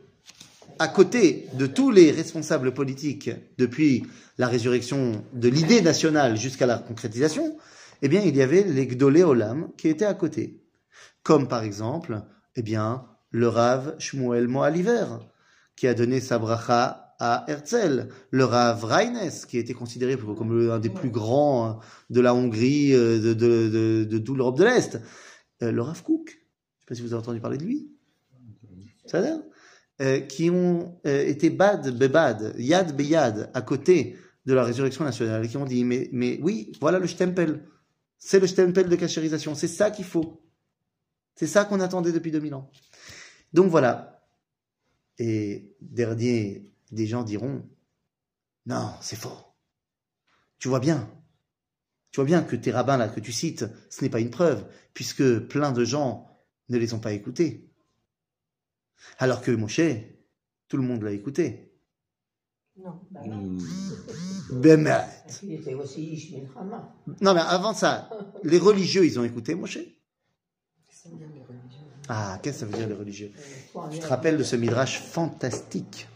à 0.79 0.87
côté 0.87 1.47
de 1.53 1.67
tous 1.67 1.91
les 1.91 2.11
responsables 2.11 2.73
politiques 2.73 3.29
depuis 3.57 4.03
la 4.37 4.47
résurrection 4.47 5.25
de 5.33 5.47
l'idée 5.47 5.81
nationale 5.81 6.37
jusqu'à 6.37 6.65
la 6.65 6.77
concrétisation, 6.77 7.57
eh 8.01 8.07
bien, 8.07 8.21
il 8.21 8.35
y 8.35 8.41
avait 8.41 8.63
les 8.63 8.87
Gdolé 8.87 9.23
Olam 9.23 9.69
qui 9.77 9.87
étaient 9.87 10.05
à 10.05 10.13
côté. 10.13 10.63
Comme 11.23 11.47
par 11.47 11.63
exemple, 11.63 12.23
eh 12.55 12.61
bien, 12.61 13.05
le 13.31 13.47
Rav 13.47 13.95
Shmuel 13.99 14.47
Moaliver, 14.47 15.05
qui 15.75 15.87
a 15.87 15.93
donné 15.93 16.21
sa 16.21 16.39
bracha 16.39 17.15
à 17.19 17.45
Herzl, 17.47 18.09
le 18.31 18.45
Rav 18.45 18.83
Reines, 18.83 19.31
qui 19.47 19.57
était 19.57 19.73
considéré 19.73 20.17
comme 20.17 20.69
un 20.69 20.79
des 20.79 20.89
plus 20.89 21.09
grands 21.09 21.79
de 22.09 22.21
la 22.21 22.35
Hongrie, 22.35 22.93
euh, 22.93 23.19
de, 23.19 23.33
de, 23.33 24.03
de, 24.03 24.33
l'Europe 24.33 24.57
de 24.57 24.65
l'Est, 24.65 24.99
Euh, 25.63 25.71
le 25.71 25.81
Rav 25.81 26.03
Kook, 26.03 26.29
je 26.29 26.33
ne 26.33 26.35
sais 26.35 26.85
pas 26.87 26.95
si 26.95 27.01
vous 27.01 27.13
avez 27.13 27.21
entendu 27.21 27.39
parler 27.39 27.57
de 27.57 27.63
lui, 27.63 27.89
ça 29.05 29.21
euh, 30.01 30.19
qui 30.19 30.49
ont 30.49 30.99
euh, 31.07 31.25
été 31.25 31.49
bad 31.49 31.97
bebad, 31.97 32.55
yad 32.57 32.95
beyad, 32.95 33.49
à 33.53 33.61
côté 33.61 34.17
de 34.45 34.53
la 34.53 34.63
résurrection 34.63 35.05
nationale, 35.05 35.47
qui 35.47 35.55
ont 35.55 35.65
dit, 35.65 35.85
mais, 35.85 36.09
mais 36.11 36.39
oui, 36.41 36.73
voilà 36.81 36.99
le 36.99 37.07
stempel. 37.07 37.63
C'est 38.17 38.39
le 38.39 38.47
stempel 38.47 38.89
de 38.89 38.95
cachérisation. 38.95 39.55
C'est 39.55 39.67
ça 39.67 39.91
qu'il 39.91 40.05
faut. 40.05 40.41
C'est 41.35 41.47
ça 41.47 41.65
qu'on 41.65 41.79
attendait 41.79 42.11
depuis 42.11 42.31
2000 42.31 42.53
ans. 42.53 42.71
Donc 43.53 43.69
voilà. 43.69 44.25
Et 45.17 45.75
dernier, 45.81 46.71
des 46.91 47.07
gens 47.07 47.23
diront, 47.23 47.69
non, 48.65 48.93
c'est 49.01 49.15
faux. 49.15 49.37
Tu 50.59 50.67
vois 50.67 50.79
bien. 50.79 51.09
Tu 52.11 52.17
vois 52.17 52.25
bien 52.25 52.43
que 52.43 52.55
tes 52.55 52.71
rabbins 52.71 52.97
là 52.97 53.09
que 53.09 53.19
tu 53.19 53.31
cites, 53.31 53.65
ce 53.89 54.03
n'est 54.03 54.09
pas 54.09 54.21
une 54.21 54.29
preuve, 54.29 54.65
puisque 54.93 55.39
plein 55.47 55.71
de 55.71 55.83
gens 55.83 56.29
ne 56.69 56.77
les 56.77 56.93
ont 56.93 56.99
pas 56.99 57.13
écoutés. 57.13 57.69
Alors 59.19 59.41
que 59.41 59.51
Moshe, 59.51 59.81
tout 60.67 60.77
le 60.77 60.83
monde 60.83 61.03
l'a 61.03 61.11
écouté. 61.11 61.64
Non. 62.77 62.99
Bah 63.09 63.21
non. 63.25 63.57
Bémet. 64.51 65.05
Il 65.43 65.53
était 65.53 65.73
aussi 65.73 66.13
Ishmael 66.13 66.47
Rama. 66.53 66.93
Non, 67.21 67.33
mais 67.33 67.41
avant 67.41 67.73
ça, 67.73 68.09
les 68.43 68.57
religieux, 68.57 69.05
ils 69.05 69.19
ont 69.19 69.23
écouté 69.23 69.55
Moshe? 69.55 69.79
Ah, 72.07 72.39
qu'est-ce 72.41 72.59
que 72.59 72.59
ça 72.59 72.65
veut 72.65 72.77
dire 72.77 72.87
les 72.87 72.93
religieux? 72.95 73.31
Toi, 73.71 73.89
Je 73.91 73.99
te 73.99 74.05
rappelle 74.07 74.37
de 74.37 74.43
ce 74.43 74.55
midrash 74.55 74.99
fantastique? 75.01 76.07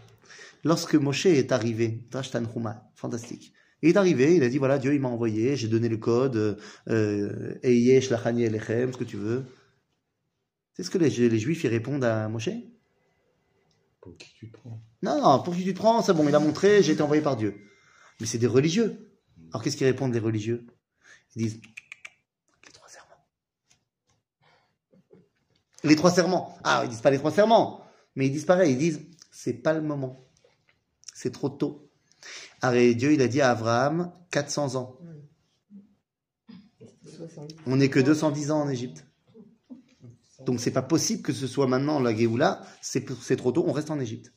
Lorsque 0.64 0.96
Moshe 0.96 1.26
est 1.28 1.52
arrivé, 1.52 2.02
Midrash 2.04 2.32
Tanhuma, 2.32 2.92
fantastique. 2.96 3.54
Il 3.82 3.90
est 3.90 3.98
arrivé, 3.98 4.36
il 4.36 4.44
a 4.44 4.50
dit 4.50 4.58
voilà, 4.58 4.78
Dieu 4.78 4.94
il 4.94 5.00
m'a 5.00 5.08
envoyé, 5.08 5.56
j'ai 5.56 5.70
donné 5.70 5.88
le 5.88 5.98
code, 5.98 6.60
euh, 6.90 7.58
Eye 7.64 8.02
Shlachani 8.02 8.44
Elechem, 8.44 8.92
ce 8.92 8.98
que 8.98 9.06
tu 9.06 9.16
veux. 9.16 9.46
C'est 10.74 10.84
ce 10.84 10.90
que 10.90 10.98
les, 10.98 11.10
les 11.30 11.40
Juifs 11.40 11.64
ils 11.64 11.70
répondent 11.70 12.04
à 12.04 12.28
Moshe? 12.28 12.50
Pour 14.02 14.18
qui 14.18 14.34
tu 14.34 14.48
prends? 14.48 14.82
Non, 15.02 15.22
non, 15.22 15.42
pour 15.42 15.56
qui 15.56 15.64
tu 15.64 15.74
te 15.74 15.80
prends, 15.80 16.02
c'est 16.02 16.14
bon, 16.14 16.28
il 16.28 16.36
a 16.36 16.40
montré, 16.40 16.84
j'ai 16.84 16.94
été 16.94 17.02
envoyé 17.02 17.22
par 17.22 17.38
Dieu. 17.38 17.62
Mais 18.20 18.26
c'est 18.26 18.38
des 18.38 18.48
religieux. 18.48 19.12
Alors 19.52 19.64
qu'est-ce 19.64 19.78
qu'ils 19.78 19.88
répondent 19.88 20.14
les 20.14 20.20
religieux? 20.20 20.68
Ils 21.36 21.44
disent 21.44 21.62
les 22.66 22.72
trois 22.72 22.90
serments. 22.90 23.26
Les 25.84 25.96
trois 25.96 26.12
serments. 26.12 26.58
Ah, 26.64 26.82
ils 26.84 26.90
disent 26.90 27.02
pas 27.02 27.12
les 27.12 27.18
trois 27.18 27.32
serments, 27.32 27.86
mais 28.16 28.28
ils 28.28 28.32
disent 28.32 28.46
pareil, 28.46 28.74
ils 28.74 28.78
disent 28.78 29.02
c'est 29.32 29.54
pas 29.54 29.74
le 29.74 29.82
moment. 29.82 30.26
C'est 31.14 31.32
trop 31.32 31.50
tôt. 31.50 31.90
Arrête, 32.62 32.98
Dieu, 32.98 33.14
il 33.14 33.22
a 33.22 33.28
dit 33.28 33.42
à 33.42 33.52
Abraham 33.52 34.12
400 34.32 34.76
ans. 34.76 34.98
70. 37.06 37.56
On 37.66 37.78
n'est 37.78 37.90
que 37.90 38.00
210 38.00 38.52
ans 38.52 38.62
en 38.62 38.70
Égypte. 38.70 39.06
Donc 40.46 40.60
c'est 40.60 40.72
pas 40.72 40.82
possible 40.82 41.22
que 41.22 41.34
ce 41.34 41.48
soit 41.48 41.68
maintenant 41.68 42.00
la 42.00 42.16
Géoula, 42.16 42.62
c'est 42.82 43.36
trop 43.36 43.52
tôt, 43.52 43.66
on 43.68 43.72
reste 43.72 43.92
en 43.92 44.00
Égypte. 44.00 44.34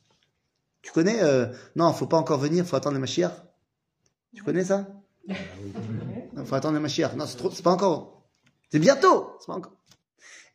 Tu 0.82 0.92
connais 0.92 1.22
euh, 1.22 1.46
Non, 1.76 1.92
faut 1.92 2.06
pas 2.06 2.18
encore 2.18 2.38
venir, 2.38 2.66
faut 2.66 2.76
attendre 2.76 2.94
le 2.94 3.00
Mashiach. 3.00 3.32
Tu 4.34 4.42
connais 4.42 4.64
ça? 4.64 4.88
Non, 6.34 6.46
faut 6.46 6.54
attendre 6.54 6.74
le 6.74 6.80
Mashiach. 6.80 7.14
Non, 7.14 7.26
c'est 7.26 7.36
trop, 7.36 7.50
c'est 7.50 7.62
pas 7.62 7.72
encore. 7.72 8.26
C'est 8.70 8.78
bientôt, 8.78 9.36
c'est 9.38 9.48
pas 9.48 9.54
encore. 9.54 9.76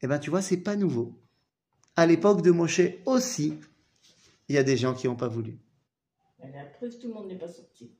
Eh 0.02 0.08
ben 0.08 0.18
tu 0.18 0.32
vois, 0.32 0.42
c'est 0.42 0.58
pas 0.58 0.76
nouveau. 0.76 1.22
À 1.96 2.08
l'époque 2.08 2.42
de 2.42 2.50
Moshe 2.50 2.82
aussi, 3.06 3.60
il 4.48 4.56
y 4.56 4.58
a 4.58 4.64
des 4.64 4.76
gens 4.76 4.96
qui 4.96 5.08
n'ont 5.08 5.16
pas 5.16 5.28
voulu. 5.28 5.60
La 6.40 6.66
preuve, 6.66 6.98
tout 6.98 7.08
le 7.08 7.14
monde 7.14 7.28
n'est 7.28 7.38
pas 7.38 7.48
sorti. 7.48 7.92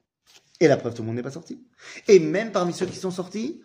Et 0.60 0.68
la 0.68 0.78
preuve, 0.78 0.94
tout 0.94 1.02
le 1.02 1.08
monde 1.08 1.16
n'est 1.16 1.24
pas 1.24 1.32
sorti. 1.32 1.68
Et 2.08 2.20
même 2.20 2.52
parmi 2.52 2.74
ceux 2.74 2.86
qui 2.86 2.96
sont 2.96 3.12
sortis, 3.12 3.62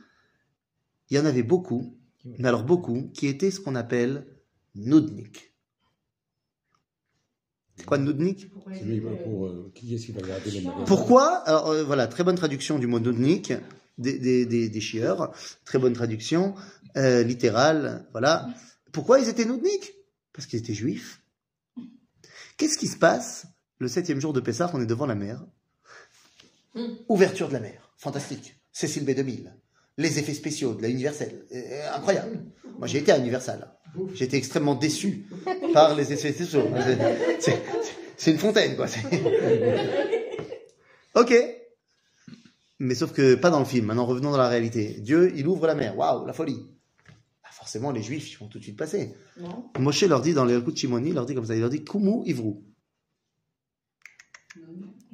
il 1.10 1.16
y 1.16 1.20
en 1.20 1.24
avait 1.24 1.42
beaucoup, 1.42 1.98
mais 2.24 2.48
alors 2.48 2.64
beaucoup, 2.64 3.10
qui 3.14 3.26
étaient 3.26 3.50
ce 3.50 3.60
qu'on 3.60 3.74
appelle 3.74 4.26
Noudnik. 4.74 5.51
C'est 7.82 7.86
quoi 7.86 7.98
Noudnik 7.98 8.48
pour 9.24 9.46
euh, 9.46 9.72
qui 9.74 9.92
est-ce 9.92 10.06
qui 10.06 10.12
va 10.12 10.20
garder 10.20 10.52
les 10.52 10.60
magasins 10.60 10.84
Pourquoi 10.84 11.38
Alors 11.48 11.70
euh, 11.70 11.82
voilà, 11.82 12.06
très 12.06 12.22
bonne 12.22 12.36
traduction 12.36 12.78
du 12.78 12.86
mot 12.86 13.00
Noudnik, 13.00 13.52
des, 13.98 14.20
des, 14.20 14.46
des, 14.46 14.68
des 14.68 14.80
chieurs. 14.80 15.34
Très 15.64 15.80
bonne 15.80 15.92
traduction, 15.92 16.54
euh, 16.96 17.24
littérale, 17.24 18.06
voilà. 18.12 18.46
Pourquoi 18.92 19.18
ils 19.18 19.28
étaient 19.28 19.44
Noudnik 19.44 19.94
Parce 20.32 20.46
qu'ils 20.46 20.60
étaient 20.60 20.74
juifs. 20.74 21.22
Qu'est-ce 22.56 22.78
qui 22.78 22.86
se 22.86 22.96
passe 22.96 23.46
le 23.80 23.88
septième 23.88 24.20
jour 24.20 24.32
de 24.32 24.38
Pessah 24.38 24.70
On 24.74 24.80
est 24.80 24.86
devant 24.86 25.06
la 25.06 25.16
mer? 25.16 25.44
Ouverture 27.08 27.48
de 27.48 27.54
la 27.54 27.60
mer, 27.60 27.92
fantastique. 27.96 28.60
Cécile 28.70 29.04
B2000. 29.04 29.50
Les 29.98 30.20
effets 30.20 30.34
spéciaux 30.34 30.74
de 30.74 30.82
la 30.82 30.88
Universelle, 30.88 31.46
incroyable. 31.92 32.44
Moi 32.78 32.86
j'ai 32.86 32.98
été 32.98 33.10
à 33.10 33.18
Universal. 33.18 33.72
J'ai 34.14 34.24
été 34.24 34.36
extrêmement 34.36 34.74
déçu 34.74 35.24
par 35.72 35.94
les 35.94 36.12
effets 36.12 36.32
spéciaux. 36.32 36.68
C'est- 38.16 38.30
une 38.30 38.38
fontaine 38.38 38.76
quoi. 38.76 38.86
Ok. 41.14 41.34
Mais 42.78 42.94
sauf 42.94 43.12
que 43.12 43.34
pas 43.34 43.50
dans 43.50 43.58
le 43.60 43.64
film. 43.64 43.86
Maintenant, 43.86 44.06
revenons 44.06 44.30
dans 44.30 44.38
la 44.38 44.48
réalité. 44.48 44.96
Dieu, 45.00 45.32
il 45.36 45.46
ouvre 45.46 45.66
la 45.66 45.74
mer. 45.74 45.96
Waouh, 45.96 46.26
la 46.26 46.32
folie. 46.32 46.58
Bah, 47.42 47.50
forcément, 47.52 47.90
les 47.92 48.02
Juifs, 48.02 48.32
ils 48.32 48.38
vont 48.38 48.48
tout 48.48 48.58
de 48.58 48.62
suite 48.64 48.78
passer. 48.78 49.14
Non 49.38 49.64
Moshe 49.78 50.02
leur 50.04 50.20
dit 50.20 50.34
dans 50.34 50.44
les 50.44 50.60
de 50.60 50.76
Shimoni, 50.76 51.10
il 51.10 51.14
leur 51.14 51.26
dit 51.26 51.34
comme 51.34 51.46
ça. 51.46 51.54
Il 51.54 51.60
leur 51.60 51.70
dit 51.70 51.84
Kumu 51.84 52.22
Ivrou. 52.26 52.62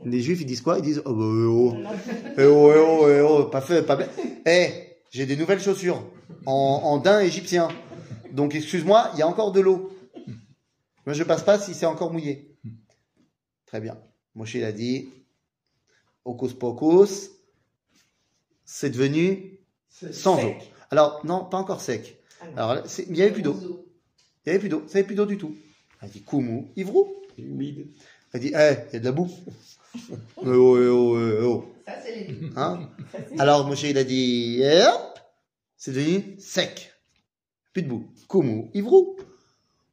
Les 0.05 0.20
Juifs, 0.22 0.41
ils 0.41 0.47
disent 0.47 0.61
quoi? 0.62 0.79
Ils 0.79 0.85
disent 0.85 1.03
Oh, 1.05 1.12
bah, 1.12 1.24
eh 1.26 1.45
oh, 1.47 1.74
eh 2.39 2.45
oh, 2.45 2.72
eh 2.74 2.79
oh, 2.79 3.09
eh 3.09 3.20
oh, 3.20 3.45
pas 3.47 3.61
fait, 3.61 3.83
pas. 3.83 3.99
Eh, 4.47 4.68
j'ai 5.11 5.26
des 5.26 5.37
nouvelles 5.37 5.61
chaussures 5.61 6.03
en, 6.47 6.53
en 6.85 6.99
daim 6.99 7.20
égyptien. 7.20 7.68
Donc, 8.33 8.55
excuse-moi, 8.55 9.11
il 9.14 9.18
y 9.18 9.22
a 9.22 9.29
encore 9.29 9.53
de 9.53 9.61
l'eau. 9.61 9.93
Moi, 11.07 11.14
je 11.14 11.22
passe 11.24 11.43
pas 11.43 11.59
si 11.59 11.74
c'est 11.74 11.87
encore 11.87 12.12
mouillé. 12.12 12.57
Très 13.66 13.81
bien. 13.81 13.99
Moshe, 14.35 14.55
il 14.55 14.64
a 14.64 14.72
dit 14.72 15.09
Hocus 16.24 16.53
pocus, 16.55 17.31
c'est 18.64 18.91
devenu 18.91 19.59
sans 19.89 20.37
sec. 20.37 20.57
eau. 20.61 20.64
Alors, 20.91 21.24
non, 21.24 21.45
pas 21.45 21.57
encore 21.59 21.81
sec. 21.81 22.18
Alors, 22.57 22.74
là, 22.74 22.83
c'est- 22.87 23.05
il 23.05 23.12
n'y 23.12 23.22
avait 23.22 23.33
plus 23.33 23.43
d'eau. 23.43 23.57
Il 24.45 24.49
n'y 24.49 24.51
avait 24.51 24.59
plus 24.59 24.68
d'eau. 24.68 24.85
Ça 24.87 24.99
avait 24.99 25.07
plus 25.07 25.14
d'eau 25.16 25.26
du 25.26 25.39
tout. 25.39 25.55
Elle 26.03 26.11
dit 26.11 26.22
Kumu 26.22 26.66
Ivrou. 26.76 27.09
Humide. 27.37 27.89
Elle 28.33 28.41
dit 28.41 28.49
Eh, 28.55 28.74
il 28.89 28.93
y 28.93 28.97
a 28.97 28.99
de 29.01 29.05
la 29.05 29.12
boue. 29.12 29.31
Eh 29.97 30.47
oh, 30.47 30.76
eh 30.79 30.87
oh, 30.89 31.16
oh. 31.43 31.74
Ça, 31.87 31.95
c'est 32.05 32.14
les 32.14 32.51
Hein 32.57 32.91
Alors 33.39 33.66
Moshe 33.66 33.85
il 33.85 33.97
a 33.97 34.05
dit 34.05 34.61
hop, 34.62 35.18
c'est 35.79 35.93
devenu 35.93 36.37
sec. 36.39 36.93
Boue. 37.76 38.08
Kumu, 38.28 38.70
Ivrou. 38.74 39.16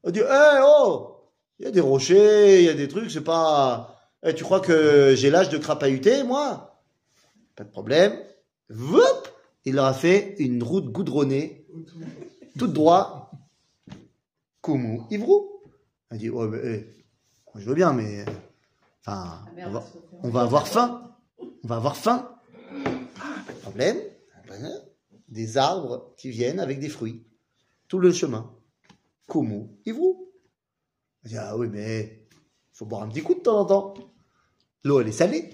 Elle 0.04 0.12
dit 0.12 0.22
Eh 0.22 0.60
oh, 0.64 1.18
il 1.60 1.66
y 1.66 1.68
a 1.68 1.72
des 1.72 1.82
rochers, 1.82 2.60
il 2.60 2.66
y 2.66 2.70
a 2.70 2.74
des 2.74 2.88
trucs, 2.88 3.12
c'est 3.12 3.24
pas. 3.24 3.96
Eh, 4.24 4.34
tu 4.34 4.44
crois 4.44 4.60
que 4.60 5.14
j'ai 5.16 5.30
l'âge 5.30 5.50
de 5.50 5.58
crapahuter, 5.58 6.24
moi? 6.24 6.82
Pas 7.56 7.64
de 7.64 7.70
problème. 7.70 8.18
Voup 8.70 9.00
Il 9.66 9.76
leur 9.76 9.86
a 9.86 9.94
fait 9.94 10.36
une 10.40 10.64
route 10.64 10.92
goudronnée, 10.92 11.66
toute 12.58 12.74
droite. 12.74 13.30
Kumu, 14.64 15.02
Ivrou. 15.12 15.62
Elle 16.10 16.18
dit 16.18 16.30
Ouais, 16.30 16.48
mais 16.48 16.60
eh, 16.64 17.06
moi, 17.54 17.62
je 17.62 17.70
veux 17.70 17.76
bien, 17.76 17.94
mais. 17.94 18.26
Enfin, 19.06 19.42
La 19.46 19.52
on 19.52 19.56
merde 19.56 19.74
va, 19.74 19.84
on 20.24 20.36
avoir 20.36 20.68
faim. 20.68 21.16
On 21.64 21.68
va 21.68 21.76
avoir 21.76 21.96
faim. 21.96 22.32
Ah, 23.20 23.44
pas 23.46 23.54
de 23.54 23.60
problème. 23.60 23.98
Des 25.28 25.58
arbres 25.58 26.14
qui 26.18 26.30
viennent 26.30 26.60
avec 26.60 26.80
des 26.80 26.90
fruits. 26.90 27.24
Tout 27.96 28.02
le 28.02 28.12
chemin. 28.12 28.54
Kumu, 29.30 29.70
Ivrou. 29.86 30.30
Elle 31.24 31.30
dit, 31.30 31.38
ah 31.38 31.56
oui, 31.56 31.70
mais 31.70 32.28
il 32.30 32.78
faut 32.78 32.86
boire 32.86 33.04
un 33.04 33.08
petit 33.08 33.22
coup 33.22 33.36
de 33.36 33.40
temps 33.40 33.62
en 33.62 33.66
temps. 33.66 33.94
L'eau, 34.84 35.00
elle 35.00 35.08
est 35.08 35.14
salée. 35.14 35.50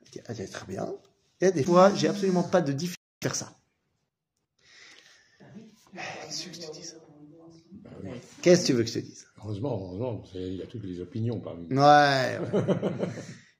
Elle 0.00 0.10
dit, 0.10 0.20
ah, 0.26 0.34
très 0.34 0.66
bien. 0.66 0.92
Et 1.40 1.52
des 1.52 1.62
fois, 1.62 1.94
j'ai 1.94 2.08
absolument 2.08 2.42
pas 2.42 2.60
de 2.60 2.72
difficulté 2.72 3.04
à 3.22 3.28
faire 3.28 3.36
ça. 3.36 3.56
Qu'est-ce 5.94 6.46
que 6.48 6.54
je 6.56 6.60
te 6.60 6.72
dise? 6.72 7.00
Oui. 8.02 8.10
Qu'est-ce 8.42 8.62
que 8.62 8.66
tu 8.66 8.72
veux 8.72 8.82
que 8.82 8.88
je 8.88 8.94
te 8.94 8.98
dise? 8.98 9.28
Heureusement, 9.36 9.78
heureusement, 9.80 10.18
qu'il 10.22 10.56
y 10.56 10.62
a 10.62 10.66
toutes 10.66 10.82
les 10.82 10.98
opinions 10.98 11.38
parmi 11.38 11.68
nous. 11.68 11.76
Ouais. 11.76 12.40
ouais. 12.40 12.62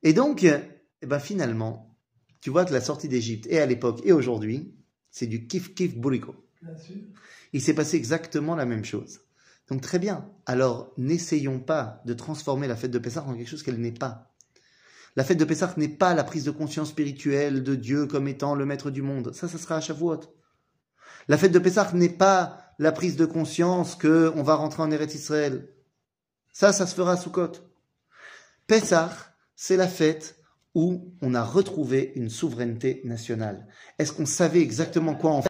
et 0.02 0.12
donc, 0.12 0.42
eh 0.42 1.06
ben 1.06 1.20
finalement, 1.20 1.96
tu 2.40 2.50
vois 2.50 2.64
que 2.64 2.72
la 2.72 2.80
sortie 2.80 3.08
d'Égypte, 3.08 3.46
et 3.48 3.60
à 3.60 3.66
l'époque 3.66 4.00
et 4.02 4.10
aujourd'hui, 4.10 4.74
c'est 5.12 5.28
du 5.28 5.46
kiff 5.46 5.76
kiff 5.76 5.96
bourrico. 5.96 6.47
Il 7.52 7.62
s'est 7.62 7.74
passé 7.74 7.96
exactement 7.96 8.54
la 8.54 8.66
même 8.66 8.84
chose. 8.84 9.20
Donc 9.68 9.80
très 9.80 9.98
bien. 9.98 10.30
Alors 10.46 10.92
n'essayons 10.96 11.60
pas 11.60 12.02
de 12.06 12.14
transformer 12.14 12.66
la 12.66 12.76
fête 12.76 12.90
de 12.90 12.98
Pessah 12.98 13.24
en 13.24 13.34
quelque 13.34 13.48
chose 13.48 13.62
qu'elle 13.62 13.80
n'est 13.80 13.92
pas. 13.92 14.32
La 15.16 15.24
fête 15.24 15.38
de 15.38 15.44
Pessah 15.44 15.74
n'est 15.76 15.88
pas 15.88 16.14
la 16.14 16.24
prise 16.24 16.44
de 16.44 16.50
conscience 16.50 16.90
spirituelle 16.90 17.62
de 17.62 17.74
Dieu 17.74 18.06
comme 18.06 18.28
étant 18.28 18.54
le 18.54 18.66
maître 18.66 18.90
du 18.90 19.02
monde. 19.02 19.34
Ça, 19.34 19.48
ça 19.48 19.58
sera 19.58 19.76
à 19.76 19.80
Shavuot. 19.80 20.20
La 21.26 21.36
fête 21.36 21.52
de 21.52 21.58
Pessah 21.58 21.90
n'est 21.94 22.08
pas 22.08 22.74
la 22.78 22.92
prise 22.92 23.16
de 23.16 23.26
conscience 23.26 23.96
que 23.96 24.32
on 24.36 24.42
va 24.42 24.54
rentrer 24.54 24.82
en 24.82 24.90
Eretz 24.90 25.14
Israël. 25.14 25.68
Ça, 26.52 26.72
ça 26.72 26.86
se 26.86 26.94
fera 26.94 27.12
à 27.12 27.16
Sukkot. 27.16 27.52
Pessah, 28.66 29.12
c'est 29.56 29.76
la 29.76 29.88
fête 29.88 30.36
où 30.74 31.12
on 31.20 31.34
a 31.34 31.42
retrouvé 31.42 32.12
une 32.14 32.30
souveraineté 32.30 33.00
nationale. 33.04 33.66
Est-ce 33.98 34.12
qu'on 34.12 34.26
savait 34.26 34.60
exactement 34.60 35.14
quoi 35.14 35.32
en 35.32 35.42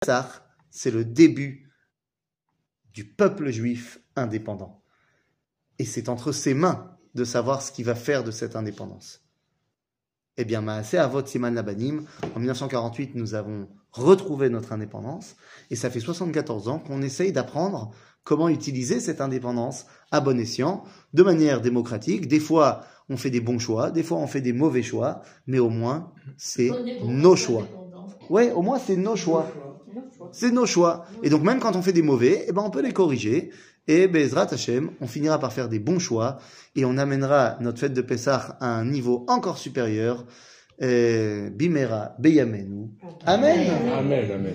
Pessah, 0.00 0.28
c'est 0.70 0.90
le 0.90 1.04
début 1.04 1.70
du 2.92 3.04
peuple 3.04 3.50
juif 3.50 3.98
indépendant. 4.14 4.82
Et 5.78 5.84
c'est 5.84 6.08
entre 6.08 6.32
ses 6.32 6.54
mains 6.54 6.96
de 7.14 7.24
savoir 7.24 7.62
ce 7.62 7.72
qu'il 7.72 7.86
va 7.86 7.94
faire 7.94 8.22
de 8.24 8.30
cette 8.30 8.56
indépendance. 8.56 9.22
Eh 10.36 10.44
bien, 10.44 10.60
Maaseh 10.60 10.98
Avot 10.98 11.24
Siman 11.24 11.54
Labanim, 11.54 12.04
en 12.34 12.38
1948, 12.38 13.14
nous 13.14 13.34
avons 13.34 13.68
retrouvé 13.92 14.50
notre 14.50 14.72
indépendance, 14.72 15.36
et 15.70 15.76
ça 15.76 15.88
fait 15.88 16.00
74 16.00 16.68
ans 16.68 16.78
qu'on 16.78 17.00
essaye 17.00 17.32
d'apprendre 17.32 17.94
comment 18.22 18.50
utiliser 18.50 19.00
cette 19.00 19.22
indépendance 19.22 19.86
à 20.10 20.20
bon 20.20 20.38
escient, 20.38 20.84
de 21.14 21.22
manière 21.22 21.62
démocratique. 21.62 22.28
Des 22.28 22.40
fois, 22.40 22.84
on 23.08 23.16
fait 23.16 23.30
des 23.30 23.40
bons 23.40 23.58
choix, 23.58 23.90
des 23.90 24.02
fois, 24.02 24.18
on 24.18 24.26
fait 24.26 24.42
des 24.42 24.52
mauvais 24.52 24.82
choix, 24.82 25.22
mais 25.46 25.58
au 25.58 25.70
moins, 25.70 26.12
c'est 26.36 26.70
nos 27.02 27.36
choix. 27.36 27.66
Ouais, 28.28 28.52
au 28.52 28.60
moins, 28.60 28.78
c'est 28.78 28.96
nos 28.96 29.16
choix. 29.16 29.50
C'est 30.32 30.50
nos 30.50 30.66
choix. 30.66 31.06
Et 31.22 31.30
donc 31.30 31.42
même 31.42 31.60
quand 31.60 31.76
on 31.76 31.82
fait 31.82 31.92
des 31.92 32.02
mauvais, 32.02 32.44
eh 32.48 32.52
ben 32.52 32.62
on 32.64 32.70
peut 32.70 32.82
les 32.82 32.92
corriger. 32.92 33.50
Et 33.88 34.08
Bezrat 34.08 34.52
Hashem, 34.52 34.90
on 35.00 35.06
finira 35.06 35.38
par 35.38 35.52
faire 35.52 35.68
des 35.68 35.78
bons 35.78 36.00
choix 36.00 36.38
et 36.74 36.84
on 36.84 36.98
amènera 36.98 37.56
notre 37.60 37.78
fête 37.78 37.92
de 37.92 38.02
Pessah 38.02 38.56
à 38.60 38.66
un 38.66 38.84
niveau 38.84 39.24
encore 39.28 39.58
supérieur. 39.58 40.24
Euh, 40.82 41.48
Bimera 41.48 42.14
Beyamenu. 42.18 42.90
Amen. 43.24 43.70
Amen, 43.96 44.30
amen. 44.30 44.54